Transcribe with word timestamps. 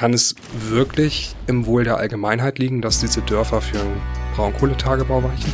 Kann 0.00 0.14
es 0.14 0.34
wirklich 0.54 1.36
im 1.46 1.66
Wohl 1.66 1.84
der 1.84 1.98
Allgemeinheit 1.98 2.58
liegen, 2.58 2.80
dass 2.80 3.00
diese 3.00 3.20
Dörfer 3.20 3.60
für 3.60 3.80
einen 3.80 4.00
Braunkohletagebau 4.34 5.22
weichen? 5.22 5.52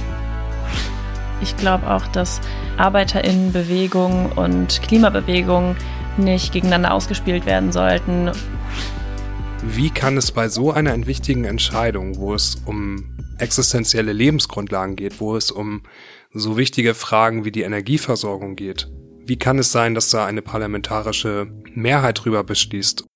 Ich 1.43 1.57
glaube 1.57 1.91
auch, 1.91 2.07
dass 2.07 2.41
Arbeiterinnenbewegung 2.77 4.31
und 4.37 4.81
Klimabewegung 4.83 5.75
nicht 6.17 6.53
gegeneinander 6.53 6.95
ausgespielt 6.95 7.45
werden 7.45 7.73
sollten. 7.73 8.31
Wie 9.65 9.91
kann 9.91 10.17
es 10.17 10.31
bei 10.31 10.49
so 10.49 10.71
einer 10.71 11.09
wichtigen 11.09 11.45
Entscheidung, 11.45 12.17
wo 12.17 12.33
es 12.33 12.55
um 12.67 13.17
existenzielle 13.39 14.13
Lebensgrundlagen 14.13 14.95
geht, 14.95 15.19
wo 15.19 15.35
es 15.35 15.51
um 15.51 15.83
so 16.33 16.57
wichtige 16.57 16.95
Fragen 16.95 17.45
wie 17.45 17.51
die 17.51 17.63
Energieversorgung 17.63 18.55
geht, 18.55 18.89
wie 19.25 19.41
kann 19.41 19.59
es 19.59 19.73
sein, 19.73 19.97
dass 19.97 20.11
da 20.11 20.25
eine 20.25 20.41
parlamentarische 20.41 21.49
Mehrheit 21.75 22.25
drüber 22.25 22.45
beschließt? 22.45 23.07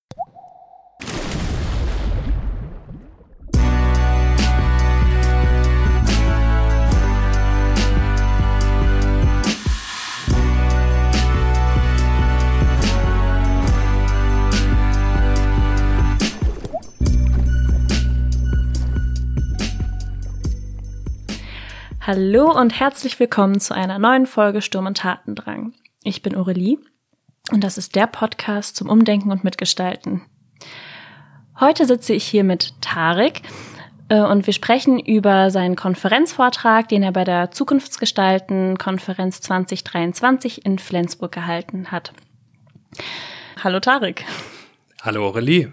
Hallo 22.02 22.50
und 22.50 22.80
herzlich 22.80 23.20
willkommen 23.20 23.60
zu 23.60 23.74
einer 23.74 23.98
neuen 23.98 24.24
Folge 24.24 24.62
Sturm 24.62 24.86
und 24.86 24.96
Tatendrang. 24.96 25.74
Ich 26.02 26.22
bin 26.22 26.34
Aurelie 26.34 26.78
und 27.52 27.62
das 27.62 27.76
ist 27.76 27.94
der 27.94 28.06
Podcast 28.06 28.74
zum 28.74 28.88
Umdenken 28.88 29.30
und 29.30 29.44
Mitgestalten. 29.44 30.22
Heute 31.60 31.84
sitze 31.84 32.14
ich 32.14 32.24
hier 32.24 32.42
mit 32.42 32.72
Tarek 32.80 33.42
äh, 34.08 34.18
und 34.18 34.46
wir 34.46 34.54
sprechen 34.54 34.98
über 34.98 35.50
seinen 35.50 35.76
Konferenzvortrag, 35.76 36.88
den 36.88 37.02
er 37.02 37.12
bei 37.12 37.24
der 37.24 37.50
Zukunftsgestalten 37.50 38.78
Konferenz 38.78 39.42
2023 39.42 40.64
in 40.64 40.78
Flensburg 40.78 41.32
gehalten 41.32 41.90
hat. 41.90 42.14
Hallo 43.62 43.78
Tarek. 43.78 44.24
Hallo 45.02 45.26
Aurelie. 45.26 45.70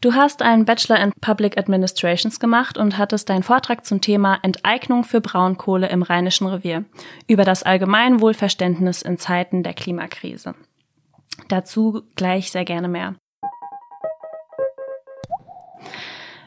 Du 0.00 0.14
hast 0.14 0.42
einen 0.42 0.64
Bachelor 0.64 1.00
in 1.00 1.12
Public 1.20 1.58
Administrations 1.58 2.38
gemacht 2.38 2.78
und 2.78 2.98
hattest 2.98 3.28
deinen 3.28 3.42
Vortrag 3.42 3.84
zum 3.84 4.00
Thema 4.00 4.38
Enteignung 4.42 5.02
für 5.02 5.20
Braunkohle 5.20 5.88
im 5.88 6.02
Rheinischen 6.02 6.46
Revier 6.46 6.84
über 7.26 7.44
das 7.44 7.64
Allgemeinwohlverständnis 7.64 9.02
in 9.02 9.18
Zeiten 9.18 9.64
der 9.64 9.74
Klimakrise. 9.74 10.54
Dazu 11.48 12.02
gleich 12.14 12.52
sehr 12.52 12.64
gerne 12.64 12.86
mehr. 12.86 13.16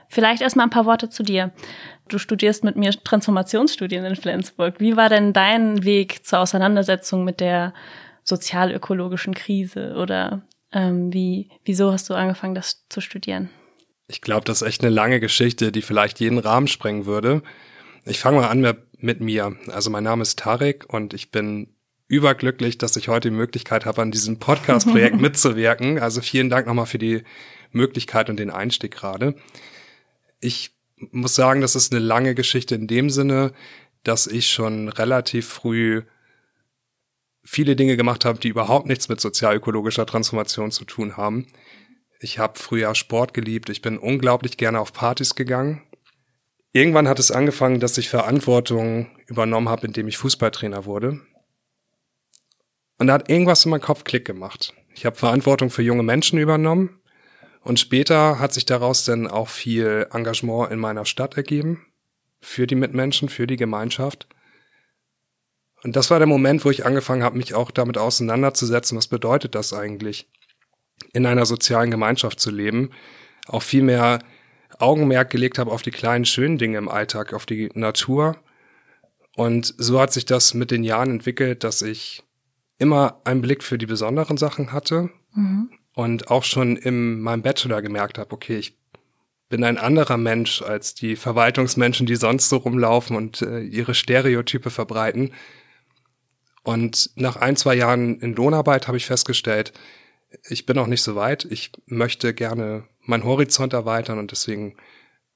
Vielleicht 0.08 0.42
erstmal 0.42 0.68
ein 0.68 0.72
paar 0.72 0.86
Worte 0.86 1.10
zu 1.10 1.22
dir. 1.22 1.52
Du 2.08 2.20
studierst 2.20 2.64
mit 2.64 2.78
mir 2.78 2.92
Transformationsstudien 2.92 4.06
in 4.06 4.16
Flensburg. 4.16 4.80
Wie 4.80 4.96
war 4.96 5.10
denn 5.10 5.34
dein 5.34 5.84
Weg 5.84 6.26
zur 6.26 6.40
Auseinandersetzung 6.40 7.26
mit 7.26 7.42
der 7.42 7.74
sozialökologischen 8.24 9.34
Krise 9.34 9.96
oder 9.98 10.42
ähm, 10.72 11.14
wie, 11.14 11.50
wieso 11.66 11.92
hast 11.92 12.10
du 12.10 12.14
angefangen, 12.14 12.56
das 12.56 12.86
zu 12.90 13.02
studieren? 13.02 13.50
Ich 14.08 14.22
glaube, 14.22 14.46
das 14.46 14.62
ist 14.62 14.68
echt 14.68 14.82
eine 14.82 14.94
lange 14.94 15.20
Geschichte, 15.20 15.72
die 15.72 15.82
vielleicht 15.82 16.20
jeden 16.20 16.38
Rahmen 16.38 16.68
sprengen 16.68 17.06
würde. 17.06 17.42
Ich 18.06 18.20
fange 18.20 18.40
mal 18.40 18.50
an 18.50 18.78
mit 18.98 19.22
mir. 19.22 19.56
Also 19.68 19.90
mein 19.90 20.04
Name 20.04 20.22
ist 20.22 20.40
Tarek 20.40 20.86
und 20.92 21.14
ich 21.14 21.32
bin 21.32 21.70
überglücklich, 22.08 22.78
dass 22.78 22.98
ich 22.98 23.08
heute 23.08 23.30
die 23.30 23.36
Möglichkeit 23.36 23.86
habe, 23.86 24.02
an 24.02 24.12
diesem 24.12 24.38
Podcast-Projekt 24.38 25.16
mitzuwirken. 25.22 26.00
Also 26.00 26.22
vielen 26.22 26.50
Dank 26.50 26.68
nochmal 26.68 26.86
für 26.86 27.00
die 27.00 27.24
Möglichkeit 27.72 28.30
und 28.30 28.38
den 28.38 28.50
Einstieg 28.50 28.92
gerade. 28.92 29.36
Ich 30.42 30.72
muss 31.12 31.36
sagen, 31.36 31.62
das 31.62 31.76
ist 31.76 31.94
eine 31.94 32.04
lange 32.04 32.36
Geschichte 32.36 32.76
in 32.76 32.88
dem 32.88 33.10
Sinne, 33.10 33.54
dass 34.04 34.28
ich 34.28 34.50
schon 34.50 34.90
relativ 34.90 35.48
früh 35.48 36.04
viele 37.44 37.76
Dinge 37.76 37.98
gemacht 37.98 38.26
habe, 38.26 38.40
die 38.40 38.50
überhaupt 38.50 38.88
nichts 38.88 39.10
mit 39.10 39.20
sozialökologischer 39.20 40.06
Transformation 40.06 40.72
zu 40.72 40.86
tun 40.86 41.18
haben. 41.18 41.48
Ich 42.20 42.40
habe 42.40 42.60
früher 42.60 42.94
Sport 42.94 43.34
geliebt, 43.34 43.70
ich 43.70 43.82
bin 43.82 43.98
unglaublich 43.98 44.58
gerne 44.58 44.80
auf 44.80 44.94
Partys 44.94 45.36
gegangen. 45.36 45.82
Irgendwann 46.74 47.08
hat 47.08 47.20
es 47.20 47.32
angefangen, 47.32 47.80
dass 47.80 47.98
ich 47.98 48.10
Verantwortung 48.10 49.08
übernommen 49.28 49.70
habe, 49.70 49.88
indem 49.88 50.08
ich 50.08 50.18
Fußballtrainer 50.18 50.86
wurde. 50.86 51.20
Und 52.98 53.08
da 53.08 53.14
hat 53.14 53.30
irgendwas 53.30 53.66
in 53.66 53.72
meinem 53.72 53.82
Kopf 53.82 54.04
Klick 54.04 54.26
gemacht. 54.26 54.74
Ich 54.94 55.06
habe 55.06 55.16
Verantwortung 55.16 55.70
für 55.70 55.82
junge 55.82 56.04
Menschen 56.04 56.38
übernommen 56.38 57.02
und 57.64 57.80
später 57.80 58.40
hat 58.40 58.54
sich 58.54 58.66
daraus 58.66 59.06
dann 59.06 59.28
auch 59.28 59.50
viel 59.50 60.08
Engagement 60.12 60.72
in 60.72 60.80
meiner 60.80 61.06
Stadt 61.06 61.38
ergeben, 61.38 61.86
für 62.42 62.68
die 62.68 62.76
Mitmenschen, 62.76 63.30
für 63.30 63.48
die 63.48 63.58
Gemeinschaft. 63.58 64.28
Und 65.84 65.96
das 65.96 66.12
war 66.12 66.20
der 66.20 66.28
Moment, 66.28 66.64
wo 66.64 66.70
ich 66.70 66.86
angefangen 66.86 67.24
habe, 67.24 67.38
mich 67.38 67.54
auch 67.54 67.72
damit 67.72 67.98
auseinanderzusetzen, 67.98 68.98
was 68.98 69.08
bedeutet 69.08 69.56
das 69.56 69.74
eigentlich, 69.74 70.30
in 71.14 71.26
einer 71.26 71.46
sozialen 71.46 71.92
Gemeinschaft 71.92 72.40
zu 72.40 72.52
leben, 72.52 72.92
auch 73.48 73.64
viel 73.64 73.82
mehr 73.82 74.20
Augenmerk 74.80 75.30
gelegt 75.30 75.58
habe 75.58 75.72
auf 75.72 75.82
die 75.82 75.92
kleinen 75.92 76.26
schönen 76.26 76.58
Dinge 76.58 76.78
im 76.78 76.90
Alltag, 76.90 77.34
auf 77.34 77.46
die 77.46 77.70
Natur. 77.74 78.38
Und 79.36 79.74
so 79.78 80.00
hat 80.00 80.14
sich 80.14 80.26
das 80.26 80.54
mit 80.54 80.72
den 80.72 80.84
Jahren 80.84 81.10
entwickelt, 81.10 81.64
dass 81.64 81.82
ich 81.82 82.24
immer 82.78 83.22
einen 83.24 83.42
Blick 83.42 83.64
für 83.64 83.78
die 83.78 83.86
besonderen 83.86 84.38
Sachen 84.38 84.72
hatte 84.72 85.10
mhm. 85.34 85.70
und 85.94 86.30
auch 86.30 86.44
schon 86.44 86.78
in 86.78 87.22
meinem 87.22 87.42
Bachelor 87.42 87.82
gemerkt 87.82 88.18
habe, 88.18 88.32
okay, 88.34 88.58
ich 88.58 88.78
bin 89.50 89.64
ein 89.64 89.78
anderer 89.78 90.18
Mensch 90.18 90.62
als 90.62 90.96
die 90.96 91.16
Verwaltungsmenschen, 91.16 92.08
die 92.08 92.16
sonst 92.16 92.50
so 92.50 92.58
rumlaufen 92.58 93.16
und 93.16 93.42
äh, 93.42 93.60
ihre 93.60 93.94
Stereotype 93.94 94.70
verbreiten. 94.70 95.34
Und 96.64 97.10
nach 97.16 97.38
ein, 97.38 97.56
zwei 97.56 97.76
Jahren 97.76 98.20
in 98.20 98.36
Lohnarbeit 98.36 98.88
habe 98.88 98.98
ich 98.98 99.06
festgestellt, 99.06 99.74
ich 100.50 100.66
bin 100.66 100.76
noch 100.76 100.88
nicht 100.88 101.02
so 101.02 101.16
weit. 101.16 101.46
Ich 101.46 101.72
möchte 101.86 102.34
gerne 102.34 102.84
meinen 103.02 103.24
Horizont 103.24 103.74
erweitern 103.74 104.20
und 104.20 104.32
deswegen 104.32 104.76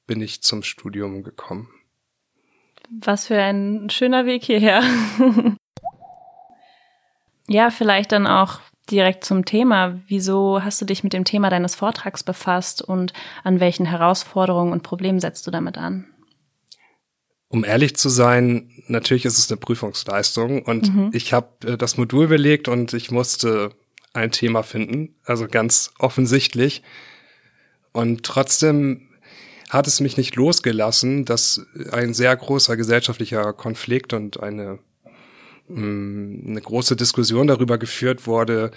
bin 0.08 0.22
ich 0.22 0.42
zum 0.42 0.64
Studium 0.64 1.24
gekommen. 1.24 1.70
Was 2.90 3.28
für 3.28 3.42
ein 3.42 3.90
schöner 3.90 4.26
Weg 4.26 4.44
hierher. 4.44 4.84
ja, 7.48 7.72
vielleicht 7.72 8.12
dann 8.12 8.28
auch 8.28 8.60
direkt 8.92 9.26
zum 9.26 9.46
Thema. 9.46 10.00
Wieso 10.08 10.64
hast 10.64 10.80
du 10.80 10.86
dich 10.86 11.04
mit 11.04 11.14
dem 11.14 11.26
Thema 11.26 11.50
deines 11.50 11.74
Vortrags 11.74 12.24
befasst 12.24 12.84
und 12.84 13.14
an 13.44 13.60
welchen 13.60 13.88
Herausforderungen 13.88 14.72
und 14.72 14.84
Problemen 14.84 15.20
setzt 15.20 15.48
du 15.48 15.52
damit 15.52 15.78
an? 15.78 16.06
Um 17.56 17.64
ehrlich 17.64 17.96
zu 17.96 18.10
sein, 18.10 18.70
natürlich 18.88 19.24
ist 19.24 19.40
es 19.40 19.50
eine 19.50 19.56
Prüfungsleistung 19.56 20.62
und 20.62 20.94
mhm. 20.94 21.10
ich 21.14 21.32
habe 21.32 21.48
äh, 21.66 21.78
das 21.78 21.96
Modul 21.96 22.28
belegt 22.28 22.68
und 22.68 22.92
ich 22.92 23.12
musste 23.12 23.70
ein 24.12 24.32
Thema 24.32 24.62
finden, 24.62 25.16
also 25.24 25.48
ganz 25.48 25.94
offensichtlich. 25.98 26.84
Und 27.94 28.24
trotzdem 28.24 29.08
hat 29.70 29.88
es 29.88 30.02
mich 30.02 30.18
nicht 30.18 30.36
losgelassen, 30.36 31.24
dass 31.24 31.66
ein 31.94 32.14
sehr 32.14 32.36
großer 32.36 32.76
gesellschaftlicher 32.76 33.54
Konflikt 33.54 34.12
und 34.12 34.44
eine, 34.44 34.80
mm, 35.70 36.50
eine 36.50 36.62
große 36.62 36.98
Diskussion 36.98 37.48
darüber 37.48 37.78
geführt 37.78 38.28
wurde, 38.28 38.72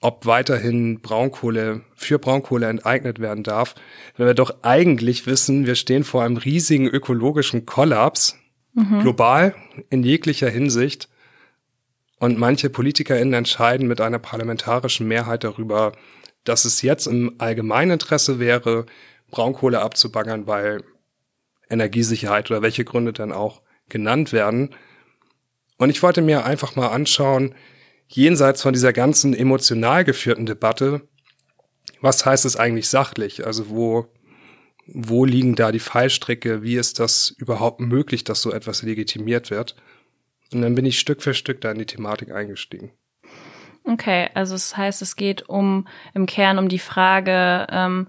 ob 0.00 0.26
weiterhin 0.26 1.00
Braunkohle 1.00 1.82
für 1.94 2.18
Braunkohle 2.18 2.66
enteignet 2.66 3.20
werden 3.20 3.42
darf, 3.42 3.74
wenn 4.16 4.26
wir 4.26 4.34
doch 4.34 4.62
eigentlich 4.62 5.26
wissen, 5.26 5.66
wir 5.66 5.74
stehen 5.74 6.04
vor 6.04 6.22
einem 6.22 6.36
riesigen 6.36 6.86
ökologischen 6.86 7.64
Kollaps, 7.64 8.36
mhm. 8.74 9.00
global 9.00 9.54
in 9.90 10.02
jeglicher 10.02 10.50
Hinsicht. 10.50 11.08
Und 12.18 12.38
manche 12.38 12.70
PolitikerInnen 12.70 13.34
entscheiden 13.34 13.88
mit 13.88 14.00
einer 14.00 14.18
parlamentarischen 14.18 15.08
Mehrheit 15.08 15.44
darüber, 15.44 15.92
dass 16.44 16.64
es 16.64 16.82
jetzt 16.82 17.06
im 17.06 17.34
allgemeinen 17.38 17.92
Interesse 17.92 18.38
wäre, 18.38 18.86
Braunkohle 19.30 19.80
abzubaggern, 19.80 20.46
weil 20.46 20.84
Energiesicherheit 21.68 22.50
oder 22.50 22.62
welche 22.62 22.84
Gründe 22.84 23.12
dann 23.12 23.32
auch 23.32 23.62
genannt 23.88 24.32
werden. 24.32 24.74
Und 25.78 25.90
ich 25.90 26.02
wollte 26.02 26.22
mir 26.22 26.44
einfach 26.44 26.76
mal 26.76 26.88
anschauen, 26.88 27.54
jenseits 28.08 28.62
von 28.62 28.72
dieser 28.72 28.92
ganzen 28.92 29.34
emotional 29.34 30.04
geführten 30.04 30.46
Debatte, 30.46 31.02
was 32.00 32.24
heißt 32.26 32.44
es 32.44 32.56
eigentlich 32.56 32.88
sachlich? 32.88 33.46
Also 33.46 33.70
wo, 33.70 34.06
wo 34.86 35.24
liegen 35.24 35.54
da 35.54 35.72
die 35.72 35.78
Fallstricke? 35.78 36.62
Wie 36.62 36.76
ist 36.76 37.00
das 37.00 37.30
überhaupt 37.30 37.80
möglich, 37.80 38.24
dass 38.24 38.42
so 38.42 38.52
etwas 38.52 38.82
legitimiert 38.82 39.50
wird? 39.50 39.74
Und 40.52 40.62
dann 40.62 40.74
bin 40.74 40.84
ich 40.84 40.98
Stück 40.98 41.22
für 41.22 41.34
Stück 41.34 41.60
da 41.60 41.70
in 41.70 41.78
die 41.78 41.86
Thematik 41.86 42.32
eingestiegen. 42.32 42.92
Okay, 43.84 44.30
also 44.34 44.54
es 44.54 44.70
das 44.70 44.76
heißt, 44.76 45.02
es 45.02 45.16
geht 45.16 45.48
um 45.48 45.86
im 46.14 46.26
Kern 46.26 46.58
um 46.58 46.68
die 46.68 46.78
Frage, 46.78 47.66
ähm, 47.70 48.08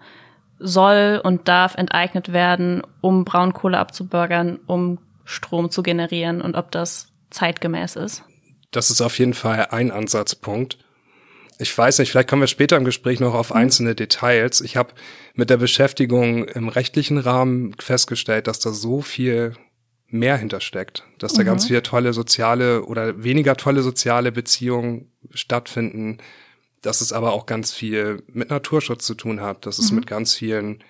soll 0.60 1.22
und 1.24 1.48
darf 1.48 1.76
enteignet 1.76 2.32
werden, 2.32 2.82
um 3.02 3.26
Braunkohle 3.26 3.78
abzubürgern, 3.78 4.60
um 4.68 5.00
Strom 5.26 5.70
zu 5.70 5.84
generieren 5.84 6.42
und 6.42 6.56
ob 6.56 6.72
das 6.72 7.12
zeitgemäß 7.30 7.98
ist. 7.98 8.24
Das 8.72 8.90
ist 8.90 9.02
auf 9.02 9.20
jeden 9.20 9.34
Fall 9.34 9.68
ein 9.72 9.92
Ansatzpunkt. 9.92 10.78
Ich 11.58 11.76
weiß 11.76 12.00
nicht, 12.00 12.12
vielleicht 12.12 12.30
kommen 12.30 12.42
wir 12.42 12.48
später 12.48 12.76
im 12.76 12.84
Gespräch 12.84 13.20
noch 13.20 13.34
auf 13.34 13.52
mhm. 13.52 13.58
einzelne 13.58 13.96
Details. 13.96 14.62
Ich 14.62 14.76
habe 14.76 14.94
mit 15.34 15.50
der 15.50 15.58
Beschäftigung 15.58 16.46
im 16.46 16.68
rechtlichen 16.68 17.18
Rahmen 17.18 17.74
festgestellt, 17.80 18.48
dass 18.48 18.60
da 18.60 18.72
so 18.72 19.02
viel 19.02 19.54
mehr 20.08 20.38
hintersteckt, 20.38 21.04
dass 21.20 21.34
da 21.34 21.42
mhm. 21.42 21.48
ganz 21.48 21.68
viele 21.68 21.84
tolle 21.84 22.14
soziale 22.14 22.84
oder 22.84 23.24
weniger 23.24 23.56
tolle 23.56 23.82
soziale 23.82 24.32
Beziehungen 24.32 25.12
stattfinden, 25.34 26.20
dass 26.82 27.02
es 27.02 27.14
aber 27.14 27.34
auch 27.34 27.46
ganz 27.46 27.74
viel 27.74 28.24
mit 28.28 28.50
Naturschutz 28.50 29.06
zu 29.06 29.16
tun 29.16 29.42
hat, 29.42 29.66
dass 29.66 29.80
es 29.80 29.92
mhm. 29.92 30.00
mit 30.00 30.08
ganz 30.08 30.34
vielen 30.36 30.84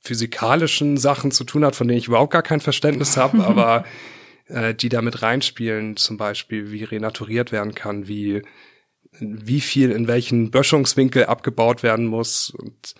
physikalischen 0.00 0.96
Sachen 0.96 1.30
zu 1.30 1.44
tun 1.44 1.64
hat, 1.64 1.76
von 1.76 1.86
denen 1.86 1.98
ich 1.98 2.08
überhaupt 2.08 2.32
gar 2.32 2.42
kein 2.42 2.60
Verständnis 2.60 3.16
habe, 3.16 3.44
aber 3.44 3.84
äh, 4.50 4.74
die 4.74 4.88
damit 4.88 5.22
reinspielen, 5.22 5.96
zum 5.96 6.16
Beispiel, 6.16 6.70
wie 6.70 6.84
renaturiert 6.84 7.52
werden 7.52 7.74
kann, 7.74 8.08
wie 8.08 8.42
wie 9.18 9.60
viel 9.60 9.90
in 9.90 10.08
welchen 10.08 10.50
Böschungswinkel 10.50 11.26
abgebaut 11.26 11.82
werden 11.82 12.06
muss. 12.06 12.50
Und 12.50 12.94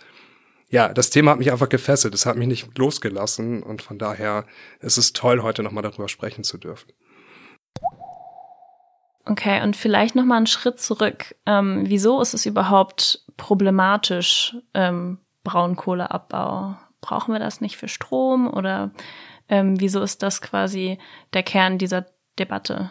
ja, 0.69 0.93
das 0.93 1.09
Thema 1.09 1.31
hat 1.31 1.39
mich 1.39 1.51
einfach 1.51 1.69
gefesselt. 1.69 2.13
Es 2.13 2.25
hat 2.25 2.37
mich 2.37 2.47
nicht 2.47 2.77
losgelassen. 2.77 3.63
Und 3.63 3.81
von 3.81 3.97
daher 3.97 4.45
ist 4.79 4.97
es 4.97 5.13
toll, 5.13 5.41
heute 5.41 5.63
nochmal 5.63 5.83
darüber 5.83 6.09
sprechen 6.09 6.43
zu 6.43 6.57
dürfen. 6.57 6.91
Okay, 9.25 9.61
und 9.61 9.75
vielleicht 9.75 10.15
nochmal 10.15 10.37
einen 10.37 10.47
Schritt 10.47 10.79
zurück. 10.79 11.35
Ähm, 11.45 11.83
wieso 11.85 12.21
ist 12.21 12.33
es 12.33 12.45
überhaupt 12.45 13.23
problematisch, 13.37 14.55
ähm, 14.73 15.19
Braunkohleabbau? 15.43 16.77
Brauchen 17.01 17.33
wir 17.33 17.39
das 17.39 17.61
nicht 17.61 17.77
für 17.77 17.87
Strom 17.87 18.51
oder 18.51 18.91
ähm, 19.51 19.79
wieso 19.79 20.01
ist 20.01 20.23
das 20.23 20.41
quasi 20.41 20.97
der 21.33 21.43
Kern 21.43 21.77
dieser 21.77 22.07
Debatte, 22.39 22.89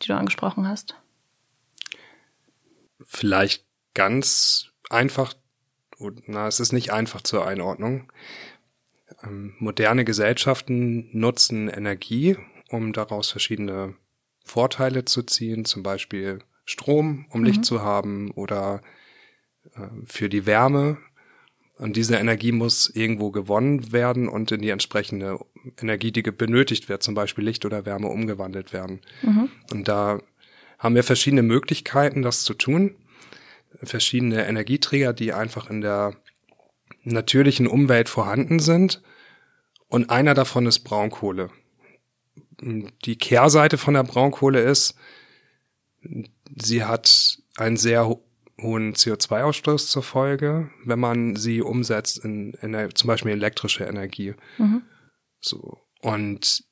die 0.00 0.06
du 0.06 0.16
angesprochen 0.16 0.66
hast? 0.66 0.96
vielleicht 3.06 3.64
ganz 3.94 4.70
einfach, 4.90 5.34
na, 6.26 6.46
es 6.46 6.60
ist 6.60 6.72
nicht 6.72 6.92
einfach 6.92 7.22
zur 7.22 7.46
Einordnung. 7.46 8.12
Ähm, 9.22 9.54
moderne 9.58 10.04
Gesellschaften 10.04 11.08
nutzen 11.12 11.68
Energie, 11.68 12.36
um 12.68 12.92
daraus 12.92 13.30
verschiedene 13.30 13.94
Vorteile 14.44 15.04
zu 15.04 15.22
ziehen, 15.22 15.64
zum 15.64 15.82
Beispiel 15.82 16.40
Strom, 16.64 17.26
um 17.30 17.40
mhm. 17.40 17.46
Licht 17.46 17.64
zu 17.64 17.82
haben 17.82 18.30
oder 18.32 18.82
äh, 19.74 19.88
für 20.04 20.28
die 20.28 20.46
Wärme. 20.46 20.98
Und 21.78 21.96
diese 21.96 22.16
Energie 22.16 22.52
muss 22.52 22.88
irgendwo 22.88 23.30
gewonnen 23.30 23.92
werden 23.92 24.28
und 24.28 24.50
in 24.50 24.62
die 24.62 24.70
entsprechende 24.70 25.38
Energie, 25.78 26.10
die 26.10 26.22
benötigt 26.22 26.88
wird, 26.88 27.02
zum 27.02 27.14
Beispiel 27.14 27.44
Licht 27.44 27.66
oder 27.66 27.84
Wärme, 27.84 28.08
umgewandelt 28.08 28.72
werden. 28.72 29.00
Mhm. 29.22 29.50
Und 29.70 29.86
da 29.86 30.20
haben 30.78 30.94
wir 30.94 31.04
verschiedene 31.04 31.42
Möglichkeiten, 31.42 32.22
das 32.22 32.44
zu 32.44 32.54
tun. 32.54 32.96
Verschiedene 33.82 34.46
Energieträger, 34.46 35.12
die 35.12 35.34
einfach 35.34 35.68
in 35.68 35.82
der 35.82 36.16
natürlichen 37.02 37.66
Umwelt 37.66 38.08
vorhanden 38.08 38.58
sind. 38.58 39.02
Und 39.88 40.08
einer 40.08 40.32
davon 40.32 40.66
ist 40.66 40.80
Braunkohle. 40.80 41.50
Die 42.60 43.16
Kehrseite 43.16 43.76
von 43.76 43.94
der 43.94 44.02
Braunkohle 44.02 44.62
ist, 44.62 44.94
sie 46.56 46.84
hat 46.84 47.38
einen 47.56 47.76
sehr 47.76 48.08
hohen 48.60 48.94
CO2-Ausstoß 48.94 49.88
zur 49.88 50.02
Folge, 50.02 50.70
wenn 50.84 50.98
man 50.98 51.36
sie 51.36 51.60
umsetzt 51.60 52.24
in, 52.24 52.54
in 52.62 52.94
zum 52.94 53.08
Beispiel 53.08 53.32
elektrische 53.32 53.84
Energie. 53.84 54.34
Mhm. 54.58 54.82
So. 55.40 55.78
Und 56.00 56.64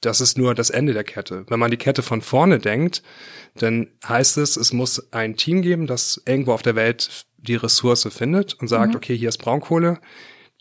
das 0.00 0.20
ist 0.20 0.38
nur 0.38 0.54
das 0.54 0.70
Ende 0.70 0.92
der 0.92 1.04
Kette. 1.04 1.44
Wenn 1.48 1.58
man 1.58 1.70
die 1.70 1.76
Kette 1.76 2.02
von 2.02 2.20
vorne 2.20 2.58
denkt, 2.58 3.02
dann 3.56 3.88
heißt 4.06 4.38
es, 4.38 4.56
es 4.56 4.72
muss 4.72 5.12
ein 5.12 5.36
Team 5.36 5.62
geben, 5.62 5.86
das 5.86 6.22
irgendwo 6.26 6.52
auf 6.52 6.62
der 6.62 6.76
Welt 6.76 7.26
die 7.38 7.56
Ressource 7.56 8.06
findet 8.12 8.54
und 8.54 8.68
sagt, 8.68 8.90
mhm. 8.90 8.96
okay, 8.96 9.16
hier 9.16 9.28
ist 9.28 9.38
Braunkohle. 9.38 9.98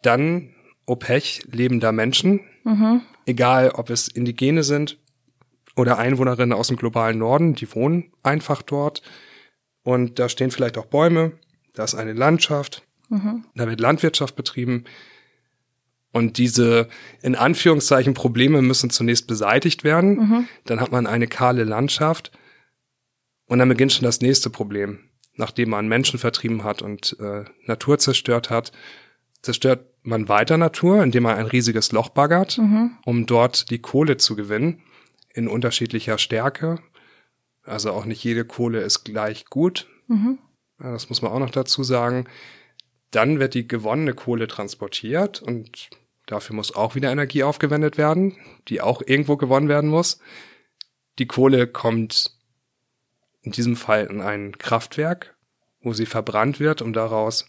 Dann, 0.02 0.56
Pech, 1.00 1.44
leben 1.52 1.80
da 1.80 1.92
Menschen. 1.92 2.42
Mhm. 2.64 3.02
Egal, 3.26 3.72
ob 3.72 3.90
es 3.90 4.08
Indigene 4.08 4.64
sind 4.64 4.98
oder 5.76 5.98
Einwohnerinnen 5.98 6.54
aus 6.54 6.68
dem 6.68 6.78
globalen 6.78 7.20
Norden, 7.20 7.56
die 7.56 7.74
wohnen 7.74 8.12
einfach 8.24 8.62
dort. 8.62 9.02
Und 9.86 10.18
da 10.18 10.30
stehen 10.30 10.50
vielleicht 10.50 10.80
auch 10.80 10.88
Bäume, 10.88 11.34
da 11.76 11.84
ist 11.84 11.94
eine 11.94 12.14
Landschaft, 12.14 12.82
mhm. 13.10 13.46
da 13.54 13.68
wird 13.68 13.80
Landwirtschaft 13.80 14.36
betrieben. 14.36 14.84
Und 16.12 16.40
diese 16.40 16.90
in 17.22 17.36
Anführungszeichen 17.36 18.16
Probleme 18.16 18.64
müssen 18.64 18.90
zunächst 18.90 19.28
beseitigt 19.28 19.84
werden. 19.84 20.16
Mhm. 20.16 20.48
Dann 20.66 20.82
hat 20.82 20.92
man 20.92 21.06
eine 21.06 21.28
kahle 21.28 21.66
Landschaft. 21.66 22.32
Und 23.46 23.60
dann 23.60 23.70
beginnt 23.70 23.94
schon 23.94 24.06
das 24.06 24.22
nächste 24.22 24.50
Problem. 24.50 25.00
Nachdem 25.36 25.70
man 25.70 25.88
Menschen 25.88 26.18
vertrieben 26.18 26.64
hat 26.64 26.82
und 26.82 27.16
äh, 27.20 27.44
Natur 27.68 28.00
zerstört 28.00 28.50
hat, 28.50 28.72
zerstört 29.44 29.86
man 30.02 30.28
weiter 30.28 30.58
Natur, 30.58 31.04
indem 31.04 31.24
man 31.24 31.38
ein 31.38 31.46
riesiges 31.46 31.92
Loch 31.92 32.10
baggert, 32.10 32.58
mhm. 32.58 32.98
um 33.06 33.28
dort 33.28 33.70
die 33.70 33.80
Kohle 33.80 34.18
zu 34.18 34.36
gewinnen 34.36 34.82
in 35.36 35.48
unterschiedlicher 35.48 36.18
Stärke. 36.18 36.80
Also 37.66 37.92
auch 37.92 38.06
nicht 38.06 38.24
jede 38.24 38.46
Kohle 38.46 38.82
ist 38.82 39.04
gleich 39.04 39.46
gut. 39.46 39.88
Mhm. 40.08 40.40
Das 40.78 41.10
muss 41.10 41.22
man 41.22 41.32
auch 41.32 41.40
noch 41.40 41.52
dazu 41.52 41.84
sagen. 41.84 42.28
Dann 43.12 43.40
wird 43.40 43.54
die 43.54 43.68
gewonnene 43.68 44.14
Kohle 44.14 44.48
transportiert 44.48 45.42
und 45.42 45.90
Dafür 46.26 46.56
muss 46.56 46.76
auch 46.76 46.96
wieder 46.96 47.12
Energie 47.12 47.44
aufgewendet 47.44 47.98
werden, 47.98 48.38
die 48.68 48.82
auch 48.82 49.02
irgendwo 49.06 49.38
gewonnen 49.38 49.70
werden 49.70 49.90
muss. 49.90 50.20
Die 51.20 51.28
Kohle 51.28 51.68
kommt 51.68 52.32
in 53.42 53.52
diesem 53.52 53.76
Fall 53.76 54.06
in 54.06 54.22
ein 54.22 54.58
Kraftwerk, 54.58 55.36
wo 55.82 55.94
sie 55.94 56.08
verbrannt 56.08 56.60
wird, 56.60 56.82
um 56.82 56.94
daraus 56.94 57.48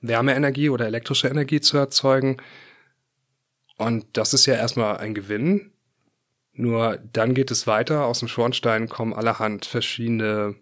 Wärmeenergie 0.00 0.70
oder 0.70 0.86
elektrische 0.86 1.28
Energie 1.28 1.60
zu 1.60 1.76
erzeugen. 1.76 2.38
Und 3.76 4.06
das 4.16 4.32
ist 4.32 4.46
ja 4.46 4.54
erstmal 4.54 4.96
ein 4.96 5.14
Gewinn. 5.14 5.71
Nur 6.52 6.98
dann 7.12 7.34
geht 7.34 7.50
es 7.50 7.66
weiter. 7.66 8.06
Aus 8.06 8.18
dem 8.18 8.28
Schornstein 8.28 8.88
kommen 8.88 9.14
allerhand 9.14 9.64
verschiedene 9.64 10.56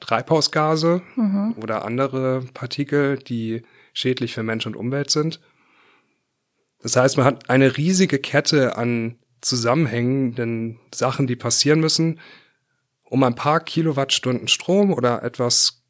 Treibhausgase 0.00 1.02
mhm. 1.16 1.54
oder 1.62 1.84
andere 1.84 2.44
Partikel, 2.54 3.18
die 3.18 3.62
schädlich 3.92 4.34
für 4.34 4.42
Mensch 4.42 4.66
und 4.66 4.76
Umwelt 4.76 5.10
sind. 5.10 5.40
Das 6.82 6.96
heißt, 6.96 7.16
man 7.16 7.26
hat 7.26 7.50
eine 7.50 7.76
riesige 7.76 8.18
Kette 8.18 8.76
an 8.76 9.18
zusammenhängenden 9.40 10.78
Sachen, 10.94 11.26
die 11.26 11.36
passieren 11.36 11.80
müssen, 11.80 12.18
um 13.04 13.22
ein 13.22 13.34
paar 13.34 13.60
Kilowattstunden 13.60 14.48
Strom 14.48 14.92
oder 14.92 15.22
etwas 15.22 15.82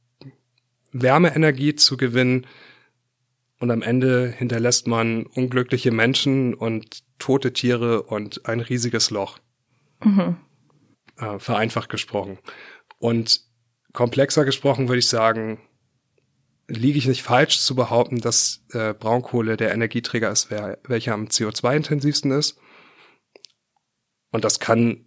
Wärmeenergie 0.92 1.74
zu 1.74 1.96
gewinnen. 1.96 2.46
Und 3.60 3.70
am 3.70 3.82
Ende 3.82 4.28
hinterlässt 4.30 4.86
man 4.86 5.26
unglückliche 5.26 5.90
Menschen 5.90 6.54
und 6.54 7.02
tote 7.18 7.52
Tiere 7.52 8.02
und 8.02 8.46
ein 8.46 8.60
riesiges 8.60 9.10
Loch. 9.10 9.38
Mhm. 10.02 10.38
Äh, 11.18 11.38
vereinfacht 11.38 11.90
gesprochen. 11.90 12.38
Und 12.98 13.42
komplexer 13.92 14.46
gesprochen 14.46 14.88
würde 14.88 15.00
ich 15.00 15.08
sagen, 15.08 15.60
liege 16.68 16.98
ich 16.98 17.06
nicht 17.06 17.22
falsch 17.22 17.60
zu 17.60 17.74
behaupten, 17.74 18.20
dass 18.20 18.64
äh, 18.72 18.94
Braunkohle 18.94 19.58
der 19.58 19.74
Energieträger 19.74 20.30
ist, 20.30 20.50
wer, 20.50 20.78
welcher 20.84 21.12
am 21.12 21.26
CO2-intensivsten 21.26 22.30
ist. 22.30 22.58
Und 24.30 24.44
das 24.44 24.58
kann 24.58 25.06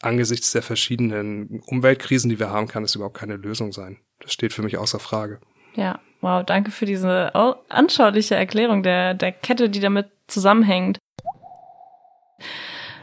angesichts 0.00 0.52
der 0.52 0.62
verschiedenen 0.62 1.60
Umweltkrisen, 1.66 2.30
die 2.30 2.38
wir 2.38 2.50
haben, 2.50 2.68
kann 2.68 2.84
es 2.84 2.94
überhaupt 2.94 3.16
keine 3.16 3.36
Lösung 3.36 3.72
sein. 3.72 3.98
Das 4.20 4.32
steht 4.32 4.52
für 4.52 4.62
mich 4.62 4.76
außer 4.76 5.00
Frage. 5.00 5.40
Ja, 5.74 6.00
wow, 6.22 6.44
danke 6.44 6.70
für 6.70 6.86
diese 6.86 7.34
anschauliche 7.68 8.34
Erklärung 8.34 8.82
der, 8.82 9.14
der 9.14 9.32
Kette, 9.32 9.68
die 9.68 9.80
damit 9.80 10.08
zusammenhängt. 10.26 10.98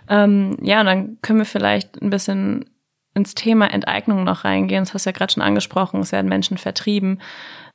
Ähm, 0.10 0.58
ja, 0.62 0.80
und 0.80 0.88
dann 0.88 1.22
können 1.22 1.40
wir 1.40 1.46
vielleicht 1.46 2.02
ein 2.02 2.10
bisschen 2.10 2.66
ins 3.14 3.36
Thema 3.36 3.72
Enteignung 3.72 4.24
noch 4.24 4.44
reingehen. 4.44 4.84
Das 4.84 4.94
hast 4.94 5.06
du 5.06 5.10
ja 5.10 5.16
gerade 5.16 5.34
schon 5.34 5.44
angesprochen, 5.44 6.00
es 6.00 6.12
werden 6.12 6.30
Menschen 6.30 6.58
vertrieben 6.58 7.20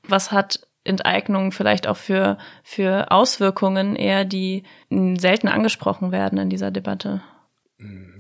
was 0.09 0.33
hat 0.33 0.67
Enteignung 0.85 1.53
vielleicht 1.53 1.87
auch 1.87 1.97
für, 1.97 2.39
für 2.63 3.11
Auswirkungen 3.11 3.97
eher, 3.97 4.25
die 4.25 4.65
selten 4.91 5.49
angesprochen 5.49 6.13
werden 6.13 6.39
in 6.39 6.51
dieser 6.51 6.71
Debatte? 6.71 7.23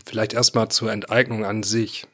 Vielleicht 0.06 0.32
erstmal 0.32 0.68
zur 0.68 0.92
Enteignung 0.92 1.44
an 1.44 1.62
sich. 1.62 2.06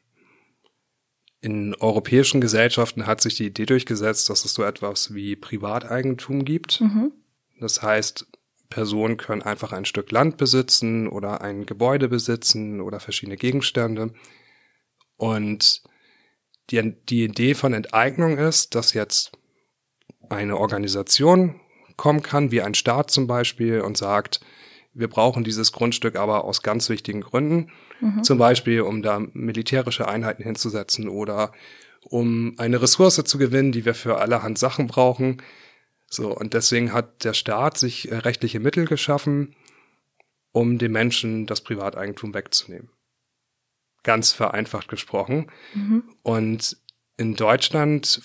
In 1.40 1.74
europäischen 1.76 2.40
Gesellschaften 2.40 3.06
hat 3.06 3.20
sich 3.20 3.36
die 3.36 3.46
Idee 3.46 3.66
durchgesetzt, 3.66 4.28
dass 4.28 4.44
es 4.44 4.52
so 4.52 4.62
etwas 4.62 5.14
wie 5.14 5.36
Privateigentum 5.36 6.44
gibt. 6.44 6.80
Mhm. 6.80 7.12
Das 7.60 7.82
heißt, 7.82 8.26
Personen 8.68 9.16
können 9.16 9.42
einfach 9.42 9.72
ein 9.72 9.84
Stück 9.84 10.10
Land 10.12 10.36
besitzen 10.36 11.08
oder 11.08 11.40
ein 11.40 11.66
Gebäude 11.66 12.08
besitzen 12.08 12.80
oder 12.80 13.00
verschiedene 13.00 13.36
Gegenstände. 13.36 14.12
Und 15.16 15.82
die, 16.70 16.94
die 17.08 17.24
Idee 17.24 17.54
von 17.54 17.72
Enteignung 17.72 18.38
ist, 18.38 18.74
dass 18.74 18.94
jetzt 18.94 19.32
eine 20.28 20.56
Organisation 20.56 21.60
kommen 21.96 22.22
kann, 22.22 22.50
wie 22.50 22.62
ein 22.62 22.74
Staat 22.74 23.10
zum 23.10 23.26
Beispiel, 23.26 23.80
und 23.80 23.96
sagt, 23.98 24.40
wir 24.92 25.08
brauchen 25.08 25.44
dieses 25.44 25.72
Grundstück 25.72 26.16
aber 26.16 26.44
aus 26.44 26.62
ganz 26.62 26.88
wichtigen 26.88 27.20
Gründen, 27.20 27.70
mhm. 28.00 28.24
zum 28.24 28.38
Beispiel 28.38 28.82
um 28.82 29.02
da 29.02 29.20
militärische 29.32 30.08
Einheiten 30.08 30.42
hinzusetzen 30.42 31.08
oder 31.08 31.52
um 32.02 32.54
eine 32.58 32.80
Ressource 32.80 33.22
zu 33.24 33.38
gewinnen, 33.38 33.72
die 33.72 33.84
wir 33.84 33.94
für 33.94 34.18
allerhand 34.18 34.58
Sachen 34.58 34.86
brauchen. 34.86 35.42
So, 36.08 36.36
und 36.36 36.54
deswegen 36.54 36.92
hat 36.92 37.24
der 37.24 37.34
Staat 37.34 37.78
sich 37.78 38.10
äh, 38.10 38.16
rechtliche 38.16 38.58
Mittel 38.58 38.86
geschaffen, 38.86 39.54
um 40.52 40.78
den 40.78 40.92
Menschen 40.92 41.46
das 41.46 41.60
Privateigentum 41.60 42.34
wegzunehmen. 42.34 42.90
Ganz 44.02 44.32
vereinfacht 44.32 44.88
gesprochen. 44.88 45.50
Mhm. 45.74 46.02
Und 46.22 46.76
in 47.16 47.36
Deutschland 47.36 48.22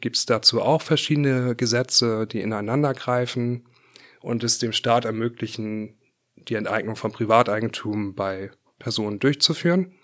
gibt 0.00 0.16
es 0.16 0.24
dazu 0.24 0.62
auch 0.62 0.80
verschiedene 0.80 1.54
Gesetze, 1.54 2.26
die 2.26 2.40
ineinander 2.40 2.94
greifen 2.94 3.66
und 4.20 4.42
es 4.44 4.58
dem 4.58 4.72
Staat 4.72 5.04
ermöglichen, 5.04 5.98
die 6.48 6.54
Enteignung 6.54 6.96
von 6.96 7.12
Privateigentum 7.12 8.14
bei 8.14 8.50
Personen 8.78 9.18
durchzuführen. 9.18 9.94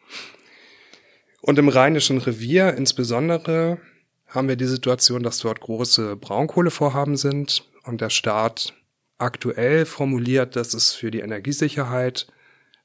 Und 1.41 1.59
im 1.59 1.69
Rheinischen 1.69 2.19
Revier 2.19 2.75
insbesondere 2.75 3.81
haben 4.27 4.49
wir 4.49 4.57
die 4.57 4.67
Situation, 4.67 5.23
dass 5.23 5.39
dort 5.39 5.61
große 5.61 6.17
Braunkohlevorhaben 6.17 7.17
sind 7.17 7.69
und 7.85 8.01
der 8.01 8.11
Staat 8.11 8.75
aktuell 9.19 9.85
formuliert, 9.87 10.57
dass 10.57 10.75
es 10.75 10.93
für 10.93 11.11
die 11.11 11.21
Energiesicherheit 11.21 12.27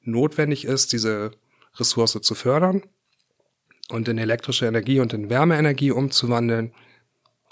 notwendig 0.02 0.66
ist, 0.66 0.94
diese 0.94 1.32
Ressource 1.76 2.20
zu 2.22 2.36
fördern 2.36 2.84
und 3.90 4.08
in 4.08 4.18
elektrische 4.18 4.66
Energie 4.66 5.00
und 5.00 5.14
in 5.14 5.30
Wärmeenergie 5.30 5.92
umzuwandeln. 5.92 6.74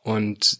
Und 0.03 0.59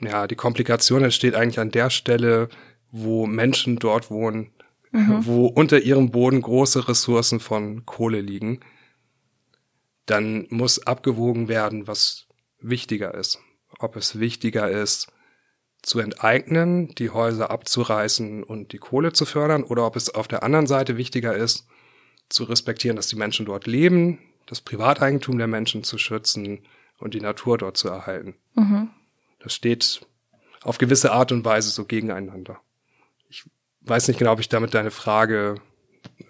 ja, 0.00 0.26
die 0.26 0.36
Komplikation 0.36 1.04
entsteht 1.04 1.34
eigentlich 1.34 1.60
an 1.60 1.70
der 1.70 1.90
Stelle, 1.90 2.48
wo 2.92 3.26
Menschen 3.26 3.78
dort 3.78 4.10
wohnen, 4.10 4.52
mhm. 4.92 5.26
wo 5.26 5.46
unter 5.46 5.80
ihrem 5.80 6.10
Boden 6.10 6.40
große 6.40 6.86
Ressourcen 6.88 7.40
von 7.40 7.84
Kohle 7.86 8.20
liegen. 8.20 8.60
Dann 10.06 10.46
muss 10.50 10.86
abgewogen 10.86 11.48
werden, 11.48 11.88
was 11.88 12.26
wichtiger 12.60 13.14
ist. 13.14 13.40
Ob 13.78 13.96
es 13.96 14.20
wichtiger 14.20 14.70
ist, 14.70 15.10
zu 15.80 15.98
enteignen, 15.98 16.94
die 16.94 17.10
Häuser 17.10 17.50
abzureißen 17.50 18.44
und 18.44 18.72
die 18.72 18.78
Kohle 18.78 19.12
zu 19.12 19.24
fördern, 19.24 19.64
oder 19.64 19.84
ob 19.84 19.96
es 19.96 20.14
auf 20.14 20.28
der 20.28 20.44
anderen 20.44 20.68
Seite 20.68 20.96
wichtiger 20.96 21.34
ist, 21.34 21.66
zu 22.28 22.44
respektieren, 22.44 22.96
dass 22.96 23.08
die 23.08 23.16
Menschen 23.16 23.46
dort 23.46 23.66
leben, 23.66 24.20
das 24.46 24.60
Privateigentum 24.60 25.38
der 25.38 25.48
Menschen 25.48 25.82
zu 25.82 25.98
schützen 25.98 26.60
und 26.98 27.14
die 27.14 27.20
Natur 27.20 27.58
dort 27.58 27.76
zu 27.76 27.88
erhalten. 27.88 28.36
Mhm. 28.54 28.90
Das 29.40 29.54
steht 29.54 30.06
auf 30.62 30.78
gewisse 30.78 31.12
Art 31.12 31.32
und 31.32 31.44
Weise 31.44 31.70
so 31.70 31.84
gegeneinander. 31.84 32.60
Weiß 33.84 34.08
nicht 34.08 34.18
genau, 34.18 34.32
ob 34.32 34.40
ich 34.40 34.48
damit 34.48 34.74
deine 34.74 34.90
Frage 34.90 35.56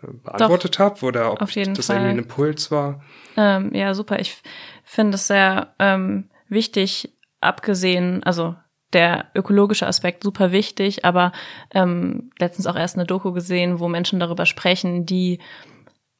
äh, 0.02 0.06
beantwortet 0.24 0.78
habe 0.78 1.04
oder 1.04 1.32
ob 1.32 1.38
das 1.40 1.50
Fall. 1.50 1.64
irgendwie 1.66 2.10
ein 2.10 2.18
Impuls 2.18 2.70
war. 2.70 3.02
Ähm, 3.36 3.74
ja, 3.74 3.94
super. 3.94 4.18
Ich 4.20 4.36
finde 4.84 5.16
es 5.16 5.26
sehr 5.26 5.74
ähm, 5.78 6.30
wichtig, 6.48 7.12
abgesehen, 7.40 8.22
also 8.22 8.54
der 8.92 9.30
ökologische 9.34 9.86
Aspekt 9.86 10.22
super 10.22 10.52
wichtig, 10.52 11.04
aber 11.04 11.32
ähm, 11.72 12.30
letztens 12.38 12.66
auch 12.66 12.76
erst 12.76 12.96
eine 12.96 13.06
Doku 13.06 13.32
gesehen, 13.32 13.80
wo 13.80 13.88
Menschen 13.88 14.20
darüber 14.20 14.46
sprechen, 14.46 15.06
die 15.06 15.40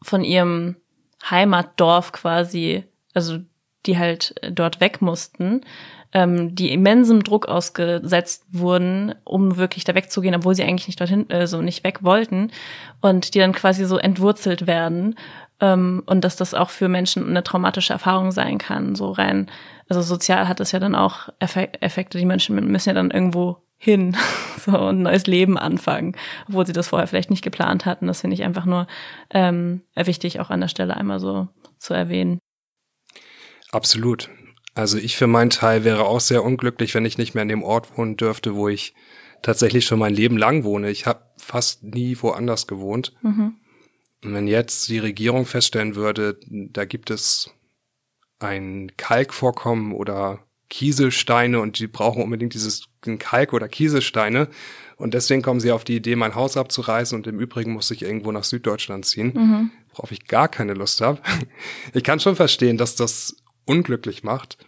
von 0.03 0.25
ihrem 0.25 0.77
Heimatdorf 1.31 2.13
quasi, 2.13 2.85
also 3.15 3.39
die 3.87 3.99
halt 3.99 4.35
dort 4.51 4.81
weg 4.81 5.03
mussten, 5.03 5.63
ähm, 6.13 6.55
die 6.55 6.73
immensem 6.73 7.23
Druck 7.23 7.47
ausgesetzt 7.47 8.45
wurden, 8.51 9.15
um 9.25 9.57
wirklich 9.57 9.85
da 9.85 9.95
wegzugehen, 9.95 10.35
obwohl 10.35 10.55
sie 10.55 10.63
eigentlich 10.63 10.89
nicht 10.89 11.01
dorthin, 11.01 11.29
äh, 11.31 11.47
so 11.47 11.63
nicht 11.63 11.85
weg 11.85 12.03
wollten 12.03 12.51
und 13.01 13.35
die 13.35 13.39
dann 13.39 13.53
quasi 13.53 13.85
so 13.87 13.99
entwurzelt 13.99 14.67
werden 14.67 15.17
ähm, 15.61 16.03
und 16.07 16.25
dass 16.25 16.37
das 16.37 16.55
auch 16.55 16.71
für 16.71 16.89
Menschen 16.89 17.29
eine 17.29 17.43
traumatische 17.43 17.93
Erfahrung 17.93 18.31
sein 18.31 18.59
kann, 18.59 18.95
so 18.95 19.11
rein, 19.11 19.51
also 19.89 20.03
sozial 20.03 20.49
hat 20.49 20.61
das 20.61 20.73
ja 20.73 20.79
dann 20.79 20.95
auch 20.95 21.29
Effekte, 21.39 22.19
die 22.19 22.27
Menschen 22.27 22.55
müssen 22.71 22.91
ja 22.91 22.95
dann 22.95 23.11
irgendwo 23.11 23.59
hin 23.79 24.17
so 24.59 24.77
ein 24.77 25.03
neues 25.03 25.27
Leben 25.27 25.59
anfangen, 25.59 26.15
obwohl 26.49 26.67
sie 26.67 26.73
das 26.73 26.89
vorher 26.89 27.09
vielleicht 27.09 27.31
nicht 27.31 27.43
geplant 27.43 27.85
hatten. 27.85 28.07
Das 28.07 28.21
finde 28.21 28.35
ich 28.35 28.45
einfach 28.45 28.65
nur 28.65 28.87
ähm, 29.31 29.83
wichtig, 29.97 30.39
auch 30.39 30.51
an 30.51 30.61
der 30.61 30.69
Stelle 30.69 30.97
einmal 30.97 31.19
so 31.19 31.49
zu 31.79 31.93
erwähnen. 31.93 32.39
Absolut. 33.73 34.31
Also 34.75 34.97
ich 34.97 35.17
für 35.17 35.27
meinen 35.27 35.51
Teil 35.51 35.85
wäre 35.85 36.05
auch 36.05 36.21
sehr 36.21 36.45
unglücklich, 36.45 36.95
wenn 36.95 37.05
ich 37.05 37.19
nicht 37.19 37.35
mehr 37.35 37.43
an 37.43 37.49
dem 37.49 37.63
Ort 37.63 37.99
wohnen 37.99 38.17
dürfte, 38.17 38.55
wo 38.55 38.69
ich 38.69 38.95
tatsächlich 39.43 39.85
schon 39.85 39.99
mein 39.99 40.15
Leben 40.15 40.39
lang 40.39 40.65
wohne. 40.65 40.91
Ich 40.91 41.07
habe 41.07 41.23
fast 41.37 41.83
nie 41.83 42.17
woanders 42.21 42.67
gewohnt. 42.67 43.13
Mhm. 43.23 43.57
Und 44.25 44.35
wenn 44.35 44.47
jetzt 44.47 44.89
die 44.89 45.01
Regierung 45.01 45.47
feststellen 45.47 45.97
würde, 45.97 46.39
da 46.49 46.85
gibt 46.85 47.11
es 47.11 47.51
ein 48.39 48.93
Kalkvorkommen 48.97 49.93
oder 49.93 50.41
Kieselsteine 50.69 51.61
und 51.61 51.79
die 51.81 51.87
brauchen 51.87 52.23
unbedingt 52.23 52.55
dieses 52.55 52.85
Kalk 53.19 53.53
oder 53.53 53.69
Kieselsteine 53.69 54.49
und 54.97 55.13
deswegen 55.13 55.43
kommen 55.43 55.61
sie 55.61 55.73
auf 55.73 55.85
die 55.85 55.97
Idee, 55.97 56.17
mein 56.17 56.35
Haus 56.35 56.57
abzureißen 56.57 57.19
und 57.19 57.27
im 57.27 57.41
Übrigen 57.41 57.73
muss 57.73 57.91
ich 57.91 58.03
irgendwo 58.03 58.33
nach 58.33 58.45
Süddeutschland 58.45 59.05
ziehen, 59.05 59.33
mhm. 59.35 59.71
worauf 59.91 60.13
ich 60.13 60.27
gar 60.29 60.49
keine 60.49 60.75
Lust 60.75 61.01
habe. 61.01 61.21
Ich 61.93 62.05
kann 62.05 62.21
schon 62.21 62.37
verstehen, 62.37 62.79
dass 62.79 62.97
das 62.97 63.37
unglücklich 63.65 64.23
macht, 64.23 64.59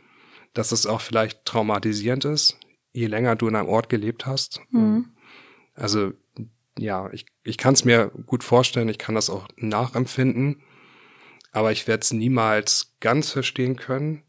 dass 0.53 0.73
es 0.73 0.87
auch 0.87 1.01
vielleicht 1.01 1.45
traumatisierend 1.45 2.25
ist, 2.25 2.59
je 2.93 3.07
länger 3.07 3.37
du 3.37 3.49
in 3.49 3.57
einem 3.57 3.69
Ort 3.69 3.89
gelebt 3.89 4.27
hast. 4.27 4.61
Mhm. 4.71 5.11
Also 5.75 6.13
ja, 6.79 7.11
ich, 7.13 7.27
ich 7.43 7.59
kann 7.59 7.75
es 7.75 7.85
mir 7.85 8.11
gut 8.27 8.45
vorstellen, 8.45 8.89
ich 8.89 8.99
kann 8.99 9.15
das 9.15 9.31
auch 9.31 9.49
nachempfinden, 9.57 10.63
aber 11.53 11.73
ich 11.73 11.87
werde 11.87 12.03
es 12.03 12.13
niemals 12.13 12.95
ganz 13.01 13.31
verstehen 13.31 13.77
können, 13.77 14.23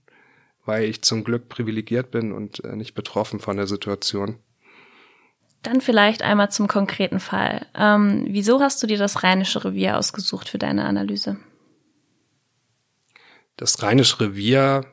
weil 0.65 0.83
ich 0.85 1.01
zum 1.01 1.23
Glück 1.23 1.49
privilegiert 1.49 2.11
bin 2.11 2.31
und 2.31 2.63
äh, 2.63 2.75
nicht 2.75 2.93
betroffen 2.93 3.39
von 3.39 3.57
der 3.57 3.67
Situation. 3.67 4.39
Dann 5.63 5.81
vielleicht 5.81 6.21
einmal 6.21 6.51
zum 6.51 6.67
konkreten 6.67 7.19
Fall. 7.19 7.65
Ähm, 7.73 8.25
wieso 8.27 8.59
hast 8.61 8.81
du 8.83 8.87
dir 8.87 8.99
das 8.99 9.23
Rheinische 9.23 9.65
Revier 9.65 9.97
ausgesucht 9.97 10.47
für 10.47 10.59
deine 10.59 10.85
Analyse? 10.85 11.37
Das 13.57 13.81
Rheinische 13.81 14.19
Revier, 14.19 14.85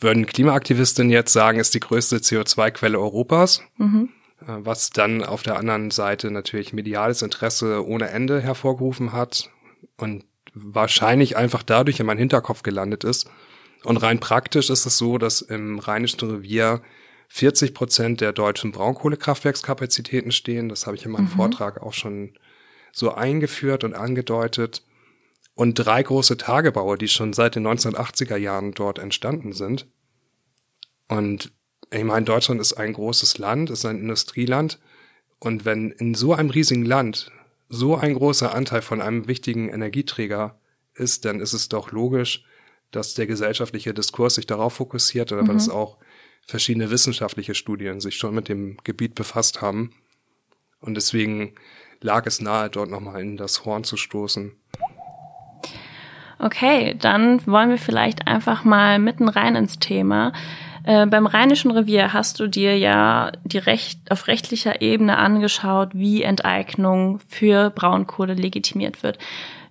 würden 0.00 0.26
Klimaaktivistinnen 0.26 1.10
jetzt 1.10 1.32
sagen, 1.32 1.58
ist 1.58 1.74
die 1.74 1.80
größte 1.80 2.18
CO2-Quelle 2.18 2.98
Europas. 2.98 3.62
Mhm. 3.78 4.10
Äh, 4.40 4.58
was 4.58 4.90
dann 4.90 5.24
auf 5.24 5.42
der 5.42 5.56
anderen 5.56 5.90
Seite 5.90 6.30
natürlich 6.30 6.72
mediales 6.72 7.22
Interesse 7.22 7.86
ohne 7.86 8.08
Ende 8.10 8.40
hervorgerufen 8.40 9.12
hat 9.12 9.50
und 9.96 10.24
wahrscheinlich 10.54 11.36
einfach 11.36 11.62
dadurch 11.62 12.00
in 12.00 12.06
meinen 12.06 12.18
Hinterkopf 12.18 12.62
gelandet 12.62 13.04
ist. 13.04 13.30
Und 13.84 13.98
rein 13.98 14.20
praktisch 14.20 14.70
ist 14.70 14.86
es 14.86 14.98
so, 14.98 15.18
dass 15.18 15.42
im 15.42 15.78
Rheinischen 15.78 16.20
Revier 16.28 16.82
40 17.28 17.74
Prozent 17.74 18.20
der 18.20 18.32
deutschen 18.32 18.72
Braunkohlekraftwerkskapazitäten 18.72 20.32
stehen. 20.32 20.68
Das 20.68 20.86
habe 20.86 20.96
ich 20.96 21.04
in 21.04 21.12
meinem 21.12 21.24
mhm. 21.24 21.30
Vortrag 21.36 21.82
auch 21.82 21.92
schon 21.92 22.32
so 22.92 23.12
eingeführt 23.12 23.84
und 23.84 23.94
angedeutet 23.94 24.82
und 25.56 25.74
drei 25.74 26.02
große 26.02 26.36
Tagebaue, 26.36 26.98
die 26.98 27.08
schon 27.08 27.32
seit 27.32 27.56
den 27.56 27.66
1980er 27.66 28.36
Jahren 28.36 28.72
dort 28.72 28.98
entstanden 28.98 29.52
sind. 29.52 29.88
Und 31.08 31.50
ich 31.90 32.04
meine, 32.04 32.26
Deutschland 32.26 32.60
ist 32.60 32.74
ein 32.74 32.92
großes 32.92 33.38
Land, 33.38 33.70
ist 33.70 33.86
ein 33.86 33.98
Industrieland. 33.98 34.78
Und 35.38 35.64
wenn 35.64 35.90
in 35.92 36.14
so 36.14 36.34
einem 36.34 36.50
riesigen 36.50 36.84
Land 36.84 37.32
so 37.70 37.96
ein 37.96 38.14
großer 38.14 38.54
Anteil 38.54 38.82
von 38.82 39.00
einem 39.00 39.28
wichtigen 39.28 39.70
Energieträger 39.70 40.60
ist, 40.94 41.24
dann 41.24 41.40
ist 41.40 41.54
es 41.54 41.70
doch 41.70 41.90
logisch, 41.90 42.44
dass 42.90 43.14
der 43.14 43.26
gesellschaftliche 43.26 43.94
Diskurs 43.94 44.34
sich 44.34 44.46
darauf 44.46 44.74
fokussiert, 44.74 45.32
aber 45.32 45.42
mhm. 45.42 45.48
dass 45.48 45.70
auch 45.70 45.96
verschiedene 46.46 46.90
wissenschaftliche 46.90 47.54
Studien 47.54 48.00
sich 48.00 48.16
schon 48.16 48.34
mit 48.34 48.48
dem 48.48 48.76
Gebiet 48.84 49.14
befasst 49.14 49.62
haben. 49.62 49.94
Und 50.80 50.96
deswegen 50.96 51.54
lag 52.02 52.26
es 52.26 52.42
nahe, 52.42 52.68
dort 52.68 52.90
nochmal 52.90 53.22
in 53.22 53.38
das 53.38 53.64
Horn 53.64 53.84
zu 53.84 53.96
stoßen. 53.96 54.54
Okay, 56.38 56.96
dann 57.00 57.44
wollen 57.46 57.70
wir 57.70 57.78
vielleicht 57.78 58.26
einfach 58.26 58.64
mal 58.64 58.98
mitten 58.98 59.28
rein 59.28 59.56
ins 59.56 59.78
Thema. 59.78 60.32
Äh, 60.84 61.06
beim 61.06 61.26
Rheinischen 61.26 61.70
Revier 61.70 62.12
hast 62.12 62.38
du 62.38 62.46
dir 62.46 62.78
ja 62.78 63.32
die 63.44 63.58
Recht, 63.58 64.10
auf 64.10 64.28
rechtlicher 64.28 64.82
Ebene 64.82 65.18
angeschaut, 65.18 65.90
wie 65.94 66.22
Enteignung 66.22 67.20
für 67.28 67.70
Braunkohle 67.70 68.34
legitimiert 68.34 69.02
wird. 69.02 69.18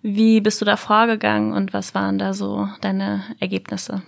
Wie 0.02 0.42
bist 0.42 0.60
du 0.62 0.66
da 0.66 0.76
vorgegangen 0.76 1.54
und 1.54 1.74
was 1.74 1.96
waren 1.96 2.20
da 2.20 2.34
so 2.34 2.68
deine 2.82 3.24
Ergebnisse? 3.40 4.04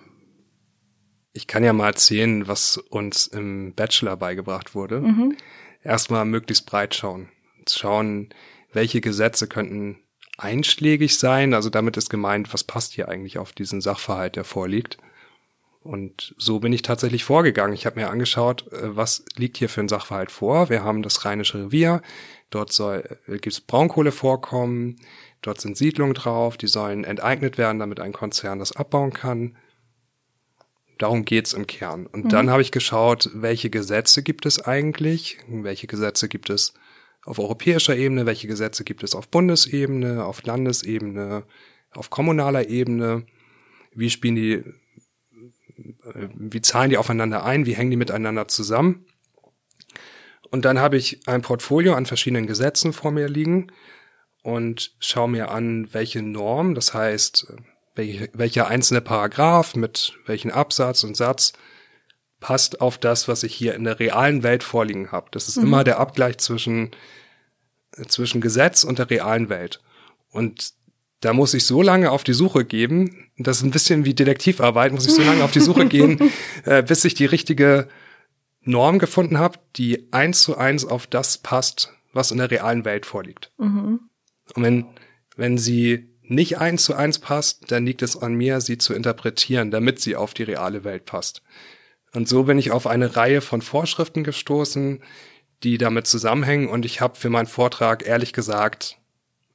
Ich 1.33 1.47
kann 1.47 1.63
ja 1.63 1.71
mal 1.71 1.87
erzählen, 1.87 2.47
was 2.47 2.77
uns 2.77 3.27
im 3.27 3.73
Bachelor 3.75 4.17
beigebracht 4.17 4.75
wurde. 4.75 5.01
Mhm. 5.01 5.37
Erstmal 5.83 6.25
möglichst 6.25 6.65
breit 6.65 6.95
schauen. 6.95 7.29
Schauen, 7.69 8.29
welche 8.73 9.01
Gesetze 9.01 9.47
könnten 9.47 9.99
einschlägig 10.37 11.17
sein. 11.17 11.53
Also 11.53 11.69
damit 11.69 11.97
ist 11.97 12.09
gemeint, 12.09 12.53
was 12.53 12.63
passt 12.63 12.93
hier 12.93 13.09
eigentlich 13.09 13.37
auf 13.37 13.51
diesen 13.51 13.81
Sachverhalt, 13.81 14.35
der 14.35 14.43
vorliegt. 14.43 14.97
Und 15.81 16.35
so 16.37 16.59
bin 16.59 16.73
ich 16.73 16.81
tatsächlich 16.81 17.23
vorgegangen. 17.23 17.73
Ich 17.73 17.85
habe 17.85 17.99
mir 17.99 18.09
angeschaut, 18.09 18.71
äh, 18.73 18.95
was 18.95 19.23
liegt 19.35 19.57
hier 19.57 19.69
für 19.69 19.81
ein 19.81 19.87
Sachverhalt 19.87 20.31
vor. 20.31 20.69
Wir 20.69 20.83
haben 20.83 21.01
das 21.01 21.23
Rheinische 21.23 21.65
Revier, 21.65 22.01
dort 22.49 22.73
soll, 22.73 23.03
äh, 23.27 23.33
gibt 23.33 23.47
es 23.47 23.61
Braunkohlevorkommen, 23.61 24.97
dort 25.41 25.61
sind 25.61 25.77
Siedlungen 25.77 26.13
drauf, 26.13 26.57
die 26.57 26.67
sollen 26.67 27.05
enteignet 27.05 27.57
werden, 27.57 27.79
damit 27.79 28.01
ein 28.01 28.11
Konzern 28.11 28.59
das 28.59 28.73
abbauen 28.73 29.13
kann. 29.13 29.55
Darum 30.97 31.25
geht's 31.25 31.53
im 31.53 31.67
Kern. 31.67 32.05
Und 32.05 32.25
mhm. 32.25 32.29
dann 32.29 32.49
habe 32.49 32.61
ich 32.61 32.71
geschaut, 32.71 33.29
welche 33.33 33.69
Gesetze 33.69 34.23
gibt 34.23 34.45
es 34.45 34.59
eigentlich, 34.59 35.37
welche 35.47 35.87
Gesetze 35.87 36.27
gibt 36.27 36.49
es 36.49 36.73
auf 37.27 37.39
europäischer 37.39 37.95
Ebene, 37.95 38.25
welche 38.25 38.47
Gesetze 38.47 38.85
gibt 38.85 39.03
es 39.03 39.13
auf 39.13 39.27
Bundesebene, 39.27 40.23
auf 40.23 40.43
Landesebene, 40.43 41.43
auf 41.91 42.09
kommunaler 42.09 42.69
Ebene, 42.69 43.25
wie 43.93 44.09
spielen 44.09 44.35
die, 44.35 44.53
äh, 44.53 46.29
wie 46.35 46.61
zahlen 46.61 46.89
die 46.89 46.97
aufeinander 46.97 47.43
ein, 47.43 47.65
wie 47.65 47.75
hängen 47.75 47.91
die 47.91 47.97
miteinander 47.97 48.47
zusammen. 48.47 49.05
Und 50.49 50.63
dann 50.63 50.79
habe 50.79 50.95
ich 50.95 51.27
ein 51.27 51.41
Portfolio 51.41 51.95
an 51.95 52.05
verschiedenen 52.05 52.47
Gesetzen 52.47 52.93
vor 52.93 53.11
mir 53.11 53.27
liegen 53.27 53.73
und 54.41 54.95
schaue 54.99 55.29
mir 55.29 55.51
an, 55.51 55.89
welche 55.91 56.21
Norm, 56.21 56.75
das 56.75 56.93
heißt, 56.93 57.53
welche, 57.95 58.29
welcher 58.33 58.69
einzelne 58.69 59.01
Paragraph 59.01 59.75
mit 59.75 60.13
welchen 60.25 60.51
Absatz 60.51 61.03
und 61.03 61.17
Satz 61.17 61.51
passt 62.39 62.79
auf 62.79 62.97
das, 62.97 63.27
was 63.27 63.43
ich 63.43 63.53
hier 63.53 63.73
in 63.75 63.83
der 63.83 63.99
realen 63.99 64.43
Welt 64.43 64.63
vorliegen 64.63 65.11
habe. 65.11 65.27
Das 65.31 65.49
ist 65.49 65.57
mhm. 65.57 65.63
immer 65.63 65.83
der 65.83 65.99
Abgleich 65.99 66.37
zwischen, 66.37 66.91
zwischen 68.07 68.41
Gesetz 68.41 68.83
und 68.83 68.99
der 68.99 69.09
realen 69.09 69.49
Welt. 69.49 69.81
Und 70.31 70.73
da 71.21 71.33
muss 71.33 71.53
ich 71.53 71.65
so 71.65 71.81
lange 71.81 72.11
auf 72.11 72.23
die 72.23 72.33
Suche 72.33 72.63
geben, 72.63 73.29
das 73.37 73.57
ist 73.57 73.63
ein 73.63 73.71
bisschen 73.71 74.05
wie 74.05 74.13
Detektivarbeit, 74.13 74.91
muss 74.91 75.07
ich 75.07 75.13
so 75.13 75.23
lange 75.23 75.43
auf 75.43 75.51
die 75.51 75.59
Suche 75.59 75.87
gehen, 75.87 76.31
äh, 76.65 76.83
bis 76.83 77.05
ich 77.05 77.15
die 77.15 77.25
richtige 77.25 77.87
Norm 78.61 78.99
gefunden 78.99 79.39
habe, 79.39 79.59
die 79.75 80.11
eins 80.11 80.41
zu 80.41 80.57
eins 80.57 80.85
auf 80.85 81.07
das 81.07 81.37
passt, 81.37 81.93
was 82.13 82.31
in 82.31 82.37
der 82.37 82.51
realen 82.51 82.85
Welt 82.85 83.05
vorliegt. 83.05 83.51
Mhm. 83.57 84.01
Und 84.53 84.63
wenn, 84.63 84.85
wenn 85.35 85.57
sie 85.57 86.09
nicht 86.21 86.57
eins 86.57 86.83
zu 86.83 86.93
eins 86.93 87.19
passt, 87.19 87.71
dann 87.71 87.85
liegt 87.85 88.01
es 88.01 88.17
an 88.17 88.33
mir, 88.33 88.59
sie 88.61 88.77
zu 88.77 88.93
interpretieren, 88.93 89.71
damit 89.71 89.99
sie 89.99 90.15
auf 90.15 90.33
die 90.33 90.43
reale 90.43 90.83
Welt 90.83 91.05
passt. 91.05 91.41
Und 92.13 92.27
so 92.27 92.43
bin 92.43 92.57
ich 92.57 92.71
auf 92.71 92.87
eine 92.87 93.15
Reihe 93.15 93.41
von 93.41 93.61
Vorschriften 93.61 94.23
gestoßen, 94.23 95.01
die 95.63 95.77
damit 95.77 96.07
zusammenhängen. 96.07 96.67
Und 96.67 96.85
ich 96.85 97.01
habe 97.01 97.15
für 97.15 97.29
meinen 97.29 97.47
Vortrag 97.47 98.05
ehrlich 98.05 98.33
gesagt 98.33 98.97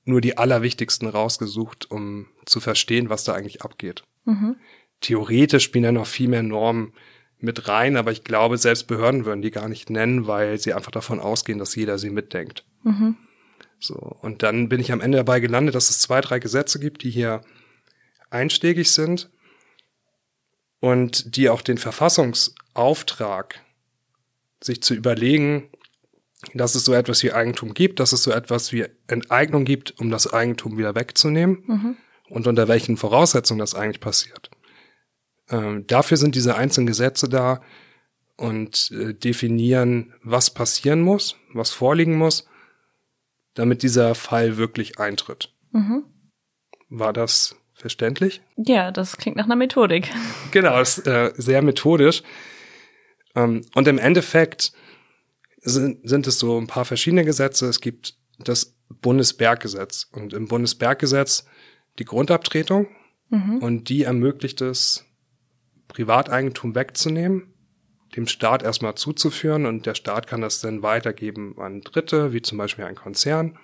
nur 0.04 0.20
die 0.20 0.36
allerwichtigsten 0.36 1.08
rausgesucht, 1.08 1.90
um 1.90 2.26
zu 2.44 2.60
verstehen, 2.60 3.08
was 3.08 3.24
da 3.24 3.34
eigentlich 3.34 3.62
abgeht. 3.62 4.02
Mhm. 4.24 4.56
Theoretisch 5.00 5.64
spielen 5.64 5.84
da 5.84 5.92
noch 5.92 6.06
viel 6.06 6.28
mehr 6.28 6.42
Normen 6.42 6.92
mit 7.38 7.68
rein, 7.68 7.96
aber 7.96 8.12
ich 8.12 8.24
glaube, 8.24 8.58
selbst 8.58 8.86
Behörden 8.86 9.24
würden 9.24 9.42
die 9.42 9.50
gar 9.50 9.68
nicht 9.68 9.90
nennen, 9.90 10.26
weil 10.26 10.58
sie 10.58 10.74
einfach 10.74 10.92
davon 10.92 11.20
ausgehen, 11.20 11.58
dass 11.58 11.74
jeder 11.74 11.98
sie 11.98 12.10
mitdenkt. 12.10 12.64
Mhm. 12.84 13.16
So. 13.80 13.96
Und 13.96 14.42
dann 14.44 14.68
bin 14.68 14.80
ich 14.80 14.92
am 14.92 15.00
Ende 15.00 15.18
dabei 15.18 15.40
gelandet, 15.40 15.74
dass 15.74 15.90
es 15.90 16.00
zwei, 16.00 16.20
drei 16.20 16.38
Gesetze 16.38 16.78
gibt, 16.78 17.02
die 17.02 17.10
hier 17.10 17.42
einschlägig 18.30 18.92
sind 18.92 19.28
und 20.80 21.36
die 21.36 21.48
auch 21.48 21.62
den 21.62 21.78
Verfassungsauftrag, 21.78 23.60
sich 24.62 24.82
zu 24.82 24.94
überlegen, 24.94 25.68
dass 26.54 26.74
es 26.74 26.84
so 26.84 26.92
etwas 26.92 27.22
wie 27.22 27.32
Eigentum 27.32 27.74
gibt, 27.74 28.00
dass 28.00 28.12
es 28.12 28.22
so 28.22 28.30
etwas 28.30 28.72
wie 28.72 28.86
Enteignung 29.06 29.64
gibt, 29.64 29.98
um 30.00 30.10
das 30.10 30.32
Eigentum 30.32 30.76
wieder 30.76 30.94
wegzunehmen 30.94 31.62
mhm. 31.66 31.96
und 32.28 32.46
unter 32.46 32.68
welchen 32.68 32.96
Voraussetzungen 32.96 33.60
das 33.60 33.74
eigentlich 33.74 34.00
passiert. 34.00 34.50
Ähm, 35.50 35.86
dafür 35.86 36.16
sind 36.16 36.34
diese 36.34 36.56
einzelnen 36.56 36.86
Gesetze 36.86 37.28
da 37.28 37.62
und 38.36 38.90
äh, 38.90 39.14
definieren, 39.14 40.14
was 40.22 40.50
passieren 40.50 41.00
muss, 41.02 41.36
was 41.52 41.70
vorliegen 41.70 42.16
muss, 42.16 42.48
damit 43.54 43.82
dieser 43.82 44.14
Fall 44.14 44.56
wirklich 44.56 44.98
eintritt. 44.98 45.54
Mhm. 45.72 46.04
War 46.88 47.12
das 47.12 47.56
verständlich? 47.74 48.42
Ja, 48.56 48.90
das 48.90 49.16
klingt 49.16 49.36
nach 49.36 49.44
einer 49.44 49.56
Methodik. 49.56 50.10
Genau, 50.50 50.80
ist 50.80 51.06
äh, 51.06 51.32
sehr 51.36 51.62
methodisch. 51.62 52.22
Ähm, 53.34 53.62
und 53.74 53.88
im 53.88 53.98
Endeffekt 53.98 54.72
sind, 55.62 56.08
sind 56.08 56.26
es 56.26 56.38
so 56.38 56.58
ein 56.58 56.66
paar 56.66 56.84
verschiedene 56.84 57.24
Gesetze. 57.24 57.66
Es 57.66 57.80
gibt 57.80 58.16
das 58.38 58.76
Bundesberggesetz 59.00 60.08
und 60.12 60.32
im 60.32 60.48
Bundesberggesetz 60.48 61.46
die 61.98 62.04
Grundabtretung 62.04 62.88
mhm. 63.30 63.58
und 63.58 63.88
die 63.88 64.02
ermöglicht 64.02 64.60
es, 64.60 65.04
Privateigentum 65.88 66.74
wegzunehmen, 66.74 67.52
dem 68.16 68.26
Staat 68.26 68.62
erstmal 68.62 68.94
zuzuführen 68.94 69.66
und 69.66 69.86
der 69.86 69.94
Staat 69.94 70.26
kann 70.26 70.40
das 70.40 70.60
dann 70.60 70.82
weitergeben 70.82 71.54
an 71.58 71.80
Dritte, 71.80 72.32
wie 72.32 72.42
zum 72.42 72.58
Beispiel 72.58 72.84
ein 72.84 72.94
Konzern. 72.94 73.58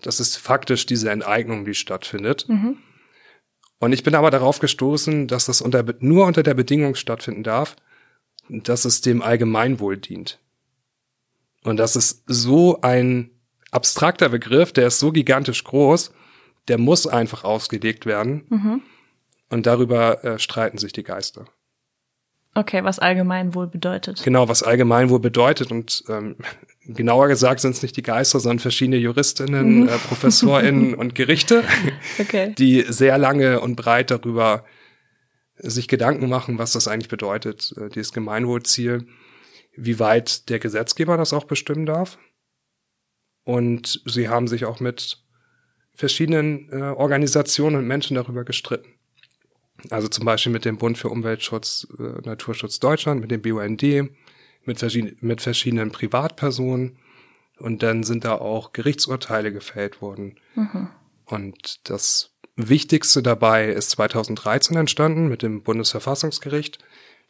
Das 0.00 0.20
ist 0.20 0.36
faktisch 0.36 0.86
diese 0.86 1.10
Enteignung, 1.10 1.64
die 1.64 1.74
stattfindet. 1.74 2.46
Mhm. 2.48 2.78
Und 3.80 3.92
ich 3.92 4.02
bin 4.02 4.14
aber 4.14 4.30
darauf 4.30 4.60
gestoßen, 4.60 5.28
dass 5.28 5.46
das 5.46 5.60
unter, 5.60 5.84
nur 6.00 6.26
unter 6.26 6.42
der 6.42 6.54
Bedingung 6.54 6.94
stattfinden 6.94 7.42
darf, 7.42 7.76
dass 8.48 8.84
es 8.84 9.00
dem 9.00 9.22
Allgemeinwohl 9.22 9.96
dient. 9.96 10.38
Und 11.64 11.78
das 11.78 11.96
ist 11.96 12.22
so 12.26 12.80
ein 12.82 13.30
abstrakter 13.70 14.28
Begriff, 14.28 14.72
der 14.72 14.86
ist 14.86 15.00
so 15.00 15.10
gigantisch 15.10 15.64
groß, 15.64 16.12
der 16.68 16.78
muss 16.78 17.06
einfach 17.06 17.44
ausgelegt 17.44 18.06
werden. 18.06 18.44
Mhm. 18.48 18.82
Und 19.50 19.66
darüber 19.66 20.24
äh, 20.24 20.38
streiten 20.38 20.78
sich 20.78 20.92
die 20.92 21.02
Geister. 21.02 21.46
Okay, 22.54 22.84
was 22.84 23.00
Allgemeinwohl 23.00 23.66
bedeutet. 23.66 24.22
Genau, 24.22 24.48
was 24.48 24.62
Allgemeinwohl 24.62 25.18
bedeutet. 25.18 25.72
Und 25.72 26.04
ähm, 26.08 26.36
genauer 26.86 27.28
gesagt 27.28 27.60
sind 27.60 27.72
es 27.72 27.82
nicht 27.82 27.96
die 27.96 28.02
Geister, 28.02 28.38
sondern 28.40 28.60
verschiedene 28.60 28.96
Juristinnen, 28.96 29.80
mhm. 29.82 29.88
äh, 29.88 29.98
ProfessorInnen 29.98 30.94
und 30.94 31.14
Gerichte, 31.14 31.64
okay. 32.20 32.54
die 32.56 32.84
sehr 32.88 33.18
lange 33.18 33.60
und 33.60 33.76
breit 33.76 34.10
darüber 34.10 34.64
sich 35.56 35.88
Gedanken 35.88 36.28
machen, 36.28 36.58
was 36.58 36.72
das 36.72 36.88
eigentlich 36.88 37.08
bedeutet, 37.08 37.74
äh, 37.76 37.88
dieses 37.88 38.12
Gemeinwohlziel 38.12 39.06
wie 39.76 39.98
weit 39.98 40.48
der 40.48 40.58
Gesetzgeber 40.58 41.16
das 41.16 41.32
auch 41.32 41.44
bestimmen 41.44 41.86
darf. 41.86 42.18
Und 43.44 44.02
sie 44.06 44.28
haben 44.28 44.48
sich 44.48 44.64
auch 44.64 44.80
mit 44.80 45.18
verschiedenen 45.94 46.68
äh, 46.70 46.76
Organisationen 46.76 47.76
und 47.76 47.86
Menschen 47.86 48.14
darüber 48.14 48.44
gestritten. 48.44 48.94
Also 49.90 50.08
zum 50.08 50.24
Beispiel 50.24 50.52
mit 50.52 50.64
dem 50.64 50.78
Bund 50.78 50.98
für 50.98 51.08
Umweltschutz, 51.08 51.86
äh, 51.98 52.26
Naturschutz 52.26 52.80
Deutschland, 52.80 53.20
mit 53.20 53.30
dem 53.30 53.42
BUND, 53.42 53.82
mit, 54.64 54.78
verschieden, 54.78 55.16
mit 55.20 55.40
verschiedenen 55.42 55.92
Privatpersonen. 55.92 56.98
Und 57.58 57.82
dann 57.82 58.02
sind 58.02 58.24
da 58.24 58.36
auch 58.36 58.72
Gerichtsurteile 58.72 59.52
gefällt 59.52 60.00
worden. 60.00 60.36
Mhm. 60.54 60.88
Und 61.26 61.88
das 61.88 62.34
Wichtigste 62.56 63.22
dabei 63.22 63.68
ist 63.68 63.90
2013 63.90 64.76
entstanden 64.76 65.28
mit 65.28 65.42
dem 65.42 65.62
Bundesverfassungsgericht. 65.62 66.78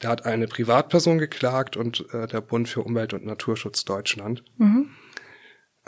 Da 0.05 0.11
hat 0.11 0.27
eine 0.27 0.47
Privatperson 0.47 1.17
geklagt 1.17 1.79
und 1.79 2.05
äh, 2.13 2.27
der 2.27 2.43
Bund 2.43 2.69
für 2.69 2.83
Umwelt 2.83 3.15
und 3.15 3.25
Naturschutz 3.25 3.87
Deutschland. 3.87 4.45
Mhm. 4.59 4.91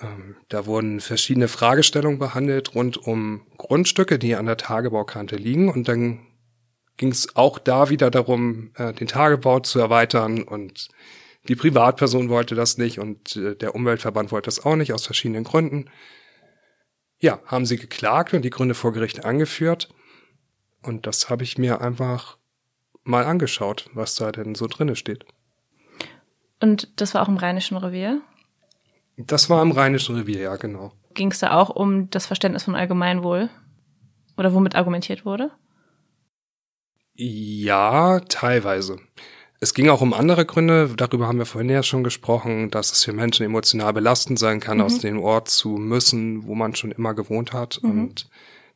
Ähm, 0.00 0.36
da 0.48 0.64
wurden 0.64 1.00
verschiedene 1.00 1.48
Fragestellungen 1.48 2.18
behandelt 2.18 2.74
rund 2.74 2.96
um 2.96 3.46
Grundstücke, 3.58 4.18
die 4.18 4.34
an 4.34 4.46
der 4.46 4.56
Tagebaukante 4.56 5.36
liegen. 5.36 5.68
Und 5.68 5.88
dann 5.88 6.26
ging 6.96 7.10
es 7.10 7.36
auch 7.36 7.58
da 7.58 7.90
wieder 7.90 8.10
darum, 8.10 8.70
äh, 8.76 8.94
den 8.94 9.06
Tagebau 9.06 9.60
zu 9.60 9.80
erweitern 9.80 10.44
und 10.44 10.88
die 11.48 11.54
Privatperson 11.54 12.30
wollte 12.30 12.54
das 12.54 12.78
nicht 12.78 12.98
und 12.98 13.36
äh, 13.36 13.54
der 13.54 13.74
Umweltverband 13.74 14.32
wollte 14.32 14.46
das 14.46 14.64
auch 14.64 14.76
nicht 14.76 14.94
aus 14.94 15.04
verschiedenen 15.04 15.44
Gründen. 15.44 15.90
Ja, 17.18 17.40
haben 17.44 17.66
sie 17.66 17.76
geklagt 17.76 18.32
und 18.32 18.46
die 18.46 18.50
Gründe 18.50 18.74
vor 18.74 18.94
Gericht 18.94 19.26
angeführt. 19.26 19.90
Und 20.80 21.06
das 21.06 21.28
habe 21.28 21.42
ich 21.42 21.58
mir 21.58 21.82
einfach 21.82 22.38
mal 23.06 23.24
angeschaut, 23.24 23.88
was 23.94 24.14
da 24.16 24.32
denn 24.32 24.54
so 24.54 24.66
drinne 24.66 24.96
steht. 24.96 25.24
Und 26.60 27.00
das 27.00 27.14
war 27.14 27.22
auch 27.22 27.28
im 27.28 27.36
Rheinischen 27.36 27.76
Revier? 27.76 28.20
Das 29.16 29.48
war 29.48 29.62
im 29.62 29.70
Rheinischen 29.70 30.16
Revier, 30.16 30.40
ja, 30.40 30.56
genau. 30.56 30.92
Ging 31.14 31.30
es 31.30 31.38
da 31.38 31.52
auch 31.52 31.70
um 31.70 32.10
das 32.10 32.26
Verständnis 32.26 32.64
von 32.64 32.74
Allgemeinwohl? 32.74 33.48
Oder 34.36 34.52
womit 34.52 34.74
argumentiert 34.74 35.24
wurde? 35.24 35.50
Ja, 37.14 38.20
teilweise. 38.20 38.98
Es 39.58 39.72
ging 39.72 39.88
auch 39.88 40.02
um 40.02 40.12
andere 40.12 40.44
Gründe, 40.44 40.92
darüber 40.96 41.26
haben 41.26 41.38
wir 41.38 41.46
vorhin 41.46 41.70
ja 41.70 41.82
schon 41.82 42.04
gesprochen, 42.04 42.70
dass 42.70 42.92
es 42.92 43.04
für 43.04 43.14
Menschen 43.14 43.46
emotional 43.46 43.94
belastend 43.94 44.38
sein 44.38 44.60
kann, 44.60 44.78
mhm. 44.78 44.82
aus 44.84 44.98
dem 44.98 45.18
Ort 45.18 45.48
zu 45.48 45.70
müssen, 45.70 46.46
wo 46.46 46.54
man 46.54 46.74
schon 46.74 46.92
immer 46.92 47.14
gewohnt 47.14 47.54
hat. 47.54 47.80
Mhm. 47.82 47.90
Und 47.90 48.28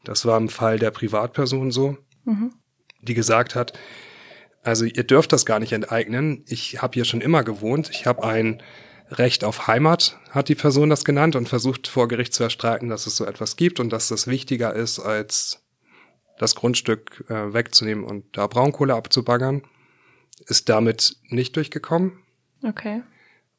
das 0.05 0.25
war 0.25 0.39
im 0.39 0.49
Fall 0.49 0.79
der 0.79 0.91
Privatperson 0.91 1.71
so, 1.71 1.99
mhm. 2.25 2.55
die 3.03 3.13
gesagt 3.13 3.55
hat, 3.55 3.79
also 4.63 4.85
ihr 4.85 5.05
dürft 5.05 5.33
das 5.33 5.47
gar 5.47 5.59
nicht 5.59 5.73
enteignen. 5.73 6.45
Ich 6.47 6.83
habe 6.83 6.95
hier 6.95 7.05
schon 7.05 7.21
immer 7.21 7.45
gewohnt. 7.45 7.91
Ich 7.91 8.07
habe 8.07 8.25
ein 8.25 8.63
Recht 9.11 9.43
auf 9.43 9.67
Heimat, 9.67 10.19
hat 10.31 10.49
die 10.49 10.55
Person 10.55 10.91
das 10.91 11.05
genannt 11.05 11.35
und 11.35 11.49
versucht 11.49 11.89
vor 11.89 12.07
Gericht 12.07 12.33
zu 12.33 12.45
erstreiten, 12.45 12.89
dass 12.89 13.07
es 13.07 13.17
so 13.17 13.25
etwas 13.25 13.57
gibt 13.57 13.81
und 13.81 13.91
dass 13.91 14.09
das 14.09 14.27
wichtiger 14.29 14.73
ist, 14.73 15.01
als 15.01 15.65
das 16.39 16.55
Grundstück 16.55 17.25
äh, 17.29 17.53
wegzunehmen 17.53 18.05
und 18.05 18.25
da 18.37 18.47
Braunkohle 18.47 18.95
abzubaggern. 18.95 19.63
Ist 20.47 20.69
damit 20.69 21.17
nicht 21.29 21.57
durchgekommen. 21.57 22.19
Okay. 22.65 23.03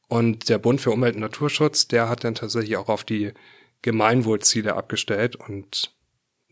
Und 0.08 0.50
der 0.50 0.58
Bund 0.58 0.82
für 0.82 0.92
Umwelt 0.92 1.16
und 1.16 1.22
Naturschutz, 1.22 1.88
der 1.88 2.10
hat 2.10 2.24
dann 2.24 2.36
tatsächlich 2.36 2.78
auch 2.78 2.90
auf 2.90 3.04
die 3.04 3.34
Gemeinwohlziele 3.82 4.76
abgestellt 4.76 5.36
und 5.36 5.94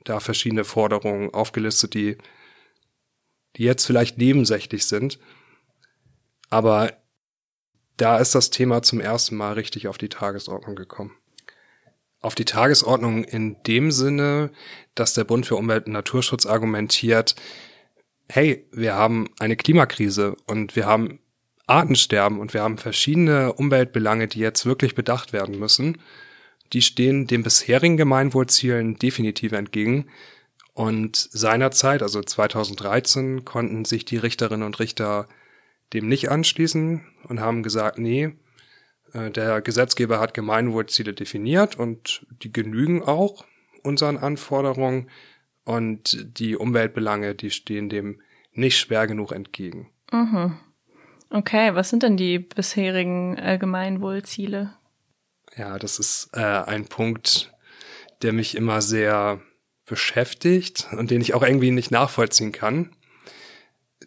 da 0.03 0.19
verschiedene 0.19 0.63
Forderungen 0.63 1.33
aufgelistet, 1.33 1.93
die 1.93 2.17
die 3.55 3.63
jetzt 3.63 3.85
vielleicht 3.85 4.17
nebensächlich 4.17 4.85
sind. 4.85 5.19
Aber 6.49 6.93
da 7.97 8.17
ist 8.17 8.33
das 8.35 8.49
Thema 8.49 8.81
zum 8.81 8.99
ersten 8.99 9.35
Mal 9.35 9.53
richtig 9.53 9.87
auf 9.87 9.97
die 9.97 10.09
Tagesordnung 10.09 10.75
gekommen. 10.75 11.15
Auf 12.21 12.35
die 12.35 12.45
Tagesordnung 12.45 13.23
in 13.23 13.61
dem 13.63 13.91
Sinne, 13.91 14.51
dass 14.95 15.13
der 15.13 15.23
Bund 15.23 15.45
für 15.45 15.55
Umwelt 15.55 15.85
und 15.85 15.93
Naturschutz 15.93 16.45
argumentiert, 16.45 17.35
hey, 18.29 18.67
wir 18.71 18.93
haben 18.93 19.29
eine 19.39 19.55
Klimakrise 19.55 20.35
und 20.45 20.75
wir 20.75 20.85
haben 20.85 21.19
Artensterben 21.67 22.39
und 22.39 22.53
wir 22.53 22.63
haben 22.63 22.77
verschiedene 22.77 23.53
Umweltbelange, 23.53 24.27
die 24.27 24.39
jetzt 24.39 24.65
wirklich 24.65 24.95
bedacht 24.95 25.33
werden 25.33 25.59
müssen. 25.59 25.99
Die 26.73 26.81
stehen 26.81 27.27
den 27.27 27.43
bisherigen 27.43 27.97
Gemeinwohlzielen 27.97 28.95
definitiv 28.95 29.51
entgegen. 29.51 30.09
Und 30.79 31.17
seinerzeit, 31.17 32.01
also 32.01 32.21
2013, 32.21 33.43
konnten 33.43 33.83
sich 33.83 34.05
die 34.05 34.15
Richterinnen 34.15 34.65
und 34.65 34.79
Richter 34.79 35.27
dem 35.91 36.07
nicht 36.07 36.31
anschließen 36.31 37.05
und 37.27 37.41
haben 37.41 37.63
gesagt, 37.63 37.97
nee, 37.97 38.37
äh, 39.11 39.29
der 39.29 39.59
Gesetzgeber 39.59 40.21
hat 40.21 40.33
Gemeinwohlziele 40.33 41.11
definiert 41.11 41.77
und 41.77 42.25
die 42.29 42.53
genügen 42.53 43.03
auch 43.03 43.43
unseren 43.83 44.15
Anforderungen 44.15 45.09
und 45.65 46.39
die 46.39 46.55
Umweltbelange, 46.55 47.35
die 47.35 47.51
stehen 47.51 47.89
dem 47.89 48.21
nicht 48.53 48.77
schwer 48.77 49.05
genug 49.05 49.33
entgegen. 49.33 49.89
Mhm. 50.13 50.59
Okay, 51.29 51.75
was 51.75 51.89
sind 51.89 52.03
denn 52.03 52.15
die 52.15 52.39
bisherigen 52.39 53.35
Gemeinwohlziele? 53.59 54.73
Ja, 55.57 55.77
das 55.77 55.99
ist 55.99 56.29
äh, 56.31 56.39
ein 56.39 56.85
Punkt, 56.85 57.51
der 58.21 58.31
mich 58.31 58.55
immer 58.55 58.81
sehr 58.81 59.41
beschäftigt 59.89 60.87
und 60.91 61.11
den 61.11 61.21
ich 61.21 61.33
auch 61.33 61.43
irgendwie 61.43 61.71
nicht 61.71 61.91
nachvollziehen 61.91 62.51
kann. 62.51 62.91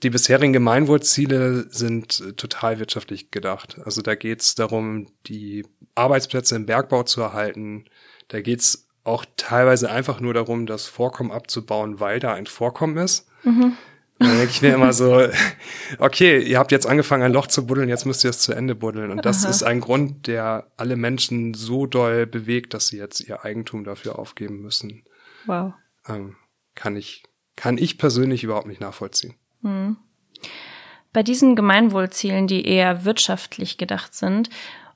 Die 0.02 0.10
bisherigen 0.10 0.52
Gemeinwohlziele 0.52 1.66
sind 1.70 2.36
total 2.36 2.78
wirtschaftlich 2.78 3.30
gedacht. 3.30 3.78
Also 3.84 4.00
da 4.00 4.14
geht 4.14 4.40
es 4.40 4.54
darum, 4.54 5.08
die 5.26 5.64
Arbeitsplätze 5.94 6.56
im 6.56 6.66
Bergbau 6.66 7.02
zu 7.02 7.20
erhalten. 7.20 7.84
Da 8.28 8.40
geht 8.40 8.60
es 8.60 8.88
auch 9.04 9.24
teilweise 9.36 9.90
einfach 9.90 10.20
nur 10.20 10.34
darum, 10.34 10.66
das 10.66 10.86
Vorkommen 10.86 11.30
abzubauen, 11.30 12.00
weil 12.00 12.20
da 12.20 12.32
ein 12.32 12.46
Vorkommen 12.46 12.96
ist. 12.96 13.28
Mhm. 13.44 13.76
Dann 14.18 14.36
denke 14.36 14.50
ich 14.50 14.62
mir 14.62 14.74
immer 14.74 14.92
so, 14.92 15.26
okay, 15.98 16.40
ihr 16.40 16.58
habt 16.58 16.72
jetzt 16.72 16.86
angefangen, 16.86 17.24
ein 17.24 17.32
Loch 17.32 17.48
zu 17.48 17.66
buddeln, 17.66 17.88
jetzt 17.88 18.06
müsst 18.06 18.24
ihr 18.24 18.30
es 18.30 18.38
zu 18.38 18.52
Ende 18.52 18.74
buddeln. 18.74 19.10
Und 19.10 19.24
das 19.24 19.44
Aha. 19.44 19.50
ist 19.50 19.62
ein 19.62 19.80
Grund, 19.80 20.26
der 20.26 20.66
alle 20.76 20.96
Menschen 20.96 21.54
so 21.54 21.86
doll 21.86 22.26
bewegt, 22.26 22.74
dass 22.74 22.88
sie 22.88 22.98
jetzt 22.98 23.20
ihr 23.20 23.44
Eigentum 23.44 23.84
dafür 23.84 24.18
aufgeben 24.18 24.62
müssen. 24.62 25.02
Wow. 25.46 25.72
Ähm, 26.09 26.37
kann 26.74 26.96
ich, 26.96 27.22
kann 27.57 27.78
ich 27.78 27.98
persönlich 27.98 28.44
überhaupt 28.44 28.66
nicht 28.66 28.81
nachvollziehen. 28.81 29.35
Mhm. 29.61 29.96
Bei 31.12 31.22
diesen 31.22 31.57
Gemeinwohlzielen, 31.57 32.46
die 32.46 32.66
eher 32.66 33.05
wirtschaftlich 33.05 33.76
gedacht 33.76 34.14
sind, 34.14 34.48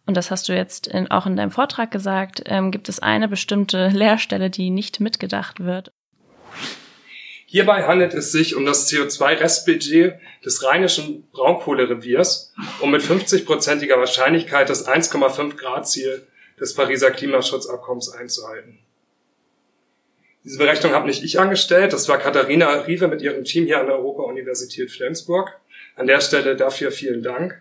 und 0.06 0.16
das 0.16 0.30
hast 0.30 0.48
du 0.48 0.54
jetzt 0.54 0.86
in, 0.86 1.10
auch 1.10 1.26
in 1.26 1.36
deinem 1.36 1.50
Vortrag 1.50 1.90
gesagt, 1.90 2.42
ähm, 2.46 2.70
gibt 2.70 2.88
es 2.88 3.00
eine 3.00 3.28
bestimmte 3.28 3.88
Leerstelle, 3.92 4.50
die 4.50 4.70
nicht 4.70 5.00
mitgedacht 5.00 5.60
wird. 5.60 5.92
Hierbei 7.48 7.84
handelt 7.86 8.12
es 8.14 8.32
sich 8.32 8.56
um 8.56 8.66
das 8.66 8.90
CO2-Restbudget 8.90 10.14
des 10.44 10.64
rheinischen 10.64 11.28
Braunkohlereviers, 11.30 12.52
um 12.80 12.90
mit 12.90 13.02
50-prozentiger 13.02 13.98
Wahrscheinlichkeit 13.98 14.68
das 14.68 14.86
1,5 14.86 15.56
Grad 15.56 15.88
Ziel 15.88 16.26
des 16.58 16.74
Pariser 16.74 17.10
Klimaschutzabkommens 17.10 18.10
einzuhalten. 18.10 18.78
Diese 20.46 20.58
Berechnung 20.58 20.92
habe 20.92 21.08
nicht 21.08 21.24
ich 21.24 21.40
angestellt, 21.40 21.92
das 21.92 22.08
war 22.08 22.18
Katharina 22.18 22.70
Riewe 22.82 23.08
mit 23.08 23.20
ihrem 23.20 23.42
Team 23.42 23.66
hier 23.66 23.80
an 23.80 23.86
der 23.86 23.96
Europa-Universität 23.96 24.92
Flensburg. 24.92 25.58
An 25.96 26.06
der 26.06 26.20
Stelle 26.20 26.54
dafür 26.54 26.92
vielen 26.92 27.24
Dank. 27.24 27.60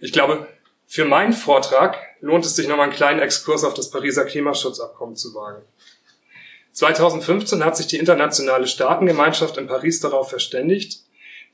Ich 0.00 0.10
glaube, 0.10 0.48
für 0.86 1.04
meinen 1.04 1.34
Vortrag 1.34 1.98
lohnt 2.20 2.46
es 2.46 2.56
sich 2.56 2.66
nochmal 2.66 2.84
einen 2.84 2.96
kleinen 2.96 3.20
Exkurs 3.20 3.62
auf 3.62 3.74
das 3.74 3.90
Pariser 3.90 4.24
Klimaschutzabkommen 4.24 5.16
zu 5.16 5.34
wagen. 5.34 5.66
2015 6.72 7.62
hat 7.62 7.76
sich 7.76 7.88
die 7.88 7.98
internationale 7.98 8.68
Staatengemeinschaft 8.68 9.58
in 9.58 9.66
Paris 9.66 10.00
darauf 10.00 10.30
verständigt, 10.30 11.00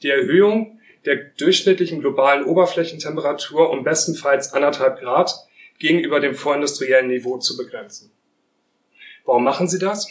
die 0.05 0.11
Erhöhung 0.11 0.79
der 1.05 1.17
durchschnittlichen 1.17 1.99
globalen 1.99 2.45
Oberflächentemperatur 2.45 3.71
um 3.71 3.83
bestenfalls 3.83 4.53
anderthalb 4.53 5.01
Grad 5.01 5.35
gegenüber 5.81 6.21
dem 6.21 6.37
vorindustriellen 6.37 7.09
Niveau 7.09 7.39
zu 7.39 7.57
begrenzen. 7.57 8.13
Warum 9.25 9.43
machen 9.43 9.67
sie 9.67 9.81
das? 9.81 10.07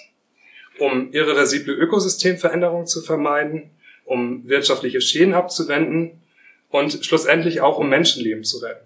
Um 0.79 1.11
irreversible 1.11 1.73
Ökosystemveränderungen 1.73 2.87
zu 2.87 3.01
vermeiden, 3.01 3.71
um 4.05 4.47
wirtschaftliche 4.47 5.01
Schäden 5.01 5.33
abzuwenden 5.33 6.21
und 6.69 7.05
schlussendlich 7.05 7.61
auch 7.61 7.77
um 7.77 7.89
Menschenleben 7.89 8.43
zu 8.43 8.59
retten. 8.59 8.85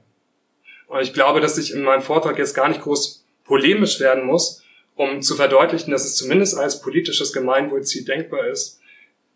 Und 0.88 1.02
ich 1.02 1.14
glaube, 1.14 1.40
dass 1.40 1.58
ich 1.58 1.74
in 1.74 1.84
meinem 1.84 2.02
Vortrag 2.02 2.38
jetzt 2.38 2.54
gar 2.54 2.68
nicht 2.68 2.82
groß 2.82 3.26
polemisch 3.44 4.00
werden 4.00 4.26
muss, 4.26 4.64
um 4.96 5.22
zu 5.22 5.36
verdeutlichen, 5.36 5.92
dass 5.92 6.06
es 6.06 6.16
zumindest 6.16 6.58
als 6.58 6.82
politisches 6.82 7.34
Gemeinwohlziel 7.34 8.06
denkbar 8.06 8.48
ist, 8.48 8.80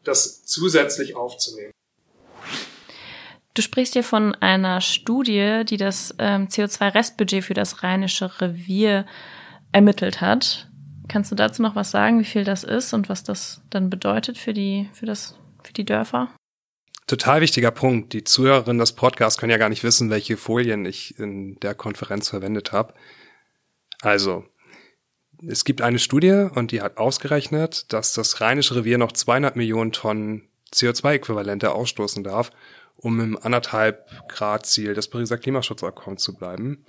das 0.03 0.45
zusätzlich 0.45 1.15
aufzunehmen. 1.15 1.71
Du 3.53 3.63
sprichst 3.63 3.93
hier 3.93 4.03
von 4.03 4.35
einer 4.35 4.81
Studie, 4.81 5.63
die 5.67 5.77
das 5.77 6.13
ähm, 6.19 6.47
CO2-Restbudget 6.47 7.43
für 7.43 7.55
das 7.55 7.81
Rheinische 7.81 8.39
Revier 8.39 9.07
ermittelt 9.71 10.21
hat. 10.21 10.66
Kannst 11.07 11.31
du 11.31 11.35
dazu 11.35 11.61
noch 11.61 11.75
was 11.75 11.91
sagen, 11.91 12.19
wie 12.19 12.25
viel 12.25 12.43
das 12.43 12.63
ist 12.63 12.93
und 12.93 13.09
was 13.09 13.23
das 13.23 13.61
dann 13.69 13.89
bedeutet 13.89 14.37
für 14.37 14.53
die, 14.53 14.89
für 14.93 15.05
das, 15.05 15.37
für 15.63 15.73
die 15.73 15.85
Dörfer? 15.85 16.29
Total 17.07 17.39
wichtiger 17.39 17.71
Punkt. 17.71 18.11
Die 18.11 18.25
Zuhörerinnen 18.25 18.79
des 18.79 18.91
Podcasts 18.91 19.39
können 19.39 19.51
ja 19.51 19.57
gar 19.57 19.69
nicht 19.69 19.83
wissen, 19.83 20.09
welche 20.09 20.35
Folien 20.35 20.85
ich 20.85 21.17
in 21.17 21.57
der 21.61 21.73
Konferenz 21.73 22.29
verwendet 22.29 22.73
habe. 22.73 22.93
Also, 24.01 24.43
es 25.47 25.63
gibt 25.63 25.81
eine 25.81 25.99
Studie 25.99 26.49
und 26.53 26.71
die 26.71 26.81
hat 26.81 26.97
ausgerechnet, 26.97 27.93
dass 27.93 28.13
das 28.13 28.41
Rheinische 28.41 28.75
Revier 28.75 28.97
noch 28.97 29.13
200 29.13 29.55
Millionen 29.55 29.93
Tonnen 29.93 30.49
CO2-Äquivalente 30.73 31.69
ausstoßen 31.69 32.25
darf, 32.25 32.51
um 32.97 33.19
im 33.21 33.37
anderthalb 33.37 34.27
Grad 34.27 34.65
Ziel 34.65 34.93
des 34.93 35.07
Pariser 35.07 35.37
Klimaschutzabkommens 35.37 36.23
zu 36.23 36.33
bleiben. 36.33 36.85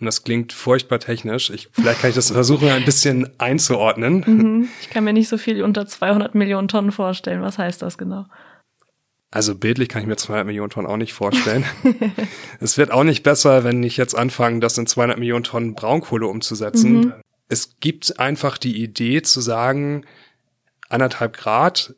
Und 0.00 0.06
das 0.06 0.24
klingt 0.24 0.54
furchtbar 0.54 0.98
technisch. 0.98 1.50
Ich, 1.50 1.68
vielleicht 1.72 2.00
kann 2.00 2.08
ich 2.08 2.16
das 2.16 2.30
versuchen, 2.30 2.68
ein 2.68 2.86
bisschen 2.86 3.28
einzuordnen. 3.38 4.24
Mhm. 4.26 4.68
Ich 4.80 4.88
kann 4.88 5.04
mir 5.04 5.12
nicht 5.12 5.28
so 5.28 5.36
viel 5.36 5.62
unter 5.62 5.86
200 5.86 6.34
Millionen 6.34 6.68
Tonnen 6.68 6.90
vorstellen. 6.90 7.42
Was 7.42 7.58
heißt 7.58 7.82
das 7.82 7.98
genau? 7.98 8.24
Also 9.30 9.54
bildlich 9.54 9.88
kann 9.88 10.00
ich 10.02 10.08
mir 10.08 10.16
200 10.16 10.46
Millionen 10.46 10.70
Tonnen 10.70 10.88
auch 10.88 10.96
nicht 10.96 11.12
vorstellen. 11.12 11.64
es 12.60 12.78
wird 12.78 12.90
auch 12.90 13.04
nicht 13.04 13.22
besser, 13.22 13.62
wenn 13.62 13.82
ich 13.82 13.98
jetzt 13.98 14.16
anfange, 14.16 14.60
das 14.60 14.76
in 14.78 14.86
200 14.86 15.18
Millionen 15.18 15.44
Tonnen 15.44 15.74
Braunkohle 15.74 16.26
umzusetzen. 16.26 16.92
Mhm. 16.92 17.12
Es 17.48 17.78
gibt 17.80 18.18
einfach 18.18 18.56
die 18.56 18.82
Idee 18.82 19.22
zu 19.22 19.40
sagen, 19.40 20.04
anderthalb 20.88 21.36
Grad, 21.36 21.94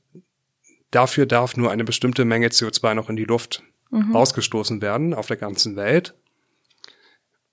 dafür 0.90 1.26
darf 1.26 1.56
nur 1.56 1.70
eine 1.70 1.84
bestimmte 1.84 2.24
Menge 2.24 2.48
CO2 2.48 2.94
noch 2.94 3.08
in 3.08 3.16
die 3.16 3.24
Luft 3.24 3.62
mhm. 3.90 4.14
ausgestoßen 4.16 4.82
werden 4.82 5.14
auf 5.14 5.26
der 5.26 5.36
ganzen 5.36 5.76
Welt. 5.76 6.14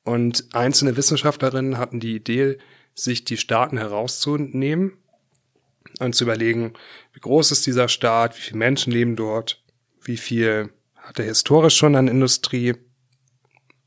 Und 0.03 0.45
einzelne 0.53 0.97
Wissenschaftlerinnen 0.97 1.77
hatten 1.77 1.99
die 1.99 2.15
Idee, 2.15 2.57
sich 2.95 3.25
die 3.25 3.37
Staaten 3.37 3.77
herauszunehmen 3.77 4.93
und 5.99 6.15
zu 6.15 6.23
überlegen, 6.23 6.73
wie 7.13 7.19
groß 7.19 7.51
ist 7.51 7.65
dieser 7.65 7.87
Staat, 7.87 8.37
wie 8.37 8.41
viele 8.41 8.57
Menschen 8.57 8.91
leben 8.91 9.15
dort, 9.15 9.63
wie 10.03 10.17
viel 10.17 10.69
hat 10.95 11.19
er 11.19 11.25
historisch 11.25 11.75
schon 11.75 11.95
an 11.95 12.07
Industrie. 12.07 12.75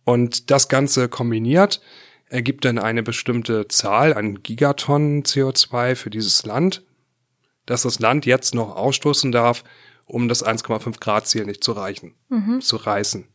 Und 0.04 0.50
das 0.50 0.68
Ganze 0.68 1.08
kombiniert 1.08 1.80
ergibt 2.32 2.64
dann 2.64 2.78
eine 2.78 3.02
bestimmte 3.02 3.68
Zahl 3.68 4.14
an 4.14 4.42
Gigatonnen 4.42 5.22
CO2 5.22 5.94
für 5.94 6.08
dieses 6.08 6.46
Land, 6.46 6.82
dass 7.66 7.82
das 7.82 7.98
Land 7.98 8.24
jetzt 8.24 8.54
noch 8.54 8.74
ausstoßen 8.74 9.30
darf, 9.32 9.64
um 10.06 10.28
das 10.28 10.44
1,5 10.44 10.98
Grad 10.98 11.26
Ziel 11.26 11.44
nicht 11.44 11.62
zu 11.62 11.72
reichen, 11.72 12.14
mhm. 12.30 12.62
zu 12.62 12.76
reißen. 12.76 13.28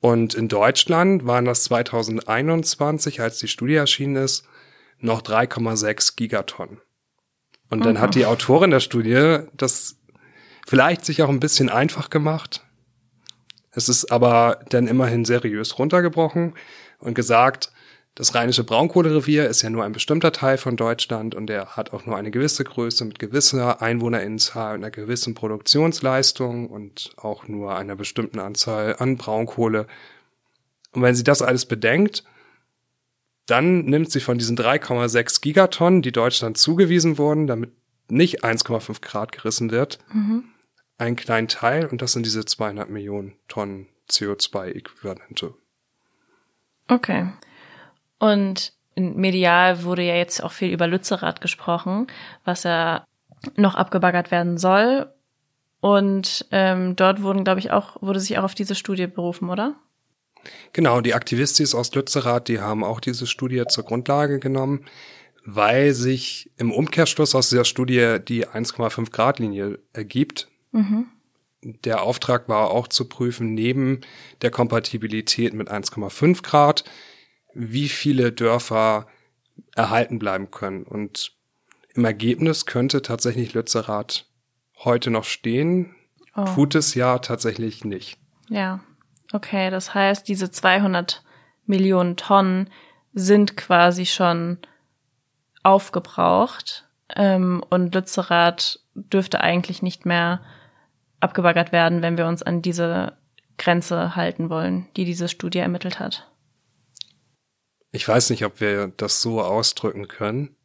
Und 0.00 0.34
in 0.34 0.48
Deutschland 0.48 1.26
waren 1.26 1.44
das 1.44 1.64
2021, 1.64 3.20
als 3.20 3.38
die 3.38 3.48
Studie 3.48 3.74
erschienen 3.74 4.16
ist, 4.16 4.46
noch 5.00 5.22
3,6 5.22 6.16
Gigatonnen. 6.16 6.80
Und 7.70 7.84
dann 7.84 7.94
mhm. 7.94 8.00
hat 8.00 8.14
die 8.14 8.26
Autorin 8.26 8.70
der 8.70 8.80
Studie 8.80 9.40
das 9.54 9.96
vielleicht 10.66 11.04
sich 11.04 11.22
auch 11.22 11.28
ein 11.28 11.40
bisschen 11.40 11.68
einfach 11.68 12.10
gemacht. 12.10 12.64
Es 13.70 13.88
ist 13.88 14.10
aber 14.10 14.60
dann 14.70 14.86
immerhin 14.86 15.24
seriös 15.24 15.78
runtergebrochen 15.78 16.54
und 16.98 17.14
gesagt, 17.14 17.70
das 18.18 18.34
rheinische 18.34 18.64
Braunkohlerevier 18.64 19.48
ist 19.48 19.62
ja 19.62 19.70
nur 19.70 19.84
ein 19.84 19.92
bestimmter 19.92 20.32
Teil 20.32 20.58
von 20.58 20.76
Deutschland 20.76 21.36
und 21.36 21.46
der 21.46 21.76
hat 21.76 21.92
auch 21.92 22.04
nur 22.04 22.16
eine 22.16 22.32
gewisse 22.32 22.64
Größe 22.64 23.04
mit 23.04 23.20
gewisser 23.20 23.80
Einwohnerinnenzahl 23.80 24.74
und 24.74 24.82
einer 24.82 24.90
gewissen 24.90 25.34
Produktionsleistung 25.34 26.68
und 26.68 27.12
auch 27.16 27.46
nur 27.46 27.76
einer 27.76 27.94
bestimmten 27.94 28.40
Anzahl 28.40 28.96
an 28.98 29.18
Braunkohle. 29.18 29.86
Und 30.90 31.02
wenn 31.02 31.14
sie 31.14 31.22
das 31.22 31.42
alles 31.42 31.66
bedenkt, 31.66 32.24
dann 33.46 33.84
nimmt 33.84 34.10
sie 34.10 34.18
von 34.18 34.36
diesen 34.36 34.58
3,6 34.58 35.40
Gigatonnen, 35.40 36.02
die 36.02 36.10
Deutschland 36.10 36.58
zugewiesen 36.58 37.18
wurden, 37.18 37.46
damit 37.46 37.70
nicht 38.08 38.42
1,5 38.42 39.00
Grad 39.00 39.30
gerissen 39.30 39.70
wird, 39.70 40.00
mhm. 40.12 40.42
einen 40.98 41.14
kleinen 41.14 41.46
Teil 41.46 41.86
und 41.86 42.02
das 42.02 42.14
sind 42.14 42.26
diese 42.26 42.44
200 42.44 42.90
Millionen 42.90 43.34
Tonnen 43.46 43.86
CO2-Äquivalente. 44.10 45.54
Okay. 46.88 47.28
Und 48.18 48.72
medial 48.96 49.84
wurde 49.84 50.02
ja 50.02 50.14
jetzt 50.14 50.42
auch 50.42 50.52
viel 50.52 50.72
über 50.72 50.86
Lützerath 50.86 51.40
gesprochen, 51.40 52.08
was 52.44 52.64
ja 52.64 53.04
noch 53.56 53.74
abgebaggert 53.74 54.30
werden 54.30 54.58
soll. 54.58 55.12
Und 55.80 56.46
ähm, 56.50 56.96
dort 56.96 57.22
wurden, 57.22 57.44
glaube 57.44 57.60
ich, 57.60 57.70
auch, 57.70 58.02
wurde 58.02 58.20
sich 58.20 58.38
auch 58.38 58.44
auf 58.44 58.54
diese 58.54 58.74
Studie 58.74 59.06
berufen, 59.06 59.48
oder? 59.48 59.76
Genau, 60.72 61.00
die 61.00 61.14
Aktivistis 61.14 61.74
aus 61.74 61.94
Lützerath, 61.94 62.48
die 62.48 62.60
haben 62.60 62.84
auch 62.84 63.00
diese 63.00 63.26
Studie 63.26 63.64
zur 63.68 63.84
Grundlage 63.84 64.38
genommen, 64.38 64.84
weil 65.44 65.94
sich 65.94 66.50
im 66.56 66.72
Umkehrschluss 66.72 67.34
aus 67.34 67.48
dieser 67.48 67.64
Studie 67.64 68.18
die 68.26 68.46
1,5 68.46 69.10
Grad 69.10 69.38
Linie 69.38 69.78
ergibt. 69.92 70.48
Mhm. 70.72 71.06
Der 71.62 72.02
Auftrag 72.02 72.48
war 72.48 72.70
auch 72.70 72.88
zu 72.88 73.08
prüfen, 73.08 73.54
neben 73.54 74.00
der 74.42 74.50
Kompatibilität 74.50 75.54
mit 75.54 75.70
1,5 75.70 76.42
Grad, 76.42 76.84
wie 77.58 77.88
viele 77.88 78.30
Dörfer 78.30 79.08
erhalten 79.74 80.20
bleiben 80.20 80.50
können. 80.52 80.84
Und 80.84 81.32
im 81.94 82.04
Ergebnis 82.04 82.66
könnte 82.66 83.02
tatsächlich 83.02 83.52
Lützerath 83.52 84.26
heute 84.84 85.10
noch 85.10 85.24
stehen, 85.24 85.96
oh. 86.36 86.44
tut 86.44 86.76
es 86.76 86.94
ja 86.94 87.18
tatsächlich 87.18 87.84
nicht. 87.84 88.16
Ja, 88.48 88.80
okay, 89.32 89.70
das 89.70 89.92
heißt, 89.92 90.28
diese 90.28 90.52
200 90.52 91.24
Millionen 91.66 92.16
Tonnen 92.16 92.70
sind 93.12 93.56
quasi 93.56 94.06
schon 94.06 94.58
aufgebraucht 95.64 96.88
ähm, 97.16 97.64
und 97.68 97.92
Lützerath 97.92 98.78
dürfte 98.94 99.40
eigentlich 99.40 99.82
nicht 99.82 100.06
mehr 100.06 100.40
abgebaggert 101.18 101.72
werden, 101.72 102.02
wenn 102.02 102.16
wir 102.16 102.28
uns 102.28 102.44
an 102.44 102.62
diese 102.62 103.14
Grenze 103.58 104.14
halten 104.14 104.48
wollen, 104.48 104.86
die 104.96 105.04
diese 105.04 105.28
Studie 105.28 105.58
ermittelt 105.58 105.98
hat. 105.98 106.27
Ich 107.92 108.06
weiß 108.06 108.30
nicht, 108.30 108.44
ob 108.44 108.60
wir 108.60 108.92
das 108.96 109.22
so 109.22 109.40
ausdrücken 109.40 110.08
können, 110.08 110.56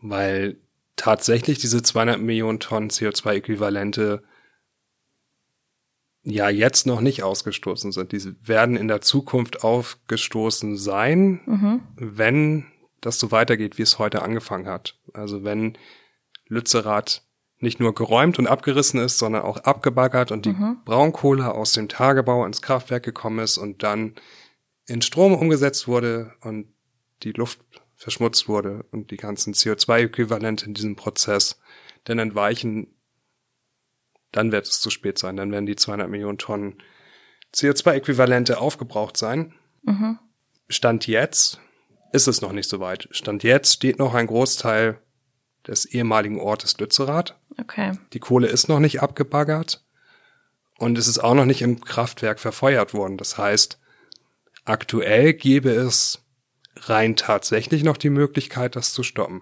weil 0.00 0.56
tatsächlich 0.96 1.58
diese 1.58 1.82
200 1.82 2.20
Millionen 2.20 2.60
Tonnen 2.60 2.90
CO2-Äquivalente 2.90 4.22
ja 6.22 6.48
jetzt 6.48 6.86
noch 6.86 7.00
nicht 7.00 7.22
ausgestoßen 7.22 7.92
sind. 7.92 8.12
Diese 8.12 8.36
werden 8.46 8.76
in 8.76 8.88
der 8.88 9.00
Zukunft 9.00 9.64
aufgestoßen 9.64 10.76
sein, 10.76 11.40
mhm. 11.46 11.80
wenn 11.96 12.66
das 13.00 13.18
so 13.18 13.30
weitergeht, 13.30 13.78
wie 13.78 13.82
es 13.82 13.98
heute 13.98 14.22
angefangen 14.22 14.68
hat. 14.68 14.98
Also 15.14 15.44
wenn 15.44 15.78
Lützerath 16.48 17.22
nicht 17.60 17.80
nur 17.80 17.94
geräumt 17.94 18.38
und 18.38 18.46
abgerissen 18.46 19.00
ist, 19.00 19.18
sondern 19.18 19.42
auch 19.42 19.58
abgebaggert 19.58 20.30
und 20.30 20.44
die 20.44 20.52
mhm. 20.52 20.78
Braunkohle 20.84 21.52
aus 21.52 21.72
dem 21.72 21.88
Tagebau 21.88 22.44
ins 22.44 22.62
Kraftwerk 22.62 23.02
gekommen 23.02 23.40
ist 23.40 23.58
und 23.58 23.82
dann 23.82 24.14
in 24.88 25.02
Strom 25.02 25.34
umgesetzt 25.34 25.86
wurde 25.86 26.32
und 26.40 26.72
die 27.22 27.32
Luft 27.32 27.60
verschmutzt 27.94 28.48
wurde 28.48 28.84
und 28.90 29.10
die 29.10 29.16
ganzen 29.16 29.52
CO2-Äquivalente 29.52 30.64
in 30.64 30.74
diesem 30.74 30.96
Prozess 30.96 31.60
dann 32.04 32.18
entweichen, 32.18 32.94
dann 34.32 34.50
wird 34.50 34.66
es 34.66 34.80
zu 34.80 34.90
spät 34.90 35.18
sein. 35.18 35.36
Dann 35.36 35.52
werden 35.52 35.66
die 35.66 35.76
200 35.76 36.08
Millionen 36.08 36.38
Tonnen 36.38 36.78
CO2-Äquivalente 37.54 38.54
aufgebraucht 38.54 39.16
sein. 39.16 39.54
Mhm. 39.82 40.18
Stand 40.68 41.06
jetzt 41.06 41.60
ist 42.12 42.28
es 42.28 42.40
noch 42.40 42.52
nicht 42.52 42.68
so 42.68 42.80
weit. 42.80 43.08
Stand 43.10 43.42
jetzt 43.42 43.74
steht 43.74 43.98
noch 43.98 44.14
ein 44.14 44.26
Großteil 44.26 45.00
des 45.66 45.84
ehemaligen 45.84 46.40
Ortes 46.40 46.78
Lützerath. 46.78 47.38
Okay. 47.60 47.98
Die 48.12 48.20
Kohle 48.20 48.46
ist 48.46 48.68
noch 48.68 48.78
nicht 48.78 49.02
abgebaggert 49.02 49.84
und 50.78 50.96
es 50.96 51.08
ist 51.08 51.18
auch 51.18 51.34
noch 51.34 51.44
nicht 51.44 51.60
im 51.60 51.80
Kraftwerk 51.80 52.40
verfeuert 52.40 52.94
worden. 52.94 53.18
Das 53.18 53.36
heißt, 53.36 53.78
Aktuell 54.68 55.32
gäbe 55.32 55.70
es 55.70 56.22
rein 56.76 57.16
tatsächlich 57.16 57.84
noch 57.84 57.96
die 57.96 58.10
Möglichkeit, 58.10 58.76
das 58.76 58.92
zu 58.92 59.02
stoppen. 59.02 59.40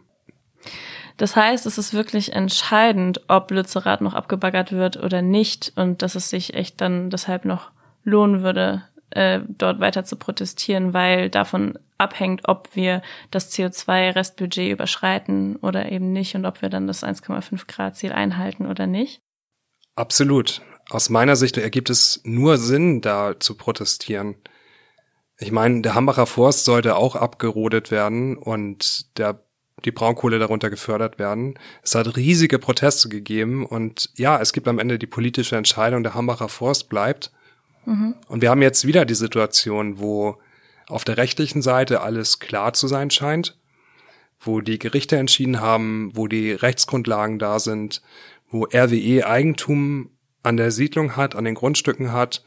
Das 1.16 1.34
heißt, 1.34 1.66
es 1.66 1.78
ist 1.78 1.94
wirklich 1.94 2.32
entscheidend, 2.32 3.22
ob 3.26 3.50
Lützerath 3.50 4.02
noch 4.02 4.14
abgebaggert 4.14 4.70
wird 4.70 4.96
oder 4.96 5.22
nicht 5.22 5.72
und 5.74 6.02
dass 6.02 6.14
es 6.14 6.30
sich 6.30 6.54
echt 6.54 6.80
dann 6.80 7.10
deshalb 7.10 7.44
noch 7.44 7.72
lohnen 8.04 8.42
würde, 8.42 8.84
äh, 9.10 9.40
dort 9.48 9.80
weiter 9.80 10.04
zu 10.04 10.14
protestieren, 10.14 10.94
weil 10.94 11.28
davon 11.28 11.76
abhängt, 11.98 12.42
ob 12.44 12.76
wir 12.76 13.02
das 13.32 13.52
CO2-Restbudget 13.52 14.70
überschreiten 14.70 15.56
oder 15.56 15.90
eben 15.90 16.12
nicht 16.12 16.36
und 16.36 16.46
ob 16.46 16.62
wir 16.62 16.68
dann 16.68 16.86
das 16.86 17.02
1,5 17.02 17.66
Grad 17.66 17.96
Ziel 17.96 18.12
einhalten 18.12 18.66
oder 18.66 18.86
nicht. 18.86 19.20
Absolut. 19.96 20.60
Aus 20.88 21.10
meiner 21.10 21.34
Sicht 21.34 21.56
ergibt 21.56 21.90
es 21.90 22.20
nur 22.22 22.58
Sinn, 22.58 23.00
da 23.00 23.40
zu 23.40 23.56
protestieren. 23.56 24.36
Ich 25.38 25.52
meine, 25.52 25.82
der 25.82 25.94
Hambacher 25.94 26.26
Forst 26.26 26.64
sollte 26.64 26.96
auch 26.96 27.14
abgerodet 27.14 27.90
werden 27.90 28.36
und 28.36 29.18
der 29.18 29.42
die 29.84 29.90
Braunkohle 29.90 30.38
darunter 30.38 30.70
gefördert 30.70 31.18
werden. 31.18 31.58
Es 31.82 31.94
hat 31.94 32.16
riesige 32.16 32.58
Proteste 32.58 33.08
gegeben 33.08 33.66
und 33.66 34.10
ja, 34.14 34.40
es 34.40 34.52
gibt 34.52 34.68
am 34.68 34.78
Ende 34.78 34.98
die 34.98 35.06
politische 35.06 35.56
Entscheidung, 35.56 36.02
der 36.02 36.14
Hambacher 36.14 36.48
Forst 36.48 36.88
bleibt. 36.88 37.30
Mhm. 37.84 38.14
Und 38.28 38.40
wir 38.40 38.50
haben 38.50 38.62
jetzt 38.62 38.86
wieder 38.86 39.04
die 39.04 39.14
Situation, 39.14 39.98
wo 39.98 40.38
auf 40.88 41.04
der 41.04 41.18
rechtlichen 41.18 41.62
Seite 41.62 42.00
alles 42.00 42.38
klar 42.38 42.72
zu 42.72 42.88
sein 42.88 43.10
scheint, 43.10 43.58
wo 44.40 44.60
die 44.60 44.78
Gerichte 44.78 45.16
entschieden 45.16 45.60
haben, 45.60 46.10
wo 46.14 46.26
die 46.26 46.52
Rechtsgrundlagen 46.52 47.38
da 47.38 47.58
sind, 47.58 48.02
wo 48.48 48.64
RWE 48.64 49.26
Eigentum 49.26 50.10
an 50.42 50.56
der 50.56 50.70
Siedlung 50.70 51.16
hat, 51.16 51.34
an 51.34 51.44
den 51.44 51.54
Grundstücken 51.54 52.12
hat 52.12 52.44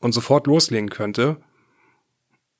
und 0.00 0.12
sofort 0.12 0.46
loslegen 0.46 0.90
könnte. 0.90 1.36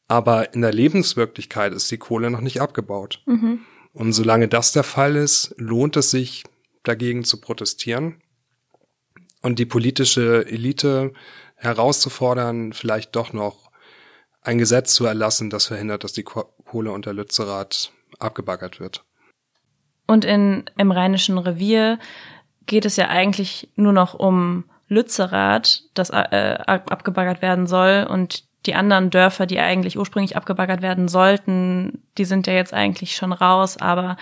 Aber 0.08 0.54
in 0.54 0.62
der 0.62 0.72
Lebenswirklichkeit 0.72 1.72
ist 1.72 1.90
die 1.90 1.98
Kohle 1.98 2.30
noch 2.30 2.40
nicht 2.40 2.60
abgebaut. 2.60 3.22
Mhm. 3.26 3.60
Und 3.92 4.12
solange 4.12 4.48
das 4.48 4.72
der 4.72 4.84
Fall 4.84 5.16
ist, 5.16 5.54
lohnt 5.58 5.96
es 5.96 6.10
sich, 6.10 6.44
dagegen 6.82 7.24
zu 7.24 7.40
protestieren 7.40 8.22
und 9.42 9.58
die 9.58 9.66
politische 9.66 10.46
Elite 10.46 11.12
herauszufordern, 11.56 12.72
vielleicht 12.72 13.14
doch 13.16 13.32
noch 13.32 13.70
ein 14.40 14.58
Gesetz 14.58 14.94
zu 14.94 15.04
erlassen, 15.04 15.50
das 15.50 15.66
verhindert, 15.66 16.04
dass 16.04 16.12
die 16.12 16.22
Kohle 16.22 16.92
unter 16.92 17.12
Lützerath 17.12 17.92
abgebaggert 18.18 18.80
wird. 18.80 19.04
Und 20.06 20.24
in, 20.24 20.64
im 20.78 20.90
Rheinischen 20.90 21.36
Revier 21.36 21.98
geht 22.64 22.86
es 22.86 22.96
ja 22.96 23.08
eigentlich 23.08 23.70
nur 23.76 23.92
noch 23.92 24.14
um 24.14 24.64
Lützerath, 24.86 25.82
das 25.92 26.08
äh, 26.10 26.58
abgebaggert 26.64 27.42
werden 27.42 27.66
soll 27.66 28.06
und 28.08 28.44
die 28.66 28.74
anderen 28.74 29.10
Dörfer, 29.10 29.46
die 29.46 29.58
eigentlich 29.58 29.98
ursprünglich 29.98 30.36
abgebaggert 30.36 30.82
werden 30.82 31.08
sollten, 31.08 32.02
die 32.18 32.24
sind 32.24 32.46
ja 32.46 32.52
jetzt 32.52 32.74
eigentlich 32.74 33.16
schon 33.16 33.32
raus, 33.32 33.76
aber 33.76 34.16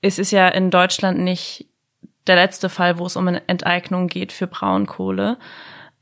es 0.00 0.18
ist 0.18 0.32
ja 0.32 0.48
in 0.48 0.70
Deutschland 0.70 1.20
nicht 1.20 1.66
der 2.26 2.36
letzte 2.36 2.68
Fall, 2.68 2.98
wo 2.98 3.06
es 3.06 3.16
um 3.16 3.26
eine 3.28 3.48
Enteignung 3.48 4.08
geht 4.08 4.32
für 4.32 4.46
Braunkohle. 4.46 5.38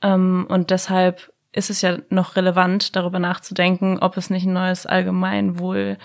Ähm, 0.03 0.47
und 0.49 0.71
deshalb 0.71 1.33
ist 1.53 1.71
es 1.71 1.83
ja 1.83 1.99
noch 2.09 2.37
relevant, 2.37 2.95
darüber 2.97 3.19
nachzudenken, 3.19 3.99
ob 3.99 4.17
es 4.17 4.31
nicht 4.31 4.47
ein 4.47 4.53
neues 4.53 4.87
Allgemeinwohlziel, 4.87 5.99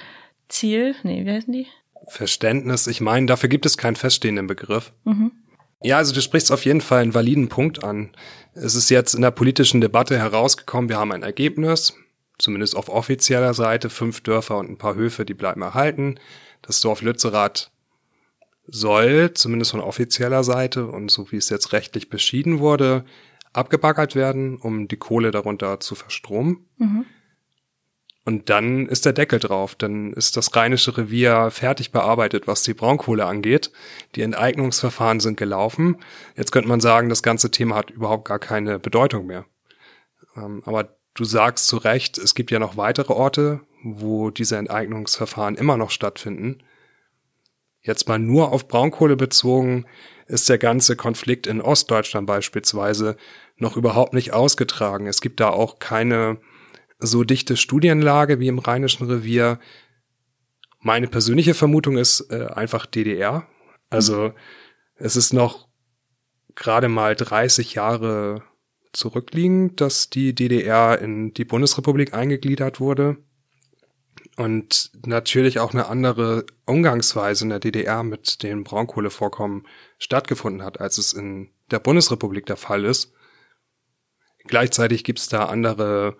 nee, 1.03 1.25
wie 1.25 1.31
heißen 1.31 1.53
die? 1.53 1.67
Verständnis, 2.07 2.87
ich 2.87 3.01
meine, 3.01 3.25
dafür 3.25 3.49
gibt 3.49 3.65
es 3.65 3.77
keinen 3.77 3.95
feststehenden 3.95 4.47
Begriff. 4.47 4.93
Mhm. 5.03 5.31
Ja, 5.81 5.97
also 5.97 6.13
du 6.13 6.21
sprichst 6.21 6.51
auf 6.51 6.65
jeden 6.65 6.81
Fall 6.81 7.01
einen 7.01 7.13
validen 7.13 7.49
Punkt 7.49 7.83
an. 7.83 8.11
Es 8.53 8.75
ist 8.75 8.89
jetzt 8.89 9.13
in 9.13 9.21
der 9.21 9.31
politischen 9.31 9.81
Debatte 9.81 10.17
herausgekommen, 10.17 10.89
wir 10.89 10.97
haben 10.97 11.11
ein 11.11 11.23
Ergebnis, 11.23 11.93
zumindest 12.37 12.75
auf 12.75 12.89
offizieller 12.89 13.53
Seite, 13.53 13.89
fünf 13.89 14.21
Dörfer 14.21 14.57
und 14.57 14.69
ein 14.69 14.77
paar 14.77 14.95
Höfe, 14.95 15.25
die 15.25 15.33
bleiben 15.33 15.61
erhalten. 15.61 16.19
Das 16.61 16.81
Dorf 16.81 17.01
Lützerath 17.01 17.71
soll, 18.67 19.33
zumindest 19.33 19.71
von 19.71 19.81
offizieller 19.81 20.43
Seite 20.43 20.87
und 20.87 21.11
so 21.11 21.31
wie 21.31 21.37
es 21.37 21.49
jetzt 21.49 21.73
rechtlich 21.73 22.09
beschieden 22.09 22.59
wurde, 22.59 23.05
abgebaggert 23.53 24.15
werden, 24.15 24.57
um 24.57 24.87
die 24.87 24.97
Kohle 24.97 25.31
darunter 25.31 25.79
zu 25.79 25.95
verstromen. 25.95 26.65
Mhm. 26.77 27.05
Und 28.25 28.49
dann 28.49 28.87
ist 28.87 29.05
der 29.05 29.13
Deckel 29.13 29.39
drauf. 29.39 29.75
Dann 29.75 30.11
ist 30.11 30.35
das 30.35 30.55
Rheinische 30.55 30.97
Revier 30.97 31.51
fertig 31.51 31.91
bearbeitet, 31.91 32.47
was 32.47 32.63
die 32.63 32.73
Braunkohle 32.73 33.25
angeht. 33.25 33.71
Die 34.15 34.23
Enteignungsverfahren 34.23 35.19
sind 35.19 35.37
gelaufen. 35.37 35.97
Jetzt 36.35 36.51
könnte 36.51 36.67
man 36.67 36.81
sagen, 36.81 37.07
das 37.07 37.21
ganze 37.21 37.51
Thema 37.51 37.75
hat 37.75 37.91
überhaupt 37.91 38.27
gar 38.27 38.39
keine 38.39 38.79
Bedeutung 38.79 39.27
mehr. 39.27 39.45
Ähm, 40.35 40.63
aber 40.65 40.97
du 41.13 41.23
sagst 41.23 41.67
zu 41.67 41.77
Recht, 41.77 42.17
es 42.17 42.33
gibt 42.33 42.49
ja 42.49 42.57
noch 42.57 42.77
weitere 42.77 43.13
Orte, 43.13 43.61
wo 43.83 44.31
diese 44.31 44.57
Enteignungsverfahren 44.57 45.55
immer 45.55 45.77
noch 45.77 45.91
stattfinden. 45.91 46.63
Jetzt 47.81 48.07
mal 48.07 48.17
nur 48.17 48.51
auf 48.51 48.67
Braunkohle 48.67 49.15
bezogen, 49.15 49.85
ist 50.25 50.49
der 50.49 50.57
ganze 50.57 50.95
Konflikt 50.95 51.45
in 51.45 51.61
Ostdeutschland 51.61 52.25
beispielsweise 52.25 53.17
noch 53.57 53.77
überhaupt 53.77 54.15
nicht 54.15 54.33
ausgetragen. 54.33 55.05
Es 55.05 55.21
gibt 55.21 55.39
da 55.39 55.49
auch 55.49 55.77
keine 55.77 56.39
so 56.99 57.23
dichte 57.23 57.57
Studienlage 57.57 58.39
wie 58.39 58.47
im 58.47 58.59
Rheinischen 58.59 59.07
Revier. 59.07 59.59
Meine 60.79 61.07
persönliche 61.07 61.53
Vermutung 61.53 61.97
ist 61.97 62.31
äh, 62.31 62.47
einfach 62.47 62.85
DDR. 62.85 63.47
Also 63.89 64.33
es 64.95 65.15
ist 65.15 65.33
noch 65.33 65.67
gerade 66.55 66.87
mal 66.87 67.15
30 67.15 67.73
Jahre 67.73 68.43
zurückliegend, 68.93 69.81
dass 69.81 70.09
die 70.09 70.33
DDR 70.33 70.99
in 70.99 71.33
die 71.33 71.45
Bundesrepublik 71.45 72.13
eingegliedert 72.13 72.79
wurde 72.79 73.17
und 74.37 74.91
natürlich 75.05 75.59
auch 75.59 75.73
eine 75.73 75.87
andere 75.87 76.45
Umgangsweise 76.65 77.45
in 77.45 77.49
der 77.49 77.59
DDR 77.59 78.03
mit 78.03 78.43
den 78.43 78.63
Braunkohlevorkommen 78.63 79.67
stattgefunden 79.97 80.63
hat, 80.63 80.79
als 80.81 80.97
es 80.97 81.13
in 81.13 81.49
der 81.71 81.79
Bundesrepublik 81.79 82.45
der 82.45 82.57
Fall 82.57 82.85
ist. 82.85 83.13
Gleichzeitig 84.45 85.03
gibt 85.03 85.19
es 85.19 85.29
da 85.29 85.45
andere 85.45 86.17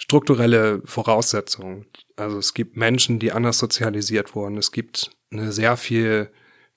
strukturelle 0.00 0.80
Voraussetzungen. 0.86 1.86
Also 2.16 2.38
es 2.38 2.54
gibt 2.54 2.76
Menschen, 2.76 3.18
die 3.18 3.32
anders 3.32 3.58
sozialisiert 3.58 4.34
wurden. 4.34 4.56
Es 4.56 4.72
gibt 4.72 5.10
eine 5.30 5.52
sehr 5.52 5.76
viel 5.76 6.32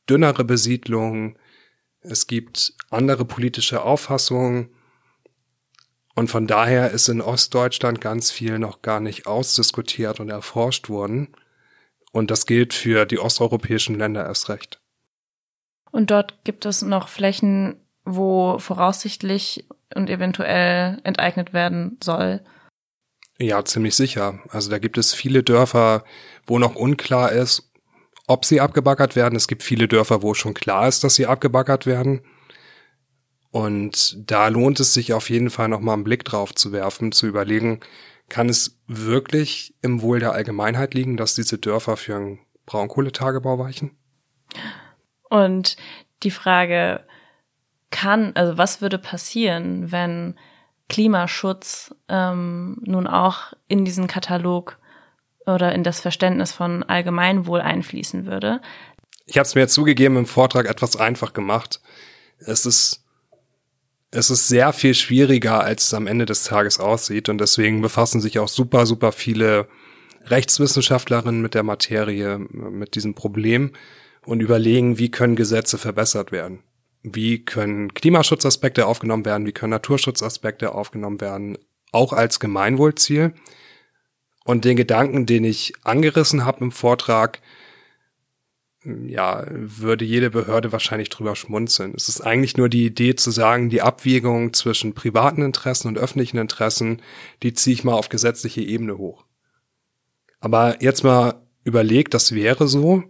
dünnere 0.10 0.44
Besiedlung. 0.44 1.38
Es 2.02 2.28
gibt 2.28 2.74
andere 2.90 3.24
politische 3.24 3.82
Auffassungen. 3.82 4.70
Und 6.16 6.30
von 6.30 6.46
daher 6.46 6.92
ist 6.92 7.08
in 7.08 7.22
Ostdeutschland 7.22 8.02
ganz 8.02 8.30
viel 8.30 8.60
noch 8.60 8.82
gar 8.82 9.00
nicht 9.00 9.26
ausdiskutiert 9.26 10.20
und 10.20 10.30
erforscht 10.30 10.90
worden. 10.90 11.30
Und 12.12 12.30
das 12.30 12.46
gilt 12.46 12.74
für 12.74 13.06
die 13.06 13.20
osteuropäischen 13.20 13.98
Länder 13.98 14.26
erst 14.26 14.50
recht. 14.50 14.82
Und 15.92 16.12
dort 16.12 16.44
gibt 16.44 16.66
es 16.66 16.82
noch 16.82 17.08
Flächen, 17.08 17.78
wo 18.04 18.60
voraussichtlich 18.60 19.66
und 19.96 20.10
eventuell 20.10 21.00
enteignet 21.04 21.54
werden 21.54 21.98
soll. 22.04 22.42
Ja, 23.40 23.66
ziemlich 23.66 23.96
sicher. 23.96 24.40
Also 24.50 24.70
da 24.70 24.80
gibt 24.80 24.98
es 24.98 25.14
viele 25.14 25.44
Dörfer, 25.44 26.04
wo 26.46 26.60
noch 26.60 26.76
unklar 26.76 27.32
ist, 27.32 27.72
ob 28.28 28.46
sie 28.46 28.62
abgebaggert 28.62 29.16
werden. 29.16 29.36
Es 29.36 29.48
gibt 29.48 29.64
viele 29.64 29.88
Dörfer, 29.88 30.22
wo 30.22 30.34
schon 30.34 30.54
klar 30.54 30.88
ist, 30.88 31.04
dass 31.04 31.16
sie 31.16 31.26
abgebaggert 31.26 31.86
werden. 31.86 32.22
Und 33.52 34.18
da 34.30 34.48
lohnt 34.48 34.80
es 34.80 34.94
sich 34.94 35.14
auf 35.14 35.30
jeden 35.30 35.50
Fall 35.50 35.68
nochmal 35.68 35.94
einen 35.94 36.04
Blick 36.04 36.26
drauf 36.26 36.56
zu 36.56 36.72
werfen, 36.72 37.12
zu 37.12 37.28
überlegen, 37.28 37.82
kann 38.30 38.50
es 38.50 38.80
wirklich 38.88 39.76
im 39.82 40.02
Wohl 40.02 40.20
der 40.20 40.32
Allgemeinheit 40.32 40.94
liegen, 40.94 41.18
dass 41.18 41.36
diese 41.36 41.58
Dörfer 41.58 41.98
für 41.98 42.16
einen 42.16 42.40
Braunkohletagebau 42.66 43.60
weichen? 43.60 43.92
Und 45.30 45.76
die 46.24 46.32
Frage, 46.32 47.06
kann, 47.92 48.32
also 48.36 48.58
was 48.58 48.82
würde 48.82 48.98
passieren, 48.98 49.92
wenn 49.92 50.36
Klimaschutz 50.90 51.94
ähm, 52.10 52.78
nun 52.86 53.08
auch 53.08 53.54
in 53.68 53.86
diesen 53.86 54.08
Katalog 54.08 54.78
oder 55.46 55.74
in 55.74 55.84
das 55.84 56.00
Verständnis 56.00 56.52
von 56.52 56.84
Allgemeinwohl 56.84 57.62
einfließen 57.62 58.26
würde? 58.26 58.62
Ich 59.26 59.38
habe 59.38 59.46
es 59.46 59.56
mir 59.56 59.68
zugegeben 59.68 60.18
im 60.18 60.26
Vortrag 60.26 60.68
etwas 60.68 60.96
einfach 60.96 61.34
gemacht. 61.34 61.82
Es 62.40 62.66
ist 62.66 63.04
es 64.16 64.30
ist 64.30 64.48
sehr 64.48 64.74
viel 64.74 64.94
schwieriger, 64.94 65.64
als 65.64 65.86
es 65.86 65.94
am 65.96 66.06
Ende 66.06 66.26
des 66.26 66.44
Tages 66.44 66.80
aussieht. 66.80 67.30
Und 67.30 67.40
deswegen 67.40 67.82
befassen 67.82 68.22
sich 68.22 68.38
auch 68.38 68.48
super, 68.48 68.86
super 68.86 69.12
viele 69.12 69.68
Rechtswissenschaftlerinnen 70.26 71.42
mit 71.42 71.56
der 71.56 71.64
Materie, 71.64 72.38
mit 72.38 72.94
diesem 72.94 73.16
Problem 73.16 73.72
und 74.24 74.40
überlegen, 74.40 75.00
wie 75.00 75.10
können 75.10 75.36
Gesetze 75.36 75.80
verbessert 75.80 76.32
werden. 76.32 76.60
Wie 77.04 77.44
können 77.44 77.94
Klimaschutzaspekte 77.94 78.88
aufgenommen 78.88 79.26
werden? 79.26 79.46
Wie 79.46 79.52
können 79.52 79.72
Naturschutzaspekte 79.72 80.74
aufgenommen 80.74 81.20
werden? 81.22 81.58
Auch 81.92 82.14
als 82.14 82.40
Gemeinwohlziel. 82.40 83.34
Und 84.46 84.66
den 84.66 84.78
Gedanken, 84.78 85.26
den 85.26 85.44
ich 85.44 85.74
angerissen 85.84 86.46
habe 86.46 86.66
im 86.66 86.72
Vortrag, 86.72 87.42
ja, 88.86 89.46
würde 89.50 90.04
jede 90.04 90.30
Behörde 90.30 90.72
wahrscheinlich 90.72 91.10
drüber 91.10 91.36
schmunzeln. 91.36 91.94
Es 91.96 92.10
ist 92.10 92.22
eigentlich 92.22 92.58
nur 92.58 92.68
die 92.68 92.86
Idee 92.86 93.16
zu 93.16 93.32
sagen, 93.32 93.70
die 93.70 93.82
Abwägung 93.82 94.54
zwischen 94.54 94.94
privaten 94.94 95.42
Interessen 95.42 95.88
und 95.88 95.98
öffentlichen 95.98 96.38
Interessen, 96.38 97.02
die 97.44 97.54
ziehe 97.54 97.74
ich 97.74 97.84
mal 97.84 97.94
auf 97.94 98.10
gesetzliche 98.10 98.62
Ebene 98.62 98.98
hoch. 98.98 99.24
Aber 100.42 100.82
jetzt 100.82 101.04
mal 101.04 101.36
überlegt, 101.64 102.14
das 102.14 102.34
wäre 102.34 102.68
so, 102.68 103.04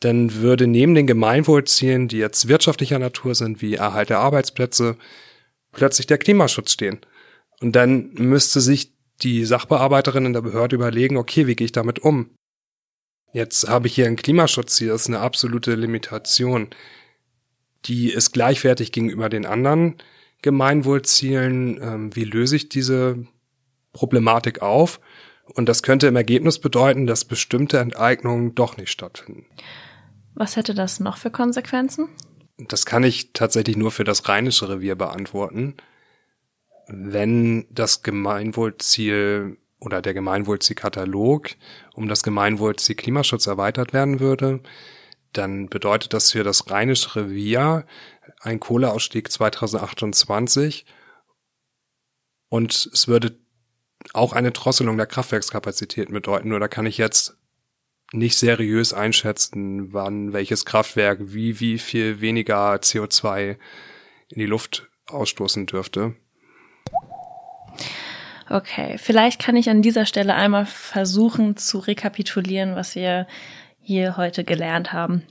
dann 0.00 0.34
würde 0.34 0.66
neben 0.66 0.94
den 0.94 1.06
Gemeinwohlzielen, 1.06 2.08
die 2.08 2.18
jetzt 2.18 2.48
wirtschaftlicher 2.48 2.98
Natur 2.98 3.34
sind, 3.34 3.60
wie 3.60 3.74
Erhalt 3.74 4.10
der 4.10 4.18
Arbeitsplätze, 4.18 4.96
plötzlich 5.72 6.06
der 6.06 6.18
Klimaschutz 6.18 6.72
stehen. 6.72 7.00
Und 7.60 7.76
dann 7.76 8.12
müsste 8.14 8.60
sich 8.60 8.92
die 9.22 9.44
Sachbearbeiterin 9.44 10.26
in 10.26 10.32
der 10.32 10.40
Behörde 10.40 10.76
überlegen, 10.76 11.18
okay, 11.18 11.46
wie 11.46 11.54
gehe 11.54 11.66
ich 11.66 11.72
damit 11.72 11.98
um? 11.98 12.30
Jetzt 13.32 13.68
habe 13.68 13.86
ich 13.86 13.94
hier 13.94 14.06
ein 14.06 14.16
Klimaschutzziel, 14.16 14.88
das 14.88 15.02
ist 15.02 15.08
eine 15.08 15.20
absolute 15.20 15.74
Limitation. 15.74 16.68
Die 17.84 18.10
ist 18.10 18.32
gleichwertig 18.32 18.92
gegenüber 18.92 19.28
den 19.28 19.46
anderen 19.46 19.96
Gemeinwohlzielen. 20.42 21.78
Ähm, 21.80 22.16
wie 22.16 22.24
löse 22.24 22.56
ich 22.56 22.68
diese 22.68 23.26
Problematik 23.92 24.62
auf? 24.62 25.00
Und 25.44 25.68
das 25.68 25.82
könnte 25.82 26.06
im 26.06 26.16
Ergebnis 26.16 26.58
bedeuten, 26.58 27.06
dass 27.06 27.24
bestimmte 27.24 27.78
Enteignungen 27.78 28.54
doch 28.54 28.76
nicht 28.76 28.90
stattfinden. 28.90 29.46
Was 30.34 30.56
hätte 30.56 30.74
das 30.74 31.00
noch 31.00 31.16
für 31.16 31.30
Konsequenzen? 31.30 32.08
Das 32.58 32.86
kann 32.86 33.04
ich 33.04 33.32
tatsächlich 33.32 33.76
nur 33.76 33.90
für 33.90 34.04
das 34.04 34.28
rheinische 34.28 34.68
Revier 34.68 34.94
beantworten. 34.94 35.76
Wenn 36.86 37.66
das 37.70 38.02
Gemeinwohlziel 38.02 39.58
oder 39.80 40.02
der 40.02 40.14
Gemeinwohlzielkatalog 40.14 41.50
um 41.94 42.08
das 42.08 42.22
Gemeinwohlziel 42.22 42.96
Klimaschutz 42.96 43.46
erweitert 43.46 43.92
werden 43.92 44.20
würde, 44.20 44.60
dann 45.32 45.68
bedeutet 45.68 46.12
das 46.12 46.32
für 46.32 46.44
das 46.44 46.70
Rheinische 46.70 47.16
Revier 47.16 47.86
ein 48.40 48.60
Kohleausstieg 48.60 49.30
2028 49.30 50.84
und 52.48 52.90
es 52.92 53.06
würde 53.06 53.38
auch 54.12 54.32
eine 54.32 54.50
Drosselung 54.50 54.96
der 54.96 55.06
Kraftwerkskapazitäten 55.06 56.12
bedeuten. 56.12 56.48
Nur 56.48 56.60
da 56.60 56.68
kann 56.68 56.86
ich 56.86 56.98
jetzt 56.98 57.36
nicht 58.12 58.36
seriös 58.38 58.92
einschätzen, 58.92 59.92
wann 59.92 60.32
welches 60.32 60.64
Kraftwerk 60.64 61.18
wie, 61.20 61.60
wie 61.60 61.78
viel 61.78 62.20
weniger 62.20 62.74
CO2 62.74 63.56
in 64.28 64.38
die 64.38 64.46
Luft 64.46 64.88
ausstoßen 65.06 65.66
dürfte. 65.66 66.14
Okay, 68.48 68.98
vielleicht 68.98 69.40
kann 69.40 69.54
ich 69.54 69.70
an 69.70 69.80
dieser 69.80 70.06
Stelle 70.06 70.34
einmal 70.34 70.66
versuchen 70.66 71.56
zu 71.56 71.78
rekapitulieren, 71.78 72.74
was 72.74 72.96
wir 72.96 73.28
hier 73.80 74.16
heute 74.16 74.42
gelernt 74.42 74.92
haben. 74.92 75.22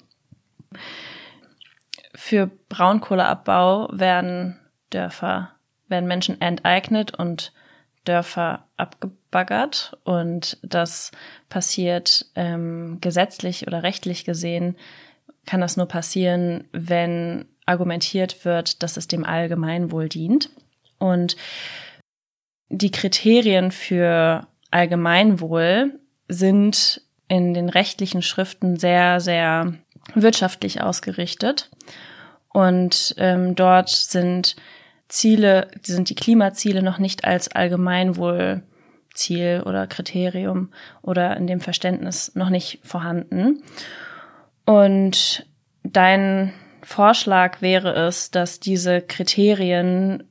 Für 2.15 2.49
Braunkohleabbau 2.69 3.89
werden 3.91 4.57
Dörfer, 4.89 5.51
werden 5.87 6.07
Menschen 6.07 6.39
enteignet 6.39 7.17
und 7.17 7.51
Dörfer 8.09 8.65
abgebaggert 8.75 9.97
und 10.03 10.57
das 10.63 11.11
passiert 11.47 12.25
ähm, 12.35 12.97
gesetzlich 13.01 13.67
oder 13.67 13.83
rechtlich 13.83 14.25
gesehen, 14.25 14.75
kann 15.45 15.61
das 15.61 15.77
nur 15.77 15.85
passieren, 15.85 16.65
wenn 16.71 17.45
argumentiert 17.67 18.45
wird, 18.45 18.81
dass 18.81 18.97
es 18.97 19.07
dem 19.07 19.23
Allgemeinwohl 19.23 20.09
dient. 20.09 20.49
Und 20.97 21.37
die 22.69 22.89
Kriterien 22.89 23.71
für 23.71 24.47
Allgemeinwohl 24.71 25.99
sind 26.27 27.01
in 27.27 27.53
den 27.53 27.69
rechtlichen 27.69 28.23
Schriften 28.23 28.77
sehr, 28.77 29.19
sehr 29.19 29.75
wirtschaftlich 30.15 30.81
ausgerichtet. 30.81 31.69
Und 32.51 33.13
ähm, 33.19 33.53
dort 33.53 33.89
sind 33.89 34.55
Ziele, 35.09 35.67
sind 35.83 36.09
die 36.09 36.15
Klimaziele 36.15 36.81
noch 36.81 36.99
nicht 36.99 37.25
als 37.25 37.51
Allgemeinwohlziel 37.51 39.63
oder 39.65 39.87
Kriterium 39.87 40.71
oder 41.01 41.35
in 41.35 41.47
dem 41.47 41.59
Verständnis 41.59 42.31
noch 42.35 42.49
nicht 42.49 42.79
vorhanden. 42.83 43.61
Und 44.65 45.45
dein 45.83 46.53
Vorschlag 46.83 47.61
wäre 47.61 47.93
es, 48.07 48.31
dass 48.31 48.59
diese 48.59 49.01
Kriterien 49.01 50.23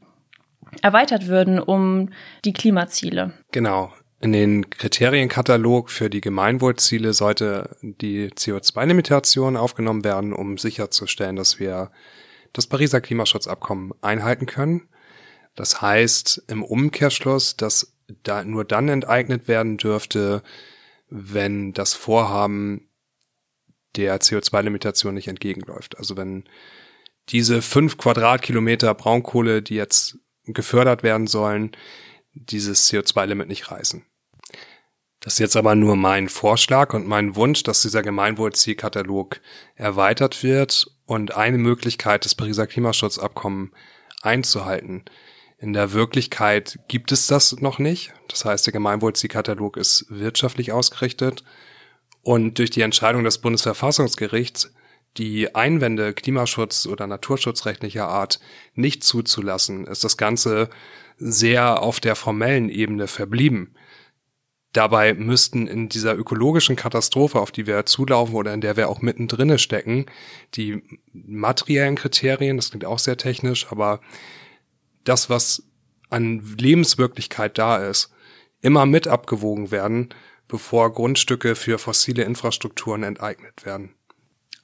erweitert 0.82 1.26
würden 1.26 1.58
um 1.58 2.10
die 2.44 2.52
Klimaziele. 2.52 3.32
Genau. 3.52 3.92
In 4.20 4.32
den 4.32 4.68
Kriterienkatalog 4.68 5.90
für 5.90 6.10
die 6.10 6.20
Gemeinwohlziele 6.20 7.12
sollte 7.12 7.76
die 7.82 8.30
CO2-Limitation 8.30 9.56
aufgenommen 9.56 10.02
werden, 10.02 10.32
um 10.32 10.58
sicherzustellen, 10.58 11.36
dass 11.36 11.60
wir 11.60 11.92
das 12.52 12.66
Pariser 12.66 13.00
Klimaschutzabkommen 13.00 13.92
einhalten 14.00 14.46
können. 14.46 14.88
Das 15.54 15.80
heißt 15.80 16.44
im 16.48 16.62
Umkehrschluss, 16.62 17.56
dass 17.56 17.92
da 18.22 18.44
nur 18.44 18.64
dann 18.64 18.88
enteignet 18.88 19.48
werden 19.48 19.76
dürfte, 19.76 20.42
wenn 21.10 21.72
das 21.72 21.94
Vorhaben 21.94 22.88
der 23.96 24.20
CO2-Limitation 24.20 25.14
nicht 25.14 25.28
entgegenläuft. 25.28 25.98
Also 25.98 26.16
wenn 26.16 26.44
diese 27.30 27.62
fünf 27.62 27.98
Quadratkilometer 27.98 28.94
Braunkohle, 28.94 29.62
die 29.62 29.74
jetzt 29.74 30.18
gefördert 30.44 31.02
werden 31.02 31.26
sollen, 31.26 31.72
dieses 32.32 32.90
CO2-Limit 32.90 33.48
nicht 33.48 33.70
reißen. 33.70 34.04
Das 35.20 35.34
ist 35.34 35.38
jetzt 35.40 35.56
aber 35.56 35.74
nur 35.74 35.96
mein 35.96 36.28
Vorschlag 36.28 36.94
und 36.94 37.06
mein 37.06 37.34
Wunsch, 37.34 37.64
dass 37.64 37.82
dieser 37.82 38.02
Gemeinwohlzielkatalog 38.02 39.40
erweitert 39.74 40.42
wird 40.42 40.97
und 41.08 41.34
eine 41.34 41.56
Möglichkeit, 41.56 42.26
das 42.26 42.34
Pariser 42.34 42.66
Klimaschutzabkommen 42.66 43.72
einzuhalten. 44.20 45.06
In 45.56 45.72
der 45.72 45.94
Wirklichkeit 45.94 46.78
gibt 46.86 47.12
es 47.12 47.26
das 47.26 47.60
noch 47.60 47.78
nicht. 47.78 48.12
Das 48.28 48.44
heißt, 48.44 48.66
der 48.66 48.74
Gemeinwohlzielkatalog 48.74 49.78
ist 49.78 50.04
wirtschaftlich 50.10 50.70
ausgerichtet. 50.70 51.44
Und 52.22 52.58
durch 52.58 52.68
die 52.68 52.82
Entscheidung 52.82 53.24
des 53.24 53.38
Bundesverfassungsgerichts, 53.38 54.74
die 55.16 55.54
Einwände 55.54 56.12
Klimaschutz 56.12 56.84
oder 56.84 57.06
naturschutzrechtlicher 57.06 58.06
Art 58.06 58.38
nicht 58.74 59.02
zuzulassen, 59.02 59.86
ist 59.86 60.04
das 60.04 60.18
Ganze 60.18 60.68
sehr 61.16 61.80
auf 61.80 62.00
der 62.00 62.16
formellen 62.16 62.68
Ebene 62.68 63.06
verblieben. 63.06 63.74
Dabei 64.72 65.14
müssten 65.14 65.66
in 65.66 65.88
dieser 65.88 66.14
ökologischen 66.14 66.76
Katastrophe, 66.76 67.40
auf 67.40 67.50
die 67.50 67.66
wir 67.66 67.86
zulaufen 67.86 68.34
oder 68.34 68.52
in 68.52 68.60
der 68.60 68.76
wir 68.76 68.90
auch 68.90 69.00
mittendrin 69.00 69.58
stecken, 69.58 70.06
die 70.54 70.82
materiellen 71.12 71.96
Kriterien, 71.96 72.56
das 72.56 72.70
klingt 72.70 72.84
auch 72.84 72.98
sehr 72.98 73.16
technisch, 73.16 73.66
aber 73.70 74.00
das, 75.04 75.30
was 75.30 75.62
an 76.10 76.56
Lebenswirklichkeit 76.58 77.56
da 77.56 77.78
ist, 77.78 78.12
immer 78.60 78.84
mit 78.84 79.08
abgewogen 79.08 79.70
werden, 79.70 80.10
bevor 80.48 80.92
Grundstücke 80.92 81.54
für 81.54 81.78
fossile 81.78 82.24
Infrastrukturen 82.24 83.02
enteignet 83.02 83.64
werden. 83.64 83.94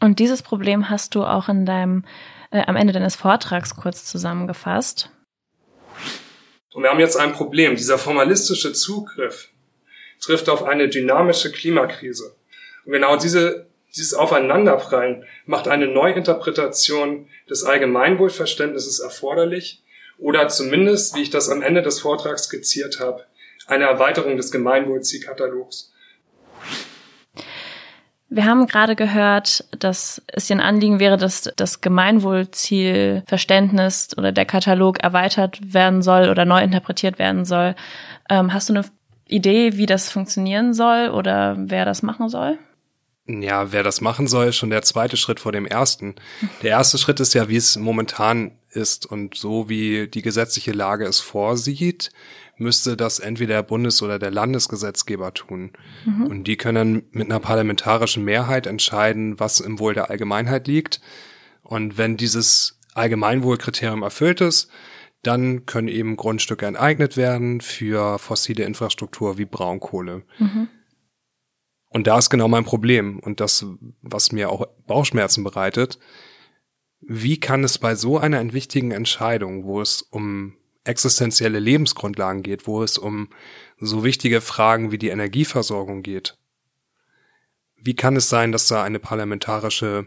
Und 0.00 0.18
dieses 0.18 0.42
Problem 0.42 0.90
hast 0.90 1.14
du 1.14 1.24
auch 1.24 1.48
in 1.48 1.64
deinem, 1.64 2.05
äh, 2.50 2.62
am 2.66 2.76
Ende 2.76 2.92
deines 2.92 3.16
Vortrags 3.16 3.74
kurz 3.76 4.05
zusammengefasst. 4.05 5.11
Und 6.74 6.82
wir 6.82 6.90
haben 6.90 7.00
jetzt 7.00 7.16
ein 7.16 7.32
Problem. 7.32 7.76
Dieser 7.76 7.98
formalistische 7.98 8.72
Zugriff 8.72 9.53
trifft 10.20 10.48
auf 10.48 10.64
eine 10.64 10.88
dynamische 10.88 11.52
Klimakrise. 11.52 12.34
Und 12.84 12.92
genau 12.92 13.16
diese, 13.16 13.66
dieses 13.96 14.14
Aufeinanderprallen 14.14 15.24
macht 15.46 15.68
eine 15.68 15.86
Neuinterpretation 15.86 17.28
des 17.48 17.64
Allgemeinwohlverständnisses 17.64 19.00
erforderlich 19.00 19.82
oder 20.18 20.48
zumindest, 20.48 21.16
wie 21.16 21.22
ich 21.22 21.30
das 21.30 21.48
am 21.48 21.62
Ende 21.62 21.82
des 21.82 22.00
Vortrags 22.00 22.44
skizziert 22.44 23.00
habe, 23.00 23.24
eine 23.66 23.84
Erweiterung 23.84 24.36
des 24.36 24.50
Gemeinwohlzielkatalogs. 24.50 25.92
Wir 28.34 28.44
haben 28.46 28.66
gerade 28.66 28.96
gehört, 28.96 29.64
dass 29.78 30.20
es 30.26 30.50
ein 30.50 30.60
Anliegen 30.60 30.98
wäre, 30.98 31.16
dass 31.16 31.52
das 31.54 31.82
Gemeinwohlzielverständnis 31.82 34.08
oder 34.18 34.32
der 34.32 34.44
Katalog 34.44 34.98
erweitert 35.04 35.72
werden 35.72 36.02
soll 36.02 36.28
oder 36.28 36.44
neu 36.44 36.60
interpretiert 36.60 37.20
werden 37.20 37.44
soll. 37.44 37.76
Ähm, 38.28 38.52
hast 38.52 38.68
du 38.68 38.72
eine 38.72 38.84
Idee, 39.26 39.76
wie 39.76 39.86
das 39.86 40.10
funktionieren 40.10 40.74
soll 40.74 41.08
oder 41.08 41.56
wer 41.58 41.84
das 41.84 42.02
machen 42.02 42.28
soll? 42.28 42.58
Ja, 43.26 43.72
wer 43.72 43.82
das 43.82 44.02
machen 44.02 44.26
soll, 44.26 44.48
ist 44.48 44.56
schon 44.56 44.68
der 44.68 44.82
zweite 44.82 45.16
Schritt 45.16 45.40
vor 45.40 45.52
dem 45.52 45.64
ersten. 45.64 46.14
Der 46.62 46.70
erste 46.70 46.98
Schritt 46.98 47.20
ist 47.20 47.32
ja, 47.32 47.48
wie 47.48 47.56
es 47.56 47.76
momentan 47.76 48.52
ist 48.70 49.06
und 49.06 49.34
so 49.34 49.68
wie 49.70 50.08
die 50.08 50.20
gesetzliche 50.20 50.72
Lage 50.72 51.06
es 51.06 51.20
vorsieht, 51.20 52.10
müsste 52.58 52.96
das 52.96 53.20
entweder 53.20 53.54
der 53.54 53.62
Bundes- 53.62 54.02
oder 54.02 54.18
der 54.18 54.30
Landesgesetzgeber 54.30 55.32
tun. 55.32 55.72
Mhm. 56.04 56.26
Und 56.26 56.44
die 56.44 56.56
können 56.56 57.04
mit 57.12 57.30
einer 57.30 57.40
parlamentarischen 57.40 58.24
Mehrheit 58.24 58.66
entscheiden, 58.66 59.40
was 59.40 59.60
im 59.60 59.78
Wohl 59.78 59.94
der 59.94 60.10
Allgemeinheit 60.10 60.66
liegt. 60.66 61.00
Und 61.62 61.96
wenn 61.96 62.18
dieses 62.18 62.78
Allgemeinwohlkriterium 62.92 64.02
erfüllt 64.02 64.42
ist, 64.42 64.70
dann 65.26 65.66
können 65.66 65.88
eben 65.88 66.16
Grundstücke 66.16 66.66
enteignet 66.66 67.16
werden 67.16 67.60
für 67.60 68.18
fossile 68.18 68.64
Infrastruktur 68.64 69.38
wie 69.38 69.44
Braunkohle. 69.44 70.22
Mhm. 70.38 70.68
Und 71.88 72.06
da 72.06 72.18
ist 72.18 72.30
genau 72.30 72.48
mein 72.48 72.64
Problem 72.64 73.20
und 73.20 73.40
das, 73.40 73.66
was 74.02 74.32
mir 74.32 74.50
auch 74.50 74.66
Bauchschmerzen 74.86 75.44
bereitet. 75.44 75.98
Wie 77.00 77.38
kann 77.38 77.62
es 77.62 77.78
bei 77.78 77.94
so 77.94 78.18
einer 78.18 78.52
wichtigen 78.52 78.90
Entscheidung, 78.90 79.64
wo 79.64 79.80
es 79.80 80.02
um 80.02 80.54
existenzielle 80.84 81.58
Lebensgrundlagen 81.58 82.42
geht, 82.42 82.66
wo 82.66 82.82
es 82.82 82.98
um 82.98 83.28
so 83.78 84.04
wichtige 84.04 84.40
Fragen 84.40 84.90
wie 84.90 84.98
die 84.98 85.08
Energieversorgung 85.08 86.02
geht, 86.02 86.36
wie 87.76 87.94
kann 87.94 88.16
es 88.16 88.28
sein, 88.28 88.52
dass 88.52 88.66
da 88.66 88.82
eine 88.82 88.98
parlamentarische 88.98 90.06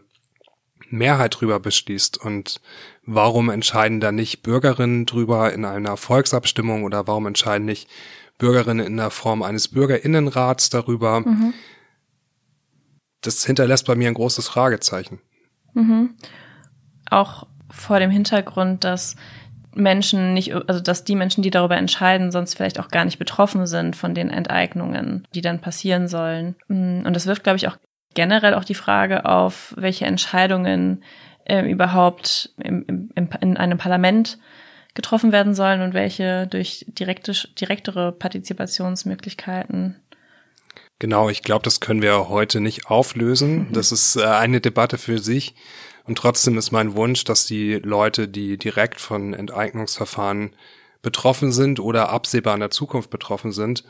Mehrheit 0.89 1.39
drüber 1.39 1.59
beschließt 1.59 2.17
und 2.17 2.61
warum 3.07 3.49
entscheiden 3.49 3.99
da 3.99 4.11
nicht 4.11 4.43
Bürgerinnen 4.43 5.05
drüber 5.07 5.51
in 5.53 5.65
einer 5.65 5.97
Volksabstimmung 5.97 6.83
oder 6.83 7.07
warum 7.07 7.25
entscheiden 7.25 7.65
nicht 7.65 7.89
Bürgerinnen 8.37 8.85
in 8.85 8.97
der 8.97 9.09
Form 9.09 9.41
eines 9.41 9.69
Bürgerinnenrats 9.69 10.69
darüber? 10.69 11.21
Mhm. 11.21 11.53
Das 13.21 13.43
hinterlässt 13.45 13.87
bei 13.87 13.95
mir 13.95 14.09
ein 14.09 14.13
großes 14.13 14.47
Fragezeichen. 14.47 15.19
Mhm. 15.73 16.15
Auch 17.09 17.47
vor 17.71 17.99
dem 17.99 18.11
Hintergrund, 18.11 18.83
dass 18.83 19.15
Menschen 19.73 20.33
nicht, 20.33 20.53
also 20.53 20.81
dass 20.81 21.03
die 21.03 21.15
Menschen, 21.15 21.43
die 21.43 21.49
darüber 21.49 21.77
entscheiden, 21.77 22.31
sonst 22.31 22.55
vielleicht 22.55 22.79
auch 22.79 22.89
gar 22.89 23.05
nicht 23.05 23.19
betroffen 23.19 23.67
sind 23.67 23.95
von 23.95 24.13
den 24.13 24.29
Enteignungen, 24.29 25.25
die 25.33 25.41
dann 25.41 25.61
passieren 25.61 26.07
sollen. 26.07 26.55
Und 26.67 27.13
das 27.13 27.25
wirft, 27.25 27.43
glaube 27.43 27.57
ich, 27.57 27.67
auch 27.67 27.77
generell 28.15 28.53
auch 28.55 28.65
die 28.65 28.73
Frage 28.73 29.25
auf, 29.25 29.73
welche 29.77 30.05
Entscheidungen 30.05 31.03
äh, 31.47 31.69
überhaupt 31.69 32.51
im, 32.57 32.85
im, 33.15 33.29
in 33.41 33.57
einem 33.57 33.77
Parlament 33.77 34.37
getroffen 34.93 35.31
werden 35.31 35.53
sollen 35.53 35.81
und 35.81 35.93
welche 35.93 36.47
durch 36.47 36.85
direkte, 36.87 37.33
direktere 37.59 38.11
Partizipationsmöglichkeiten. 38.11 39.95
Genau, 40.99 41.29
ich 41.29 41.43
glaube, 41.43 41.63
das 41.63 41.79
können 41.79 42.01
wir 42.01 42.29
heute 42.29 42.59
nicht 42.59 42.87
auflösen. 42.87 43.69
Mhm. 43.69 43.73
Das 43.73 43.91
ist 43.91 44.15
äh, 44.15 44.23
eine 44.25 44.59
Debatte 44.59 44.97
für 44.97 45.19
sich. 45.19 45.55
Und 46.05 46.17
trotzdem 46.17 46.57
ist 46.57 46.71
mein 46.71 46.95
Wunsch, 46.95 47.23
dass 47.25 47.45
die 47.45 47.75
Leute, 47.75 48.27
die 48.27 48.57
direkt 48.57 48.99
von 48.99 49.33
Enteignungsverfahren 49.33 50.55
betroffen 51.01 51.51
sind 51.51 51.79
oder 51.79 52.09
absehbar 52.09 52.55
in 52.55 52.61
der 52.61 52.71
Zukunft 52.71 53.09
betroffen 53.09 53.51
sind, 53.51 53.83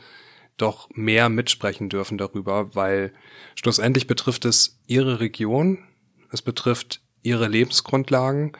doch 0.56 0.88
mehr 0.92 1.28
mitsprechen 1.28 1.88
dürfen 1.88 2.18
darüber, 2.18 2.74
weil 2.74 3.12
schlussendlich 3.54 4.06
betrifft 4.06 4.44
es 4.44 4.78
ihre 4.86 5.20
Region, 5.20 5.78
es 6.30 6.42
betrifft 6.42 7.00
ihre 7.22 7.48
Lebensgrundlagen. 7.48 8.52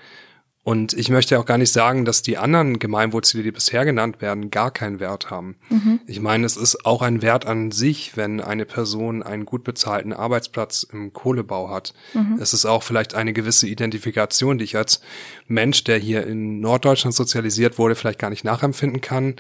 Und 0.65 0.93
ich 0.93 1.09
möchte 1.09 1.39
auch 1.39 1.47
gar 1.47 1.57
nicht 1.57 1.73
sagen, 1.73 2.05
dass 2.05 2.21
die 2.21 2.37
anderen 2.37 2.79
Gemeinwohlziele, 2.79 3.43
die 3.43 3.53
bisher 3.53 3.87
genannt 3.87 4.21
werden, 4.21 4.51
gar 4.51 4.71
keinen 4.71 5.01
Wert 5.01 5.31
haben. 5.31 5.57
Mhm. 5.71 6.01
Ich 6.07 6.21
meine, 6.21 6.45
es 6.45 6.59
ist 6.59 6.85
auch 6.85 7.01
ein 7.01 7.23
Wert 7.23 7.47
an 7.47 7.71
sich, 7.71 8.19
wenn 8.19 8.43
eine 8.43 8.67
Person 8.67 9.23
einen 9.23 9.47
gut 9.47 9.65
bezahlten 9.65 10.13
Arbeitsplatz 10.13 10.83
im 10.83 11.15
Kohlebau 11.15 11.71
hat. 11.71 11.95
Mhm. 12.13 12.39
Es 12.39 12.53
ist 12.53 12.67
auch 12.67 12.83
vielleicht 12.83 13.15
eine 13.15 13.33
gewisse 13.33 13.67
Identifikation, 13.67 14.59
die 14.59 14.65
ich 14.65 14.77
als 14.77 15.01
Mensch, 15.47 15.85
der 15.85 15.97
hier 15.97 16.27
in 16.27 16.61
Norddeutschland 16.61 17.15
sozialisiert 17.15 17.79
wurde, 17.79 17.95
vielleicht 17.95 18.19
gar 18.19 18.31
nicht 18.31 18.45
nachempfinden 18.45 19.01
kann 19.01 19.37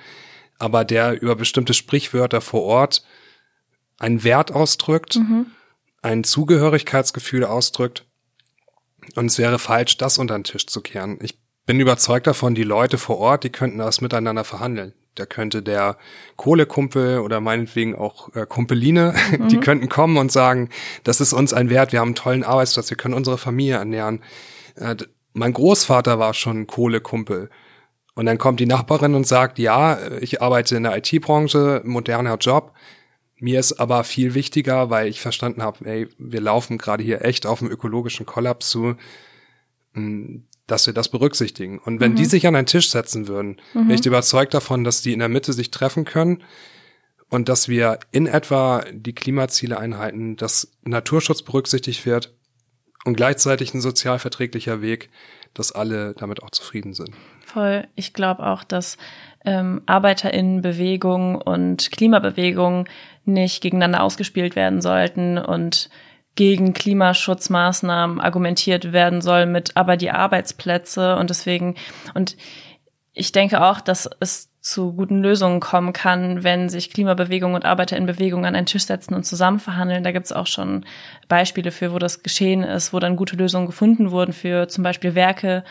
aber 0.58 0.84
der 0.84 1.20
über 1.22 1.36
bestimmte 1.36 1.72
Sprichwörter 1.72 2.40
vor 2.40 2.62
Ort 2.62 3.04
einen 3.98 4.24
Wert 4.24 4.52
ausdrückt, 4.52 5.16
mhm. 5.16 5.46
ein 6.02 6.24
Zugehörigkeitsgefühl 6.24 7.44
ausdrückt. 7.44 8.04
Und 9.16 9.26
es 9.26 9.38
wäre 9.38 9.58
falsch, 9.58 9.96
das 9.96 10.18
unter 10.18 10.38
den 10.38 10.44
Tisch 10.44 10.66
zu 10.66 10.80
kehren. 10.80 11.18
Ich 11.22 11.38
bin 11.66 11.80
überzeugt 11.80 12.26
davon, 12.26 12.54
die 12.54 12.62
Leute 12.62 12.98
vor 12.98 13.18
Ort, 13.18 13.44
die 13.44 13.50
könnten 13.50 13.78
das 13.78 14.00
miteinander 14.00 14.44
verhandeln. 14.44 14.94
Da 15.14 15.26
könnte 15.26 15.62
der 15.62 15.98
Kohlekumpel 16.36 17.18
oder 17.18 17.40
meinetwegen 17.40 17.94
auch 17.94 18.34
äh, 18.34 18.46
Kumpeline, 18.46 19.14
mhm. 19.38 19.48
die 19.48 19.58
könnten 19.58 19.88
kommen 19.88 20.16
und 20.16 20.32
sagen, 20.32 20.70
das 21.04 21.20
ist 21.20 21.32
uns 21.32 21.52
ein 21.52 21.70
Wert, 21.70 21.92
wir 21.92 22.00
haben 22.00 22.08
einen 22.08 22.14
tollen 22.14 22.44
Arbeitsplatz, 22.44 22.90
wir 22.90 22.96
können 22.96 23.14
unsere 23.14 23.36
Familie 23.36 23.76
ernähren. 23.76 24.22
Äh, 24.76 24.96
mein 25.32 25.52
Großvater 25.52 26.18
war 26.18 26.34
schon 26.34 26.66
Kohlekumpel. 26.66 27.50
Und 28.14 28.26
dann 28.26 28.38
kommt 28.38 28.60
die 28.60 28.66
Nachbarin 28.66 29.14
und 29.14 29.26
sagt, 29.26 29.58
ja, 29.58 29.98
ich 30.20 30.42
arbeite 30.42 30.74
in 30.76 30.82
der 30.82 30.96
IT-Branche, 30.96 31.82
moderner 31.84 32.36
Job. 32.36 32.72
Mir 33.40 33.60
ist 33.60 33.74
aber 33.74 34.04
viel 34.04 34.34
wichtiger, 34.34 34.90
weil 34.90 35.08
ich 35.08 35.20
verstanden 35.20 35.62
habe, 35.62 35.84
ey, 35.84 36.08
wir 36.18 36.40
laufen 36.40 36.78
gerade 36.78 37.04
hier 37.04 37.24
echt 37.24 37.46
auf 37.46 37.62
einen 37.62 37.70
ökologischen 37.70 38.26
Kollaps 38.26 38.68
zu, 38.68 38.96
hm, 39.94 40.44
dass 40.66 40.86
wir 40.86 40.94
das 40.94 41.08
berücksichtigen. 41.08 41.78
Und 41.78 42.00
wenn 42.00 42.12
mhm. 42.12 42.16
die 42.16 42.24
sich 42.24 42.46
an 42.46 42.56
einen 42.56 42.66
Tisch 42.66 42.90
setzen 42.90 43.28
würden, 43.28 43.60
mhm. 43.74 43.88
bin 43.88 43.96
ich 43.96 44.04
überzeugt 44.04 44.54
davon, 44.54 44.84
dass 44.84 45.02
die 45.02 45.12
in 45.12 45.20
der 45.20 45.28
Mitte 45.28 45.52
sich 45.52 45.70
treffen 45.70 46.04
können 46.04 46.42
und 47.30 47.48
dass 47.48 47.68
wir 47.68 47.98
in 48.10 48.26
etwa 48.26 48.84
die 48.92 49.14
Klimaziele 49.14 49.78
einhalten, 49.78 50.36
dass 50.36 50.72
Naturschutz 50.84 51.42
berücksichtigt 51.42 52.06
wird 52.06 52.34
und 53.04 53.16
gleichzeitig 53.16 53.72
ein 53.72 53.80
sozial 53.80 54.18
verträglicher 54.18 54.82
Weg, 54.82 55.10
dass 55.54 55.72
alle 55.72 56.14
damit 56.14 56.42
auch 56.42 56.50
zufrieden 56.50 56.92
sind. 56.92 57.10
Voll. 57.44 57.86
Ich 57.94 58.12
glaube 58.12 58.46
auch, 58.46 58.64
dass 58.64 58.98
ähm, 59.44 59.82
Arbeiterinnenbewegung 59.86 61.36
und 61.36 61.90
Klimabewegung 61.90 62.86
nicht 63.28 63.62
gegeneinander 63.62 64.02
ausgespielt 64.02 64.56
werden 64.56 64.80
sollten 64.80 65.38
und 65.38 65.90
gegen 66.34 66.72
Klimaschutzmaßnahmen 66.72 68.20
argumentiert 68.20 68.92
werden 68.92 69.20
soll 69.20 69.46
mit 69.46 69.76
aber 69.76 69.96
die 69.96 70.10
Arbeitsplätze 70.10 71.16
und 71.16 71.30
deswegen 71.30 71.74
und 72.14 72.36
ich 73.12 73.32
denke 73.32 73.64
auch, 73.64 73.80
dass 73.80 74.08
es 74.20 74.48
zu 74.60 74.92
guten 74.92 75.20
Lösungen 75.20 75.60
kommen 75.60 75.92
kann, 75.92 76.44
wenn 76.44 76.68
sich 76.68 76.90
Klimabewegung 76.90 77.54
und 77.54 77.64
Arbeiter 77.64 77.96
in 77.96 78.06
Bewegung 78.06 78.44
an 78.44 78.54
einen 78.54 78.66
Tisch 78.66 78.84
setzen 78.84 79.14
und 79.14 79.24
zusammen 79.24 79.58
verhandeln. 79.60 80.04
Da 80.04 80.12
gibt 80.12 80.26
es 80.26 80.32
auch 80.32 80.46
schon 80.46 80.84
Beispiele 81.26 81.70
für, 81.70 81.92
wo 81.92 81.98
das 81.98 82.22
geschehen 82.22 82.62
ist, 82.62 82.92
wo 82.92 82.98
dann 82.98 83.16
gute 83.16 83.36
Lösungen 83.36 83.66
gefunden 83.66 84.10
wurden 84.10 84.32
für 84.32 84.68
zum 84.68 84.84
Beispiel 84.84 85.14
Werke, 85.14 85.64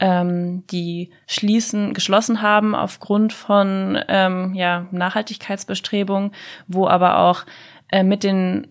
ähm, 0.00 0.66
die 0.68 1.10
schließen, 1.26 1.94
geschlossen 1.94 2.42
haben 2.42 2.74
aufgrund 2.74 3.32
von 3.32 3.98
ähm, 4.08 4.54
ja, 4.54 4.86
Nachhaltigkeitsbestrebungen, 4.90 6.32
wo 6.66 6.88
aber 6.88 7.18
auch 7.18 7.44
äh, 7.92 8.02
mit 8.02 8.24
den 8.24 8.68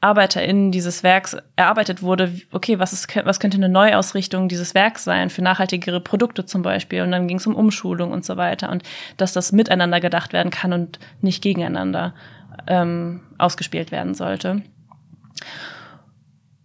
ArbeiterInnen 0.00 0.72
dieses 0.72 1.04
Werks 1.04 1.36
erarbeitet 1.54 2.02
wurde, 2.02 2.40
okay, 2.50 2.80
was, 2.80 2.92
ist, 2.92 3.08
was 3.24 3.38
könnte 3.38 3.56
eine 3.56 3.68
Neuausrichtung 3.68 4.48
dieses 4.48 4.74
Werks 4.74 5.04
sein 5.04 5.30
für 5.30 5.42
nachhaltigere 5.42 6.00
Produkte 6.00 6.44
zum 6.44 6.62
Beispiel? 6.62 7.02
Und 7.02 7.12
dann 7.12 7.28
ging 7.28 7.36
es 7.36 7.46
um 7.46 7.54
Umschulung 7.54 8.10
und 8.10 8.24
so 8.24 8.36
weiter 8.36 8.70
und 8.70 8.82
dass 9.16 9.32
das 9.32 9.52
miteinander 9.52 10.00
gedacht 10.00 10.32
werden 10.32 10.50
kann 10.50 10.72
und 10.72 10.98
nicht 11.20 11.40
gegeneinander 11.40 12.14
ähm, 12.66 13.20
ausgespielt 13.38 13.92
werden 13.92 14.14
sollte. 14.14 14.62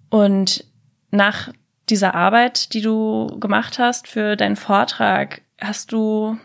Und 0.09 0.65
nach 1.11 1.49
dieser 1.89 2.15
Arbeit, 2.15 2.73
die 2.73 2.81
du 2.81 3.37
gemacht 3.39 3.79
hast 3.79 4.07
für 4.07 4.35
deinen 4.35 4.55
Vortrag, 4.55 5.41
hast 5.59 5.91
du 5.91 6.37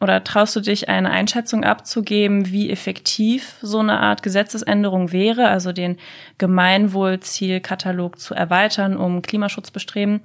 oder 0.00 0.24
traust 0.24 0.56
du 0.56 0.60
dich 0.60 0.88
eine 0.88 1.10
Einschätzung 1.10 1.62
abzugeben, 1.62 2.50
wie 2.50 2.70
effektiv 2.70 3.56
so 3.60 3.80
eine 3.80 4.00
Art 4.00 4.22
Gesetzesänderung 4.22 5.12
wäre, 5.12 5.48
also 5.48 5.72
den 5.72 5.98
Gemeinwohlzielkatalog 6.38 8.18
zu 8.18 8.34
erweitern, 8.34 8.96
um 8.96 9.20
Klimaschutzbestreben 9.20 10.22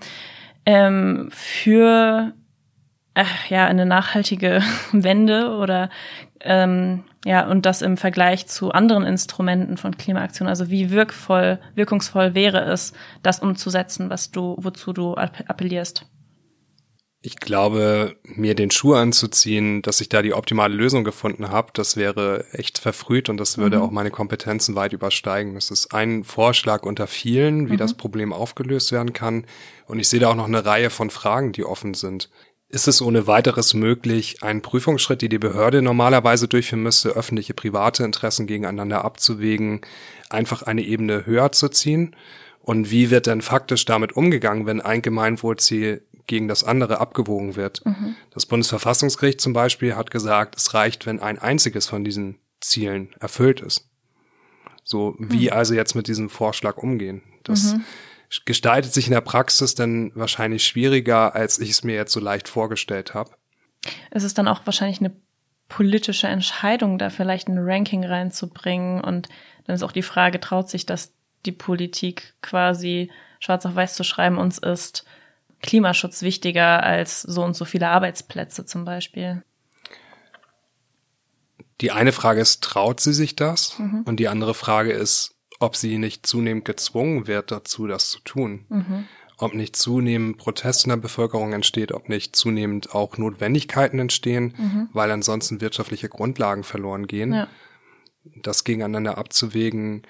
ähm, 0.65 1.27
für 1.31 2.31
ach, 3.15 3.49
ja 3.49 3.65
eine 3.65 3.85
nachhaltige 3.85 4.61
Wende 4.93 5.57
oder 5.57 5.89
ähm, 6.45 7.03
ja 7.25 7.47
und 7.47 7.65
das 7.65 7.81
im 7.81 7.97
Vergleich 7.97 8.47
zu 8.47 8.71
anderen 8.71 9.03
Instrumenten 9.03 9.77
von 9.77 9.97
Klimaaktion, 9.97 10.47
also 10.47 10.69
wie 10.69 10.91
wirkvoll, 10.91 11.59
wirkungsvoll 11.75 12.35
wäre 12.35 12.61
es, 12.61 12.93
das 13.23 13.39
umzusetzen, 13.39 14.09
was 14.09 14.31
du, 14.31 14.55
wozu 14.59 14.93
du 14.93 15.15
appellierst? 15.15 16.05
Ich 17.25 17.37
glaube, 17.37 18.17
mir 18.23 18.53
den 18.53 18.69
Schuh 18.69 18.93
anzuziehen, 18.93 19.81
dass 19.81 19.99
ich 19.99 20.09
da 20.09 20.21
die 20.21 20.35
optimale 20.35 20.75
Lösung 20.75 21.03
gefunden 21.03 21.49
habe, 21.49 21.71
das 21.73 21.97
wäre 21.97 22.45
echt 22.51 22.77
verfrüht 22.77 23.29
und 23.29 23.37
das 23.37 23.57
würde 23.57 23.77
mhm. 23.77 23.83
auch 23.83 23.89
meine 23.89 24.11
Kompetenzen 24.11 24.75
weit 24.75 24.93
übersteigen. 24.93 25.55
Das 25.55 25.71
ist 25.71 25.91
ein 25.91 26.23
Vorschlag 26.23 26.83
unter 26.83 27.07
vielen, 27.07 27.69
wie 27.69 27.73
mhm. 27.73 27.77
das 27.77 27.95
Problem 27.95 28.31
aufgelöst 28.31 28.91
werden 28.91 29.13
kann. 29.13 29.47
Und 29.87 29.97
ich 29.97 30.07
sehe 30.07 30.19
da 30.19 30.29
auch 30.29 30.35
noch 30.35 30.45
eine 30.45 30.65
Reihe 30.65 30.91
von 30.91 31.09
Fragen, 31.09 31.51
die 31.51 31.65
offen 31.65 31.95
sind. 31.95 32.29
Ist 32.67 32.87
es 32.87 33.01
ohne 33.01 33.27
weiteres 33.27 33.73
möglich, 33.73 34.41
einen 34.41 34.61
Prüfungsschritt, 34.61 35.21
die 35.21 35.29
die 35.29 35.37
Behörde 35.37 35.81
normalerweise 35.81 36.47
durchführen 36.47 36.83
müsste, 36.83 37.09
öffentliche, 37.09 37.53
private 37.53 38.03
Interessen 38.03 38.47
gegeneinander 38.47 39.05
abzuwägen, 39.05 39.81
einfach 40.29 40.63
eine 40.63 40.81
Ebene 40.81 41.25
höher 41.25 41.51
zu 41.51 41.69
ziehen? 41.69 42.15
Und 42.59 42.89
wie 42.89 43.11
wird 43.11 43.27
denn 43.27 43.41
faktisch 43.41 43.85
damit 43.85 44.13
umgegangen, 44.17 44.65
wenn 44.65 44.81
ein 44.81 45.03
Gemeinwohlziel 45.03 46.01
gegen 46.27 46.47
das 46.47 46.63
andere 46.63 46.99
abgewogen 46.99 47.55
wird. 47.55 47.85
Mhm. 47.85 48.15
Das 48.31 48.45
Bundesverfassungsgericht 48.45 49.39
zum 49.39 49.53
Beispiel 49.53 49.95
hat 49.95 50.11
gesagt, 50.11 50.55
es 50.55 50.73
reicht, 50.73 51.05
wenn 51.05 51.19
ein 51.19 51.39
einziges 51.39 51.87
von 51.87 52.03
diesen 52.03 52.39
Zielen 52.61 53.09
erfüllt 53.19 53.61
ist. 53.61 53.87
So, 54.83 55.15
wie 55.19 55.47
mhm. 55.47 55.53
also 55.53 55.73
jetzt 55.73 55.95
mit 55.95 56.07
diesem 56.07 56.29
Vorschlag 56.29 56.77
umgehen? 56.77 57.21
Das 57.43 57.73
mhm. 57.73 57.83
Gestaltet 58.45 58.93
sich 58.93 59.07
in 59.07 59.13
der 59.13 59.21
Praxis 59.21 59.75
dann 59.75 60.11
wahrscheinlich 60.15 60.65
schwieriger, 60.65 61.35
als 61.35 61.59
ich 61.59 61.69
es 61.69 61.83
mir 61.83 61.95
jetzt 61.95 62.13
so 62.13 62.19
leicht 62.19 62.47
vorgestellt 62.47 63.13
habe. 63.13 63.31
Es 64.11 64.23
ist 64.23 64.37
dann 64.37 64.47
auch 64.47 64.65
wahrscheinlich 64.65 64.99
eine 64.99 65.15
politische 65.67 66.27
Entscheidung, 66.27 66.97
da 66.97 67.09
vielleicht 67.09 67.47
ein 67.47 67.57
Ranking 67.59 68.05
reinzubringen. 68.05 69.01
Und 69.01 69.29
dann 69.65 69.75
ist 69.75 69.83
auch 69.83 69.91
die 69.91 70.01
Frage, 70.01 70.39
traut 70.39 70.69
sich 70.69 70.85
das 70.85 71.13
die 71.45 71.51
Politik 71.51 72.33
quasi 72.41 73.11
schwarz 73.39 73.65
auf 73.65 73.75
weiß 73.75 73.95
zu 73.95 74.03
schreiben, 74.03 74.37
uns 74.37 74.57
ist 74.57 75.05
Klimaschutz 75.61 76.21
wichtiger 76.21 76.83
als 76.83 77.21
so 77.21 77.43
und 77.43 77.55
so 77.55 77.65
viele 77.65 77.89
Arbeitsplätze 77.89 78.65
zum 78.65 78.85
Beispiel? 78.85 79.43
Die 81.81 81.91
eine 81.91 82.11
Frage 82.11 82.41
ist, 82.41 82.63
traut 82.63 82.99
sie 82.99 83.13
sich 83.13 83.35
das? 83.35 83.77
Mhm. 83.77 84.03
Und 84.05 84.17
die 84.17 84.27
andere 84.27 84.53
Frage 84.53 84.91
ist, 84.91 85.34
ob 85.59 85.75
sie 85.75 85.97
nicht 85.97 86.25
zunehmend 86.25 86.65
gezwungen 86.65 87.27
wird 87.27 87.51
dazu, 87.51 87.87
das 87.87 88.09
zu 88.09 88.19
tun. 88.19 88.65
Mhm. 88.69 89.05
Ob 89.37 89.53
nicht 89.53 89.75
zunehmend 89.75 90.37
Protest 90.37 90.85
in 90.85 90.89
der 90.89 90.97
Bevölkerung 90.97 91.51
entsteht, 91.53 91.91
ob 91.91 92.07
nicht 92.07 92.35
zunehmend 92.35 92.95
auch 92.95 93.17
Notwendigkeiten 93.17 93.99
entstehen, 93.99 94.53
mhm. 94.57 94.89
weil 94.93 95.11
ansonsten 95.11 95.59
wirtschaftliche 95.59 96.07
Grundlagen 96.07 96.63
verloren 96.63 97.07
gehen. 97.07 97.33
Ja. 97.33 97.47
Das 98.41 98.63
gegeneinander 98.63 99.17
abzuwägen, 99.17 100.03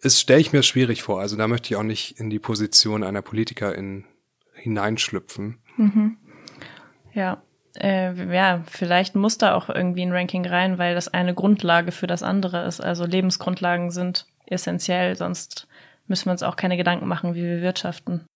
ist, 0.00 0.20
stelle 0.20 0.40
ich 0.40 0.52
mir 0.52 0.62
schwierig 0.62 1.02
vor. 1.02 1.20
Also 1.20 1.36
da 1.36 1.48
möchte 1.48 1.72
ich 1.72 1.76
auch 1.76 1.84
nicht 1.84 2.18
in 2.18 2.28
die 2.28 2.40
Position 2.40 3.04
einer 3.04 3.22
Politikerin 3.22 4.04
hineinschlüpfen. 4.54 5.58
Mhm. 5.76 6.16
Ja. 7.12 7.42
Äh, 7.74 8.34
ja, 8.34 8.62
vielleicht 8.66 9.14
muss 9.14 9.38
da 9.38 9.54
auch 9.54 9.70
irgendwie 9.70 10.02
ein 10.02 10.12
Ranking 10.12 10.44
rein, 10.44 10.76
weil 10.76 10.94
das 10.94 11.08
eine 11.08 11.34
Grundlage 11.34 11.92
für 11.92 12.06
das 12.06 12.22
andere 12.22 12.66
ist. 12.66 12.80
Also 12.80 13.06
Lebensgrundlagen 13.06 13.90
sind 13.90 14.26
essentiell, 14.46 15.16
sonst 15.16 15.66
müssen 16.06 16.26
wir 16.26 16.32
uns 16.32 16.42
auch 16.42 16.56
keine 16.56 16.76
Gedanken 16.76 17.08
machen, 17.08 17.34
wie 17.34 17.42
wir 17.42 17.62
wirtschaften. 17.62 18.26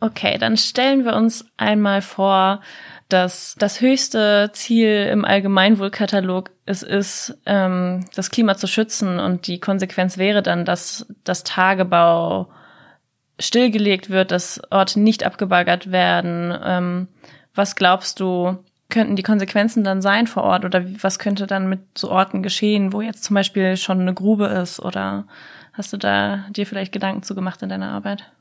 Okay, 0.00 0.38
dann 0.38 0.56
stellen 0.56 1.04
wir 1.04 1.14
uns 1.16 1.44
einmal 1.56 2.02
vor, 2.02 2.60
dass 3.08 3.56
das 3.58 3.80
höchste 3.80 4.50
Ziel 4.52 5.08
im 5.10 5.24
Allgemeinwohlkatalog 5.24 6.50
es 6.66 6.82
ist, 6.82 7.38
ähm, 7.46 8.04
das 8.14 8.30
Klima 8.30 8.56
zu 8.56 8.66
schützen 8.66 9.18
und 9.18 9.46
die 9.46 9.60
Konsequenz 9.60 10.18
wäre 10.18 10.42
dann, 10.42 10.64
dass 10.64 11.06
das 11.24 11.42
Tagebau 11.42 12.48
stillgelegt 13.40 14.10
wird, 14.10 14.30
dass 14.30 14.60
Orte 14.70 15.00
nicht 15.00 15.24
abgebaggert 15.24 15.90
werden. 15.90 16.56
Ähm, 16.62 17.08
was 17.54 17.76
glaubst 17.76 18.20
du, 18.20 18.58
könnten 18.90 19.16
die 19.16 19.22
Konsequenzen 19.22 19.84
dann 19.84 20.00
sein 20.00 20.26
vor 20.26 20.44
Ort 20.44 20.64
oder 20.64 20.84
was 21.02 21.18
könnte 21.18 21.46
dann 21.46 21.68
mit 21.68 21.80
so 21.96 22.10
Orten 22.10 22.42
geschehen, 22.42 22.92
wo 22.92 23.00
jetzt 23.00 23.24
zum 23.24 23.34
Beispiel 23.34 23.76
schon 23.76 24.00
eine 24.00 24.14
Grube 24.14 24.46
ist 24.46 24.80
oder 24.80 25.26
hast 25.72 25.92
du 25.92 25.96
da 25.96 26.46
dir 26.50 26.66
vielleicht 26.66 26.92
Gedanken 26.92 27.22
zu 27.22 27.34
gemacht 27.34 27.62
in 27.62 27.68
deiner 27.68 27.90
Arbeit? 27.90 28.32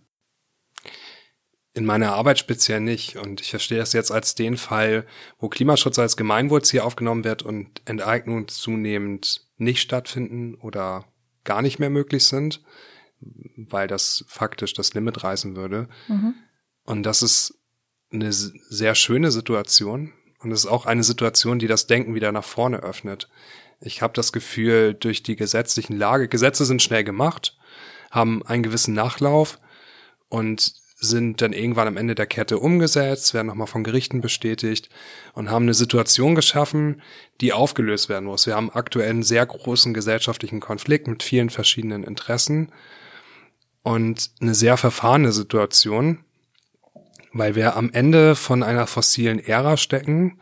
in 1.77 1.85
meiner 1.85 2.13
Arbeit 2.13 2.39
speziell 2.39 2.81
nicht. 2.81 3.17
Und 3.17 3.39
ich 3.39 3.51
verstehe 3.51 3.77
das 3.77 3.93
jetzt 3.93 4.11
als 4.11 4.33
den 4.33 4.57
Fall, 4.57 5.05
wo 5.37 5.47
Klimaschutz 5.47 5.99
als 5.99 6.17
Gemeinwohlziel 6.17 6.79
aufgenommen 6.79 7.23
wird 7.23 7.43
und 7.43 7.81
Enteignungen 7.85 8.47
zunehmend 8.47 9.45
nicht 9.57 9.81
stattfinden 9.81 10.55
oder 10.55 11.05
gar 11.43 11.61
nicht 11.61 11.77
mehr 11.77 11.91
möglich 11.91 12.25
sind, 12.25 12.63
weil 13.55 13.87
das 13.87 14.25
faktisch 14.27 14.73
das 14.73 14.95
Limit 14.95 15.23
reißen 15.23 15.55
würde. 15.55 15.87
Mhm. 16.07 16.33
Und 16.83 17.03
das 17.03 17.21
ist 17.21 17.59
eine 18.11 18.31
sehr 18.31 18.95
schöne 18.95 19.29
Situation. 19.29 20.13
Und 20.39 20.51
es 20.51 20.61
ist 20.61 20.71
auch 20.71 20.85
eine 20.85 21.03
Situation, 21.03 21.59
die 21.59 21.67
das 21.67 21.87
Denken 21.87 22.15
wieder 22.15 22.31
nach 22.31 22.43
vorne 22.43 22.77
öffnet. 22.77 23.27
Ich 23.79 24.01
habe 24.01 24.13
das 24.13 24.31
Gefühl, 24.31 24.93
durch 24.93 25.23
die 25.23 25.35
gesetzlichen 25.35 25.97
Lage, 25.97 26.27
Gesetze 26.27 26.65
sind 26.65 26.81
schnell 26.81 27.03
gemacht, 27.03 27.57
haben 28.11 28.43
einen 28.45 28.63
gewissen 28.63 28.93
Nachlauf 28.93 29.59
und 30.29 30.73
sind 30.99 31.41
dann 31.41 31.53
irgendwann 31.53 31.87
am 31.87 31.97
Ende 31.97 32.15
der 32.15 32.25
Kette 32.25 32.57
umgesetzt, 32.57 33.33
werden 33.35 33.47
nochmal 33.47 33.67
von 33.67 33.83
Gerichten 33.83 34.19
bestätigt 34.19 34.89
und 35.33 35.51
haben 35.51 35.63
eine 35.63 35.75
Situation 35.75 36.33
geschaffen, 36.33 37.03
die 37.39 37.53
aufgelöst 37.53 38.09
werden 38.09 38.25
muss. 38.25 38.47
Wir 38.47 38.55
haben 38.55 38.71
aktuell 38.71 39.11
einen 39.11 39.23
sehr 39.23 39.45
großen 39.45 39.93
gesellschaftlichen 39.93 40.59
Konflikt 40.59 41.07
mit 41.07 41.21
vielen 41.21 41.51
verschiedenen 41.51 42.03
Interessen 42.03 42.71
und 43.83 44.31
eine 44.41 44.55
sehr 44.55 44.75
verfahrene 44.75 45.31
Situation, 45.31 46.23
weil 47.37 47.55
wir 47.55 47.75
am 47.75 47.91
Ende 47.91 48.35
von 48.35 48.63
einer 48.63 48.87
fossilen 48.87 49.39
Ära 49.39 49.77
stecken 49.77 50.39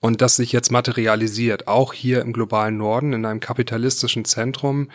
und 0.00 0.20
das 0.20 0.36
sich 0.36 0.52
jetzt 0.52 0.70
materialisiert, 0.70 1.68
auch 1.68 1.92
hier 1.92 2.20
im 2.20 2.32
globalen 2.32 2.76
Norden 2.76 3.12
in 3.12 3.24
einem 3.24 3.40
kapitalistischen 3.40 4.24
Zentrum, 4.24 4.90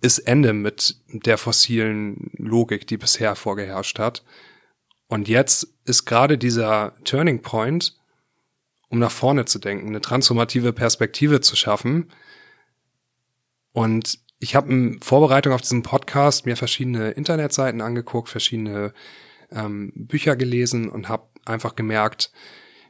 ist 0.00 0.18
Ende 0.18 0.52
mit 0.52 0.96
der 1.08 1.38
fossilen 1.38 2.30
Logik, 2.36 2.86
die 2.86 2.98
bisher 2.98 3.34
vorgeherrscht 3.34 3.98
hat. 3.98 4.24
Und 5.08 5.28
jetzt 5.28 5.68
ist 5.84 6.04
gerade 6.04 6.38
dieser 6.38 6.94
Turning 7.04 7.40
Point, 7.42 7.96
um 8.90 8.98
nach 8.98 9.10
vorne 9.10 9.44
zu 9.46 9.58
denken, 9.58 9.88
eine 9.88 10.00
transformative 10.00 10.72
Perspektive 10.72 11.40
zu 11.40 11.56
schaffen. 11.56 12.10
Und 13.72 14.18
ich 14.38 14.54
habe 14.54 14.70
in 14.70 15.00
Vorbereitung 15.00 15.52
auf 15.52 15.62
diesen 15.62 15.82
Podcast 15.82 16.46
mir 16.46 16.56
verschiedene 16.56 17.10
Internetseiten 17.10 17.80
angeguckt, 17.80 18.28
verschiedene 18.28 18.92
ähm, 19.52 19.92
Bücher 19.94 20.36
gelesen 20.36 20.88
und 20.88 21.08
habe 21.08 21.28
einfach 21.44 21.76
gemerkt, 21.76 22.32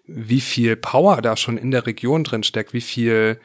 wie 0.07 0.41
viel 0.41 0.77
Power 0.77 1.21
da 1.23 1.37
schon 1.37 1.59
in 1.59 1.71
der 1.71 1.87
Region 1.87 2.25
drin 2.25 2.43
steckt, 2.43 2.73
wie 2.73 2.81
viel 2.81 3.39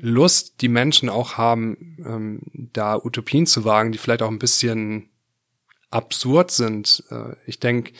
Lust 0.00 0.62
die 0.62 0.68
Menschen 0.68 1.08
auch 1.08 1.36
haben, 1.36 1.98
ähm, 2.04 2.40
da 2.72 2.96
Utopien 2.96 3.46
zu 3.46 3.64
wagen, 3.64 3.92
die 3.92 3.98
vielleicht 3.98 4.22
auch 4.22 4.30
ein 4.30 4.38
bisschen 4.38 5.10
absurd 5.90 6.50
sind. 6.50 7.04
Äh, 7.10 7.36
ich 7.46 7.60
denke 7.60 7.92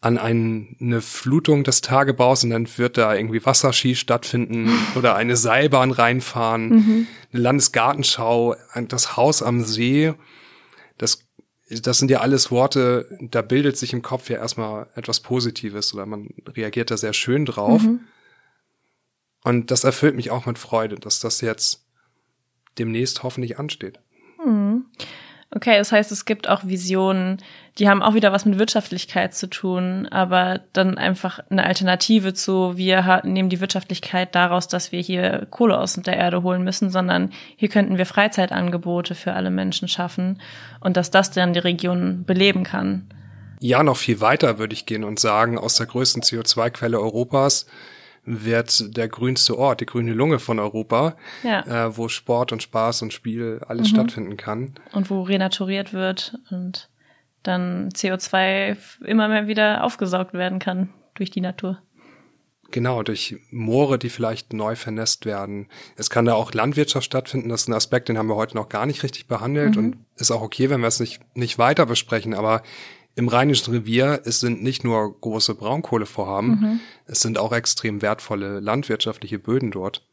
an 0.00 0.18
ein, 0.18 0.76
eine 0.80 1.00
Flutung 1.00 1.62
des 1.62 1.80
Tagebaus 1.80 2.42
und 2.42 2.50
dann 2.50 2.66
wird 2.76 2.98
da 2.98 3.14
irgendwie 3.14 3.44
Wasserski 3.44 3.94
stattfinden 3.94 4.70
oder 4.96 5.14
eine 5.14 5.36
Seilbahn 5.36 5.92
reinfahren, 5.92 6.68
mhm. 6.68 7.06
eine 7.32 7.42
Landesgartenschau, 7.42 8.56
das 8.88 9.16
Haus 9.16 9.42
am 9.42 9.62
See. 9.62 10.12
Das, 10.98 11.24
das 11.80 11.98
sind 11.98 12.10
ja 12.10 12.20
alles 12.20 12.50
Worte, 12.50 13.06
da 13.20 13.42
bildet 13.42 13.76
sich 13.76 13.92
im 13.92 14.02
Kopf 14.02 14.28
ja 14.28 14.38
erstmal 14.38 14.88
etwas 14.94 15.20
Positives 15.20 15.94
oder 15.94 16.06
man 16.06 16.28
reagiert 16.48 16.90
da 16.90 16.96
sehr 16.96 17.12
schön 17.12 17.44
drauf. 17.44 17.82
Mhm. 17.82 18.00
Und 19.44 19.70
das 19.70 19.84
erfüllt 19.84 20.14
mich 20.14 20.30
auch 20.30 20.46
mit 20.46 20.58
Freude, 20.58 20.96
dass 20.96 21.20
das 21.20 21.40
jetzt 21.40 21.84
demnächst 22.78 23.22
hoffentlich 23.22 23.58
ansteht. 23.58 23.98
Mhm. 24.44 24.86
Okay, 25.54 25.76
das 25.76 25.92
heißt, 25.92 26.10
es 26.12 26.24
gibt 26.24 26.48
auch 26.48 26.64
Visionen, 26.64 27.36
die 27.78 27.86
haben 27.86 28.02
auch 28.02 28.14
wieder 28.14 28.32
was 28.32 28.46
mit 28.46 28.58
Wirtschaftlichkeit 28.58 29.34
zu 29.34 29.48
tun, 29.48 30.08
aber 30.10 30.60
dann 30.72 30.96
einfach 30.96 31.40
eine 31.50 31.64
Alternative 31.64 32.32
zu, 32.32 32.78
wir 32.78 33.20
nehmen 33.24 33.50
die 33.50 33.60
Wirtschaftlichkeit 33.60 34.34
daraus, 34.34 34.66
dass 34.66 34.92
wir 34.92 35.00
hier 35.00 35.46
Kohle 35.50 35.76
aus 35.76 35.94
der 35.94 36.16
Erde 36.16 36.42
holen 36.42 36.64
müssen, 36.64 36.88
sondern 36.88 37.32
hier 37.56 37.68
könnten 37.68 37.98
wir 37.98 38.06
Freizeitangebote 38.06 39.14
für 39.14 39.34
alle 39.34 39.50
Menschen 39.50 39.88
schaffen 39.88 40.40
und 40.80 40.96
dass 40.96 41.10
das 41.10 41.30
dann 41.30 41.52
die 41.52 41.60
Region 41.60 42.24
beleben 42.24 42.64
kann. 42.64 43.10
Ja, 43.60 43.82
noch 43.82 43.98
viel 43.98 44.22
weiter 44.22 44.58
würde 44.58 44.72
ich 44.72 44.86
gehen 44.86 45.04
und 45.04 45.20
sagen, 45.20 45.58
aus 45.58 45.74
der 45.74 45.86
größten 45.86 46.22
CO2-Quelle 46.22 46.98
Europas 46.98 47.66
wird 48.24 48.96
der 48.96 49.08
grünste 49.08 49.58
Ort, 49.58 49.80
die 49.80 49.86
grüne 49.86 50.12
Lunge 50.12 50.38
von 50.38 50.58
Europa, 50.58 51.16
ja. 51.42 51.86
äh, 51.86 51.96
wo 51.96 52.08
Sport 52.08 52.52
und 52.52 52.62
Spaß 52.62 53.02
und 53.02 53.12
Spiel 53.12 53.60
alles 53.66 53.90
mhm. 53.90 53.96
stattfinden 53.96 54.36
kann. 54.36 54.74
Und 54.92 55.10
wo 55.10 55.22
renaturiert 55.22 55.92
wird 55.92 56.38
und 56.50 56.88
dann 57.42 57.88
CO2 57.90 58.76
immer 59.04 59.28
mehr 59.28 59.48
wieder 59.48 59.82
aufgesaugt 59.84 60.34
werden 60.34 60.60
kann 60.60 60.90
durch 61.14 61.30
die 61.30 61.40
Natur. 61.40 61.78
Genau, 62.70 63.02
durch 63.02 63.36
Moore, 63.50 63.98
die 63.98 64.08
vielleicht 64.08 64.54
neu 64.54 64.76
vernässt 64.76 65.26
werden. 65.26 65.68
Es 65.96 66.08
kann 66.08 66.24
da 66.24 66.34
auch 66.34 66.54
Landwirtschaft 66.54 67.04
stattfinden. 67.04 67.50
Das 67.50 67.62
ist 67.62 67.68
ein 67.68 67.74
Aspekt, 67.74 68.08
den 68.08 68.16
haben 68.16 68.28
wir 68.28 68.36
heute 68.36 68.56
noch 68.56 68.70
gar 68.70 68.86
nicht 68.86 69.02
richtig 69.02 69.26
behandelt 69.26 69.76
mhm. 69.76 69.78
und 69.78 69.96
ist 70.16 70.30
auch 70.30 70.40
okay, 70.40 70.70
wenn 70.70 70.80
wir 70.80 70.86
es 70.86 70.98
nicht, 70.98 71.20
nicht 71.36 71.58
weiter 71.58 71.84
besprechen. 71.84 72.32
Aber 72.32 72.62
im 73.14 73.28
Rheinischen 73.28 73.72
Revier, 73.72 74.22
es 74.24 74.40
sind 74.40 74.62
nicht 74.62 74.84
nur 74.84 75.20
große 75.20 75.54
Braunkohlevorhaben, 75.54 76.48
mhm. 76.48 76.80
es 77.06 77.20
sind 77.20 77.38
auch 77.38 77.52
extrem 77.52 78.02
wertvolle 78.02 78.60
landwirtschaftliche 78.60 79.38
Böden 79.38 79.70
dort. 79.70 80.06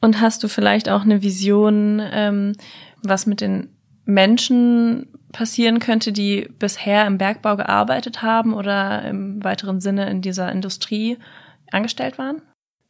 Und 0.00 0.20
hast 0.20 0.42
du 0.42 0.48
vielleicht 0.48 0.88
auch 0.90 1.02
eine 1.02 1.22
Vision, 1.22 2.02
ähm, 2.12 2.56
was 3.02 3.26
mit 3.26 3.40
den 3.40 3.70
Menschen 4.04 5.08
passieren 5.32 5.78
könnte, 5.78 6.12
die 6.12 6.48
bisher 6.58 7.06
im 7.06 7.18
Bergbau 7.18 7.56
gearbeitet 7.56 8.22
haben 8.22 8.52
oder 8.52 9.02
im 9.04 9.42
weiteren 9.42 9.80
Sinne 9.80 10.10
in 10.10 10.20
dieser 10.20 10.52
Industrie 10.52 11.16
angestellt 11.70 12.18
waren? 12.18 12.42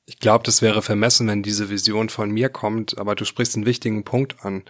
Ich 0.06 0.18
glaube, 0.18 0.44
das 0.44 0.60
wäre 0.60 0.82
vermessen, 0.82 1.28
wenn 1.28 1.42
diese 1.42 1.70
Vision 1.70 2.08
von 2.10 2.30
mir 2.30 2.48
kommt, 2.48 2.98
aber 2.98 3.14
du 3.14 3.24
sprichst 3.24 3.56
einen 3.56 3.64
wichtigen 3.64 4.04
Punkt 4.04 4.44
an. 4.44 4.64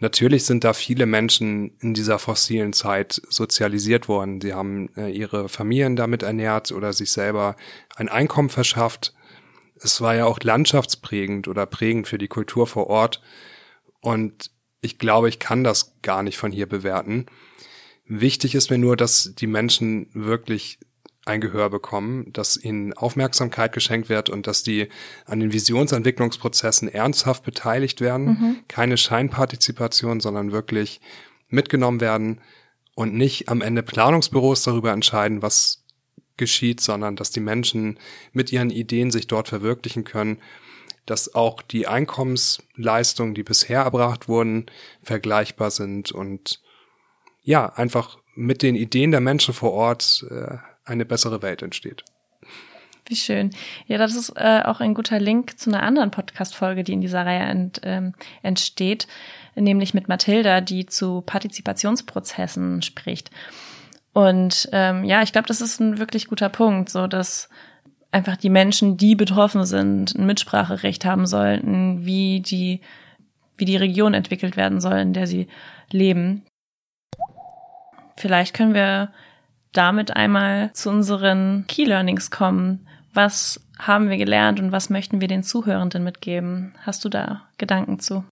Natürlich 0.00 0.44
sind 0.44 0.62
da 0.62 0.72
viele 0.74 1.06
Menschen 1.06 1.76
in 1.80 1.92
dieser 1.92 2.20
fossilen 2.20 2.72
Zeit 2.72 3.20
sozialisiert 3.28 4.08
worden. 4.08 4.40
Sie 4.40 4.54
haben 4.54 4.90
äh, 4.96 5.10
ihre 5.10 5.48
Familien 5.48 5.96
damit 5.96 6.22
ernährt 6.22 6.70
oder 6.70 6.92
sich 6.92 7.10
selber 7.10 7.56
ein 7.96 8.08
Einkommen 8.08 8.48
verschafft. 8.48 9.12
Es 9.74 10.00
war 10.00 10.14
ja 10.14 10.26
auch 10.26 10.38
landschaftsprägend 10.40 11.48
oder 11.48 11.66
prägend 11.66 12.06
für 12.06 12.18
die 12.18 12.28
Kultur 12.28 12.66
vor 12.68 12.86
Ort. 12.86 13.20
Und 14.00 14.52
ich 14.80 14.98
glaube, 14.98 15.28
ich 15.28 15.40
kann 15.40 15.64
das 15.64 16.00
gar 16.02 16.22
nicht 16.22 16.38
von 16.38 16.52
hier 16.52 16.68
bewerten. 16.68 17.26
Wichtig 18.06 18.54
ist 18.54 18.70
mir 18.70 18.78
nur, 18.78 18.96
dass 18.96 19.34
die 19.34 19.48
Menschen 19.48 20.08
wirklich 20.14 20.78
ein 21.28 21.40
Gehör 21.40 21.70
bekommen, 21.70 22.32
dass 22.32 22.56
ihnen 22.56 22.92
Aufmerksamkeit 22.92 23.72
geschenkt 23.72 24.08
wird 24.08 24.30
und 24.30 24.46
dass 24.46 24.62
die 24.62 24.88
an 25.26 25.40
den 25.40 25.52
Visionsentwicklungsprozessen 25.52 26.88
ernsthaft 26.88 27.44
beteiligt 27.44 28.00
werden. 28.00 28.26
Mhm. 28.26 28.56
Keine 28.68 28.96
Scheinpartizipation, 28.96 30.20
sondern 30.20 30.52
wirklich 30.52 31.00
mitgenommen 31.48 32.00
werden 32.00 32.40
und 32.94 33.14
nicht 33.14 33.48
am 33.48 33.60
Ende 33.60 33.82
Planungsbüros 33.82 34.62
darüber 34.62 34.92
entscheiden, 34.92 35.42
was 35.42 35.84
geschieht, 36.36 36.80
sondern 36.80 37.16
dass 37.16 37.30
die 37.30 37.40
Menschen 37.40 37.98
mit 38.32 38.52
ihren 38.52 38.70
Ideen 38.70 39.10
sich 39.10 39.26
dort 39.26 39.48
verwirklichen 39.48 40.04
können, 40.04 40.38
dass 41.04 41.34
auch 41.34 41.62
die 41.62 41.86
Einkommensleistungen, 41.86 43.34
die 43.34 43.42
bisher 43.42 43.82
erbracht 43.82 44.28
wurden, 44.28 44.66
vergleichbar 45.02 45.70
sind 45.70 46.12
und 46.12 46.60
ja, 47.42 47.66
einfach 47.66 48.18
mit 48.34 48.62
den 48.62 48.76
Ideen 48.76 49.10
der 49.10 49.20
Menschen 49.20 49.54
vor 49.54 49.72
Ort 49.72 50.26
äh, 50.30 50.58
eine 50.88 51.04
bessere 51.04 51.42
Welt 51.42 51.62
entsteht. 51.62 52.04
Wie 53.06 53.16
schön. 53.16 53.50
Ja, 53.86 53.96
das 53.96 54.14
ist 54.14 54.34
äh, 54.36 54.62
auch 54.64 54.80
ein 54.80 54.92
guter 54.92 55.18
Link 55.18 55.58
zu 55.58 55.70
einer 55.70 55.82
anderen 55.82 56.10
Podcast-Folge, 56.10 56.84
die 56.84 56.92
in 56.92 57.00
dieser 57.00 57.24
Reihe 57.24 57.48
ent, 57.48 57.80
ähm, 57.82 58.12
entsteht, 58.42 59.08
nämlich 59.54 59.94
mit 59.94 60.08
Mathilda, 60.08 60.60
die 60.60 60.84
zu 60.84 61.22
Partizipationsprozessen 61.22 62.82
spricht. 62.82 63.30
Und 64.12 64.68
ähm, 64.72 65.04
ja, 65.04 65.22
ich 65.22 65.32
glaube, 65.32 65.48
das 65.48 65.62
ist 65.62 65.80
ein 65.80 65.98
wirklich 65.98 66.26
guter 66.26 66.50
Punkt, 66.50 66.90
so 66.90 67.06
dass 67.06 67.48
einfach 68.10 68.36
die 68.36 68.50
Menschen, 68.50 68.96
die 68.98 69.14
betroffen 69.14 69.64
sind, 69.64 70.14
ein 70.14 70.26
Mitspracherecht 70.26 71.04
haben 71.04 71.26
sollten, 71.26 72.04
wie 72.04 72.40
die, 72.40 72.80
wie 73.56 73.64
die 73.64 73.76
Region 73.76 74.12
entwickelt 74.12 74.56
werden 74.56 74.80
soll, 74.80 74.98
in 74.98 75.12
der 75.14 75.26
sie 75.26 75.48
leben. 75.90 76.44
Vielleicht 78.16 78.54
können 78.54 78.74
wir 78.74 79.12
damit 79.78 80.16
einmal 80.16 80.72
zu 80.74 80.90
unseren 80.90 81.64
Key 81.68 81.84
Learnings 81.84 82.30
kommen. 82.30 82.86
Was 83.14 83.60
haben 83.78 84.10
wir 84.10 84.16
gelernt 84.16 84.58
und 84.58 84.72
was 84.72 84.90
möchten 84.90 85.20
wir 85.20 85.28
den 85.28 85.44
Zuhörenden 85.44 86.02
mitgeben? 86.02 86.74
Hast 86.82 87.04
du 87.04 87.08
da 87.08 87.48
Gedanken 87.58 88.00
zu? 88.00 88.24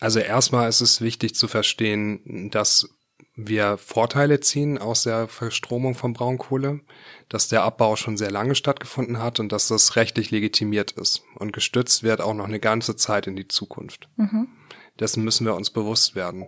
Also 0.00 0.20
erstmal 0.20 0.68
ist 0.68 0.80
es 0.80 1.00
wichtig 1.00 1.34
zu 1.34 1.48
verstehen, 1.48 2.50
dass 2.52 2.88
wir 3.34 3.76
Vorteile 3.76 4.38
ziehen 4.40 4.78
aus 4.78 5.02
der 5.02 5.26
Verstromung 5.26 5.94
von 5.94 6.12
Braunkohle, 6.12 6.80
dass 7.28 7.48
der 7.48 7.62
Abbau 7.62 7.96
schon 7.96 8.16
sehr 8.16 8.30
lange 8.30 8.54
stattgefunden 8.54 9.18
hat 9.18 9.40
und 9.40 9.50
dass 9.50 9.68
das 9.68 9.96
rechtlich 9.96 10.30
legitimiert 10.30 10.92
ist 10.92 11.22
und 11.36 11.52
gestützt 11.52 12.04
wird 12.04 12.20
auch 12.20 12.34
noch 12.34 12.46
eine 12.46 12.60
ganze 12.60 12.94
Zeit 12.94 13.26
in 13.26 13.34
die 13.34 13.48
Zukunft. 13.48 14.08
Mhm. 14.16 14.48
Dessen 15.00 15.24
müssen 15.24 15.44
wir 15.44 15.54
uns 15.54 15.70
bewusst 15.70 16.14
werden. 16.14 16.46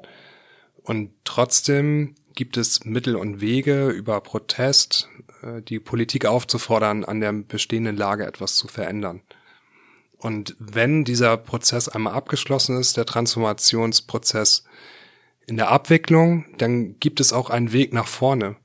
Und 0.82 1.12
trotzdem 1.24 2.14
gibt 2.40 2.56
es 2.56 2.86
Mittel 2.86 3.16
und 3.16 3.42
Wege 3.42 3.90
über 3.90 4.18
Protest, 4.22 5.10
äh, 5.42 5.60
die 5.60 5.78
Politik 5.78 6.24
aufzufordern, 6.24 7.04
an 7.04 7.20
der 7.20 7.34
bestehenden 7.34 7.98
Lage 7.98 8.24
etwas 8.24 8.56
zu 8.56 8.66
verändern. 8.66 9.20
Und 10.16 10.56
wenn 10.58 11.04
dieser 11.04 11.36
Prozess 11.36 11.90
einmal 11.90 12.14
abgeschlossen 12.14 12.80
ist, 12.80 12.96
der 12.96 13.04
Transformationsprozess 13.04 14.64
in 15.46 15.58
der 15.58 15.68
Abwicklung, 15.68 16.46
dann 16.56 16.98
gibt 16.98 17.20
es 17.20 17.34
auch 17.34 17.50
einen 17.50 17.72
Weg 17.72 17.92
nach 17.92 18.06
vorne. 18.06 18.56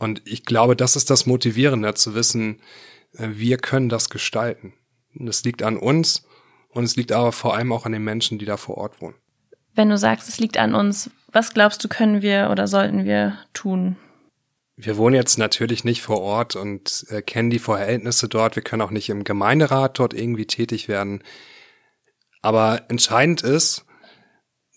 Und 0.00 0.22
ich 0.24 0.44
glaube, 0.44 0.74
das 0.74 0.96
ist 0.96 1.10
das 1.10 1.26
Motivierende, 1.26 1.94
zu 1.94 2.16
wissen, 2.16 2.60
äh, 3.12 3.28
wir 3.34 3.58
können 3.58 3.88
das 3.88 4.10
gestalten. 4.10 4.72
Das 5.14 5.44
liegt 5.44 5.62
an 5.62 5.76
uns 5.76 6.26
und 6.70 6.82
es 6.82 6.96
liegt 6.96 7.12
aber 7.12 7.30
vor 7.30 7.54
allem 7.54 7.70
auch 7.70 7.86
an 7.86 7.92
den 7.92 8.02
Menschen, 8.02 8.40
die 8.40 8.46
da 8.46 8.56
vor 8.56 8.78
Ort 8.78 9.00
wohnen. 9.00 9.19
Wenn 9.80 9.88
du 9.88 9.96
sagst, 9.96 10.28
es 10.28 10.38
liegt 10.38 10.58
an 10.58 10.74
uns, 10.74 11.08
was 11.32 11.54
glaubst 11.54 11.82
du, 11.82 11.88
können 11.88 12.20
wir 12.20 12.50
oder 12.52 12.68
sollten 12.68 13.06
wir 13.06 13.38
tun? 13.54 13.96
Wir 14.76 14.98
wohnen 14.98 15.14
jetzt 15.14 15.38
natürlich 15.38 15.84
nicht 15.84 16.02
vor 16.02 16.20
Ort 16.20 16.54
und 16.54 17.06
äh, 17.08 17.22
kennen 17.22 17.48
die 17.48 17.58
Verhältnisse 17.58 18.28
dort. 18.28 18.56
Wir 18.56 18.62
können 18.62 18.82
auch 18.82 18.90
nicht 18.90 19.08
im 19.08 19.24
Gemeinderat 19.24 19.98
dort 19.98 20.12
irgendwie 20.12 20.44
tätig 20.44 20.86
werden. 20.86 21.24
Aber 22.42 22.82
entscheidend 22.90 23.40
ist, 23.40 23.86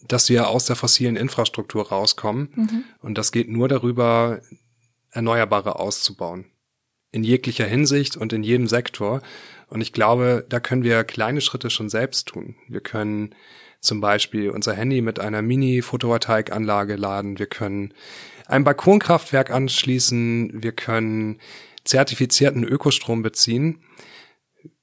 dass 0.07 0.29
wir 0.29 0.47
aus 0.47 0.67
der 0.67 0.77
fossilen 0.77 1.17
Infrastruktur 1.17 1.89
rauskommen. 1.89 2.53
Mhm. 2.55 2.83
Und 3.01 3.17
das 3.17 3.33
geht 3.33 3.49
nur 3.49 3.67
darüber, 3.67 4.39
Erneuerbare 5.11 5.79
auszubauen. 5.79 6.45
In 7.11 7.25
jeglicher 7.25 7.65
Hinsicht 7.65 8.15
und 8.15 8.31
in 8.31 8.43
jedem 8.43 8.67
Sektor. 8.67 9.21
Und 9.67 9.81
ich 9.81 9.91
glaube, 9.91 10.45
da 10.47 10.61
können 10.61 10.83
wir 10.83 11.03
kleine 11.03 11.41
Schritte 11.41 11.69
schon 11.69 11.89
selbst 11.89 12.29
tun. 12.29 12.55
Wir 12.69 12.79
können 12.79 13.35
zum 13.83 13.99
Beispiel 14.01 14.49
unser 14.49 14.73
Handy 14.73 15.01
mit 15.01 15.19
einer 15.19 15.41
Mini-Photovoltaikanlage 15.41 16.95
laden. 16.95 17.37
Wir 17.37 17.47
können 17.47 17.93
ein 18.47 18.63
Balkonkraftwerk 18.63 19.51
anschließen. 19.51 20.63
Wir 20.63 20.71
können 20.71 21.39
zertifizierten 21.83 22.63
Ökostrom 22.63 23.21
beziehen. 23.23 23.83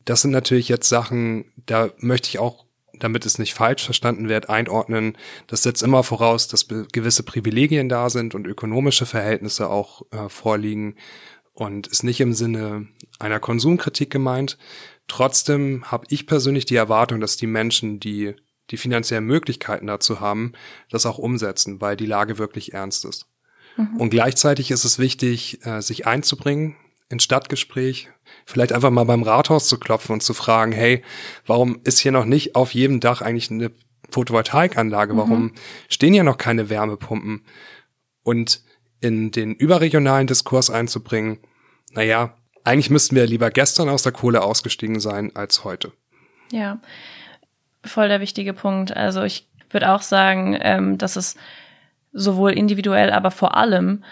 Das 0.05 0.23
sind 0.23 0.33
natürlich 0.33 0.69
jetzt 0.69 0.89
Sachen, 0.89 1.47
da 1.57 1.91
möchte 1.99 2.29
ich 2.29 2.39
auch, 2.39 2.67
damit 2.99 3.25
es 3.25 3.39
nicht 3.39 3.55
falsch 3.55 3.85
verstanden 3.85 4.29
wird, 4.29 4.51
einordnen. 4.51 5.17
Das 5.47 5.63
setzt 5.63 5.83
immer 5.83 6.03
voraus, 6.03 6.49
dass 6.49 6.69
gewisse 6.69 7.23
Privilegien 7.23 7.89
da 7.89 8.11
sind 8.11 8.35
und 8.35 8.47
ökonomische 8.47 9.07
Verhältnisse 9.07 9.71
auch 9.71 10.03
äh, 10.11 10.29
vorliegen 10.29 10.97
und 11.55 11.87
ist 11.87 12.03
nicht 12.03 12.21
im 12.21 12.35
Sinne 12.35 12.89
einer 13.19 13.41
Konsumkritik 13.41 14.11
gemeint. 14.11 14.59
Trotzdem 15.09 15.85
habe 15.91 16.07
ich 16.11 16.27
persönlich 16.27 16.67
die 16.67 16.77
Erwartung, 16.77 17.21
dass 17.21 17.39
die 17.39 17.47
Menschen, 17.47 17.99
die 18.01 18.35
die 18.71 18.77
finanziellen 18.77 19.25
Möglichkeiten 19.25 19.87
dazu 19.87 20.21
haben, 20.21 20.53
das 20.91 21.07
auch 21.07 21.19
umsetzen, 21.19 21.81
weil 21.81 21.97
die 21.97 22.07
Lage 22.07 22.39
wirklich 22.39 22.73
ernst 22.73 23.05
ist. 23.05 23.27
Mhm. 23.77 23.97
Und 23.97 24.11
gleichzeitig 24.11 24.71
ist 24.71 24.85
es 24.85 24.99
wichtig, 24.99 25.65
äh, 25.67 25.81
sich 25.81 26.07
einzubringen 26.07 26.77
ins 27.09 27.25
Stadtgespräch, 27.25 28.09
vielleicht 28.47 28.73
einfach 28.73 28.91
mal 28.91 29.05
beim 29.05 29.25
Rathaus 29.25 29.69
zu 29.69 29.79
klopfen 29.79 30.15
und 30.15 30.23
zu 30.23 30.33
fragen, 30.33 30.73
hey, 30.73 31.03
warum 31.45 31.81
ist 31.83 31.99
hier 31.99 32.13
noch 32.13 32.25
nicht 32.25 32.55
auf 32.55 32.73
jedem 32.73 33.01
Dach 33.01 33.21
eigentlich 33.21 33.51
eine 33.51 33.73
Photovoltaikanlage? 34.11 35.17
Warum 35.17 35.43
mhm. 35.43 35.53
stehen 35.89 36.15
hier 36.15 36.25
noch 36.25 36.39
keine 36.39 36.71
Wärmepumpen? 36.71 37.45
Und 38.23 38.63
in 39.01 39.33
den 39.33 39.55
überregionalen 39.55 40.27
Diskurs 40.27 40.71
einzubringen, 40.71 41.39
naja, 41.93 42.37
eigentlich 42.65 42.91
müssten 42.91 43.17
wir 43.17 43.27
lieber 43.27 43.51
gestern 43.51 43.89
aus 43.89 44.03
der 44.03 44.13
Kohle 44.13 44.43
ausgestiegen 44.43 45.01
sein 45.01 45.35
als 45.35 45.65
heute. 45.65 45.93
Ja, 46.53 46.81
voll 47.85 48.09
der 48.09 48.21
wichtige 48.21 48.53
Punkt. 48.53 48.97
Also 48.97 49.23
ich 49.23 49.47
würde 49.71 49.91
auch 49.93 50.03
sagen, 50.03 50.59
ähm, 50.61 50.99
dass 50.99 51.17
es 51.17 51.37
sowohl 52.13 52.53
individuell, 52.53 53.11
aber 53.11 53.31
vor 53.31 53.57
allem 53.57 54.05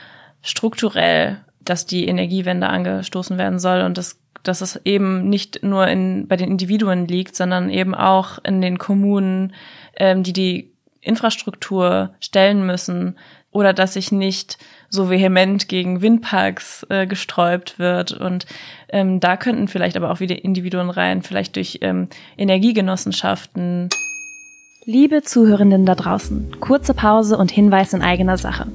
strukturell, 0.43 1.39
dass 1.61 1.87
die 1.87 2.07
Energiewende 2.07 2.69
angestoßen 2.69 3.39
werden 3.39 3.59
soll 3.59 3.83
und 3.83 3.99
dass, 3.99 4.21
dass 4.43 4.61
es 4.61 4.81
eben 4.85 5.29
nicht 5.29 5.63
nur 5.63 5.87
in, 5.89 6.29
bei 6.29 6.37
den 6.37 6.51
Individuen 6.51 7.07
liegt, 7.07 7.35
sondern 7.35 7.71
eben 7.71 7.95
auch 7.95 8.39
in 8.45 8.61
den 8.61 8.79
Kommunen, 8.79 9.55
ähm, 9.97 10.23
die 10.23 10.33
die 10.33 10.73
Infrastruktur 11.01 12.15
stellen 12.21 12.65
müssen 12.65 13.17
oder 13.51 13.73
dass 13.73 13.95
sich 13.95 14.13
nicht 14.13 14.59
so 14.91 15.11
vehement 15.11 15.69
gegen 15.69 16.03
Windparks 16.03 16.87
äh, 16.89 17.07
gesträubt 17.07 17.79
wird. 17.79 18.13
Und 18.13 18.47
ähm, 18.89 19.21
da 19.21 19.37
könnten 19.37 19.69
vielleicht 19.69 19.97
aber 19.97 20.11
auch 20.11 20.21
wieder 20.21 20.43
Individuen 20.45 20.91
rein, 20.91 21.23
vielleicht 21.23 21.57
durch 21.57 21.79
ähm, 21.83 22.09
Energiegenossenschaften. 22.37 23.89
Liebe 24.85 25.23
Zuhörenden 25.23 25.85
da 25.85 25.95
draußen, 25.95 26.57
kurze 26.61 26.95
Pause 26.95 27.37
und 27.37 27.51
Hinweis 27.51 27.93
in 27.93 28.03
eigener 28.03 28.39
Sache. 28.39 28.67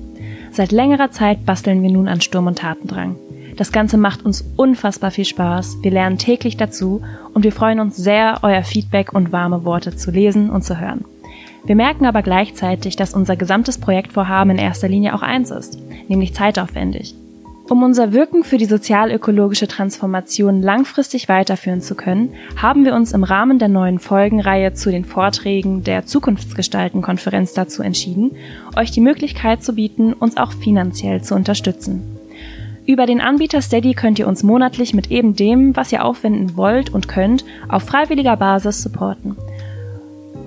Seit 0.52 0.72
längerer 0.72 1.10
Zeit 1.10 1.46
basteln 1.46 1.82
wir 1.82 1.90
nun 1.90 2.08
an 2.08 2.22
Sturm 2.22 2.46
und 2.46 2.60
Tatendrang. 2.60 3.16
Das 3.58 3.72
Ganze 3.72 3.98
macht 3.98 4.24
uns 4.24 4.44
unfassbar 4.56 5.12
viel 5.12 5.26
Spaß, 5.26 5.78
wir 5.82 5.92
lernen 5.92 6.18
täglich 6.18 6.58
dazu 6.58 7.02
und 7.34 7.44
wir 7.44 7.52
freuen 7.52 7.80
uns 7.80 7.96
sehr, 7.96 8.40
euer 8.44 8.64
Feedback 8.64 9.14
und 9.14 9.32
warme 9.32 9.64
Worte 9.64 9.96
zu 9.96 10.12
lesen 10.12 10.50
und 10.50 10.64
zu 10.64 10.80
hören. 10.80 11.06
Wir 11.66 11.76
merken 11.76 12.06
aber 12.06 12.22
gleichzeitig, 12.22 12.98
dass 12.98 13.14
unser 13.14 13.38
gesamtes 13.38 13.78
Projektvorhaben 13.78 14.52
in 14.52 14.58
erster 14.58 14.90
Linie 14.90 15.16
auch 15.16 15.22
eins 15.22 15.50
ist, 15.50 15.80
nämlich 16.10 16.34
zeitaufwendig. 16.34 17.16
Um 17.70 17.82
unser 17.82 18.12
Wirken 18.12 18.44
für 18.44 18.58
die 18.58 18.66
sozialökologische 18.66 19.70
Transformation 19.70 20.62
langfristig 20.62 21.30
weiterführen 21.30 21.80
zu 21.80 21.96
können, 21.96 22.34
haben 22.62 22.84
wir 22.84 22.94
uns 22.94 23.14
im 23.14 23.24
Rahmen 23.24 23.58
der 23.58 23.70
neuen 23.70 24.00
Folgenreihe 24.00 24.74
zu 24.74 24.92
den 24.92 25.06
Vorträgen 25.06 25.86
der 25.86 26.06
Zukunftsgestalten-Konferenz 26.06 27.54
dazu 27.54 27.82
entschieden, 27.82 28.32
euch 28.76 28.92
die 28.92 29.00
Möglichkeit 29.00 29.64
zu 29.64 29.76
bieten, 29.76 30.12
uns 30.12 30.36
auch 30.36 30.52
finanziell 30.52 31.22
zu 31.22 31.36
unterstützen. 31.36 32.04
Über 32.86 33.06
den 33.06 33.22
Anbieter 33.22 33.62
Steady 33.62 33.94
könnt 33.94 34.20
ihr 34.20 34.28
uns 34.28 34.44
monatlich 34.44 34.94
mit 34.94 35.10
eben 35.10 35.38
dem, 35.38 35.74
was 35.78 35.94
ihr 35.94 36.04
aufwenden 36.04 36.58
wollt 36.58 36.90
und 36.90 37.08
könnt, 37.08 37.46
auf 37.70 37.84
freiwilliger 37.84 38.36
Basis 38.36 38.84
supporten. 38.84 39.38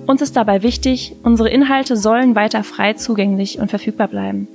Uns 0.06 0.22
ist 0.22 0.36
dabei 0.36 0.62
wichtig, 0.62 1.16
unsere 1.22 1.48
Inhalte 1.48 1.96
sollen 1.96 2.36
weiter 2.36 2.62
frei 2.62 2.92
zugänglich 2.92 3.58
und 3.58 3.70
verfügbar 3.70 4.08
bleiben. 4.08 4.48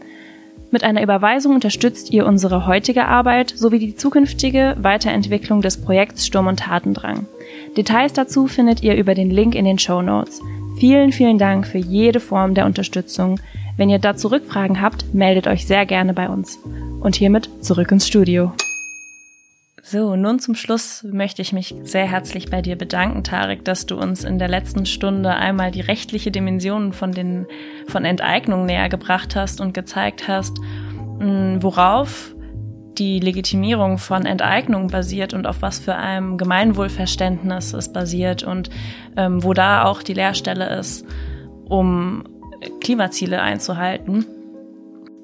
Mit 0.72 0.86
einer 0.86 1.04
Überweisung 1.04 1.54
unterstützt 1.54 2.12
ihr 2.12 2.26
unsere 2.26 2.66
heutige 2.66 3.06
Arbeit 3.06 3.54
sowie 3.54 3.80
die 3.80 3.96
zukünftige 3.96 4.78
Weiterentwicklung 4.80 5.62
des 5.62 5.82
Projekts 5.82 6.26
Sturm 6.26 6.48
und 6.48 6.60
Tatendrang. 6.62 7.26
Details 7.76 8.14
dazu 8.14 8.48
findet 8.48 8.82
ihr 8.82 8.96
über 8.96 9.14
den 9.14 9.30
Link 9.30 9.54
in 9.54 9.66
den 9.66 9.80
Show 9.80 10.02
Notes. 10.02 10.42
Vielen, 10.80 11.12
vielen 11.12 11.38
Dank 11.38 11.68
für 11.68 11.78
jede 11.78 12.22
Form 12.22 12.54
der 12.54 12.66
Unterstützung. 12.66 13.40
Wenn 13.76 13.90
ihr 13.90 14.00
dazu 14.00 14.30
Rückfragen 14.30 14.82
habt, 14.82 15.14
meldet 15.14 15.48
euch 15.48 15.68
sehr 15.68 15.86
gerne 15.86 16.14
bei 16.14 16.30
uns. 16.30 16.60
Und 17.02 17.16
hiermit 17.16 17.50
zurück 17.60 17.92
ins 17.92 18.08
Studio. 18.08 18.54
So, 19.84 20.16
nun 20.16 20.40
zum 20.40 20.54
Schluss 20.54 21.04
möchte 21.04 21.42
ich 21.42 21.54
mich 21.54 21.74
sehr 21.84 22.06
herzlich 22.06 22.52
bei 22.52 22.62
dir 22.62 22.76
bedanken, 22.76 23.24
Tarek, 23.24 23.66
dass 23.66 23.88
du 23.88 23.98
uns 23.98 24.24
in 24.24 24.38
der 24.38 24.48
letzten 24.48 24.86
Stunde 24.86 25.32
einmal 25.32 25.72
die 25.72 25.82
rechtliche 25.82 26.30
Dimension 26.30 26.94
von 26.94 27.12
den, 27.12 27.48
von 27.88 28.06
Enteignung 28.06 28.68
näher 28.68 28.90
gebracht 28.90 29.36
hast 29.36 29.60
und 29.60 29.74
gezeigt 29.74 30.28
hast, 30.28 30.60
mm, 31.20 31.58
worauf 31.62 32.36
die 33.00 33.20
Legitimierung 33.20 33.98
von 33.98 34.28
Enteignung 34.28 34.88
basiert 34.88 35.34
und 35.34 35.48
auf 35.48 35.64
was 35.64 35.80
für 35.80 35.96
einem 35.96 36.38
Gemeinwohlverständnis 36.38 37.74
es 37.74 37.92
basiert 37.92 38.44
und 38.44 38.70
ähm, 39.18 39.44
wo 39.44 39.54
da 39.54 39.86
auch 39.86 40.04
die 40.04 40.14
Leerstelle 40.14 40.78
ist, 40.78 41.06
um 41.66 42.24
Klimaziele 42.82 43.42
einzuhalten 43.42 44.26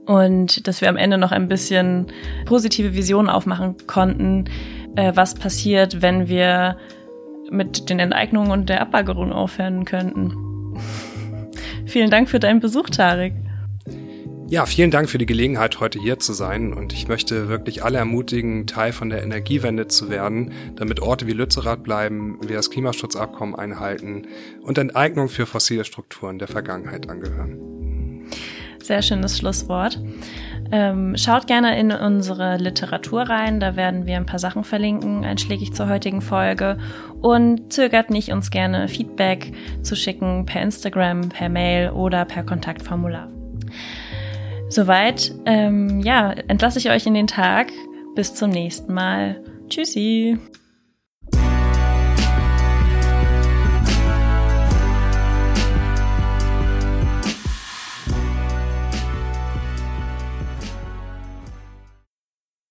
und 0.08 0.68
dass 0.68 0.82
wir 0.82 0.90
am 0.90 0.98
Ende 0.98 1.18
noch 1.18 1.32
ein 1.32 1.48
bisschen 1.48 2.08
positive 2.46 2.96
Visionen 2.96 3.30
aufmachen 3.30 3.76
konnten, 3.86 4.46
äh, 4.96 5.12
was 5.16 5.36
passiert, 5.36 6.02
wenn 6.02 6.28
wir 6.28 6.78
mit 7.52 7.90
den 7.90 8.00
Enteignungen 8.00 8.52
und 8.52 8.70
der 8.70 8.82
Abbaggerung 8.82 9.32
aufhören 9.32 9.86
könnten. 9.86 10.34
vielen 11.86 12.10
Dank 12.10 12.30
für 12.30 12.40
deinen 12.40 12.60
Besuch, 12.60 12.90
Tarek. 12.90 13.34
Ja, 14.50 14.66
vielen 14.66 14.92
Dank 14.92 15.10
für 15.10 15.18
die 15.18 15.26
Gelegenheit, 15.26 15.82
heute 15.82 16.00
hier 16.00 16.20
zu 16.20 16.32
sein. 16.32 16.72
Und 16.72 16.94
ich 16.94 17.10
möchte 17.10 17.50
wirklich 17.50 17.84
alle 17.84 17.98
ermutigen, 17.98 18.66
Teil 18.66 18.94
von 18.94 19.10
der 19.10 19.22
Energiewende 19.22 19.90
zu 19.90 20.10
werden, 20.10 20.54
damit 20.78 21.02
Orte 21.02 21.28
wie 21.28 21.34
Lützerath 21.34 21.84
bleiben, 21.84 22.40
wir 22.48 22.56
das 22.56 22.72
Klimaschutzabkommen 22.72 23.56
einhalten 23.56 24.26
und 24.62 24.78
Enteignung 24.78 25.28
für 25.28 25.46
fossile 25.46 25.84
Strukturen 25.84 26.40
der 26.40 26.48
Vergangenheit 26.48 27.10
angehören. 27.10 27.87
Sehr 28.88 29.02
schönes 29.02 29.38
Schlusswort. 29.38 30.00
Ähm, 30.72 31.18
schaut 31.18 31.46
gerne 31.46 31.78
in 31.78 31.92
unsere 31.92 32.56
Literatur 32.56 33.24
rein, 33.24 33.60
da 33.60 33.76
werden 33.76 34.06
wir 34.06 34.16
ein 34.16 34.26
paar 34.26 34.40
Sachen 34.40 34.64
verlinken, 34.64 35.26
einschlägig 35.26 35.74
zur 35.74 35.90
heutigen 35.90 36.22
Folge. 36.22 36.78
Und 37.20 37.74
zögert 37.74 38.10
nicht, 38.10 38.32
uns 38.32 38.50
gerne 38.50 38.88
Feedback 38.88 39.52
zu 39.82 39.98
schicken 39.98 40.46
per 40.46 40.62
Instagram, 40.62 41.28
per 41.28 41.50
Mail 41.50 41.90
oder 41.90 42.24
per 42.24 42.44
Kontaktformular. 42.44 43.28
Soweit, 44.70 45.34
ähm, 45.46 46.00
ja, 46.00 46.32
entlasse 46.48 46.80
ich 46.80 46.90
euch 46.90 47.06
in 47.06 47.14
den 47.14 47.28
Tag. 47.28 47.68
Bis 48.16 48.36
zum 48.36 48.52
nächsten 48.52 48.94
Mal. 48.94 49.42
Tschüssi. 49.68 50.38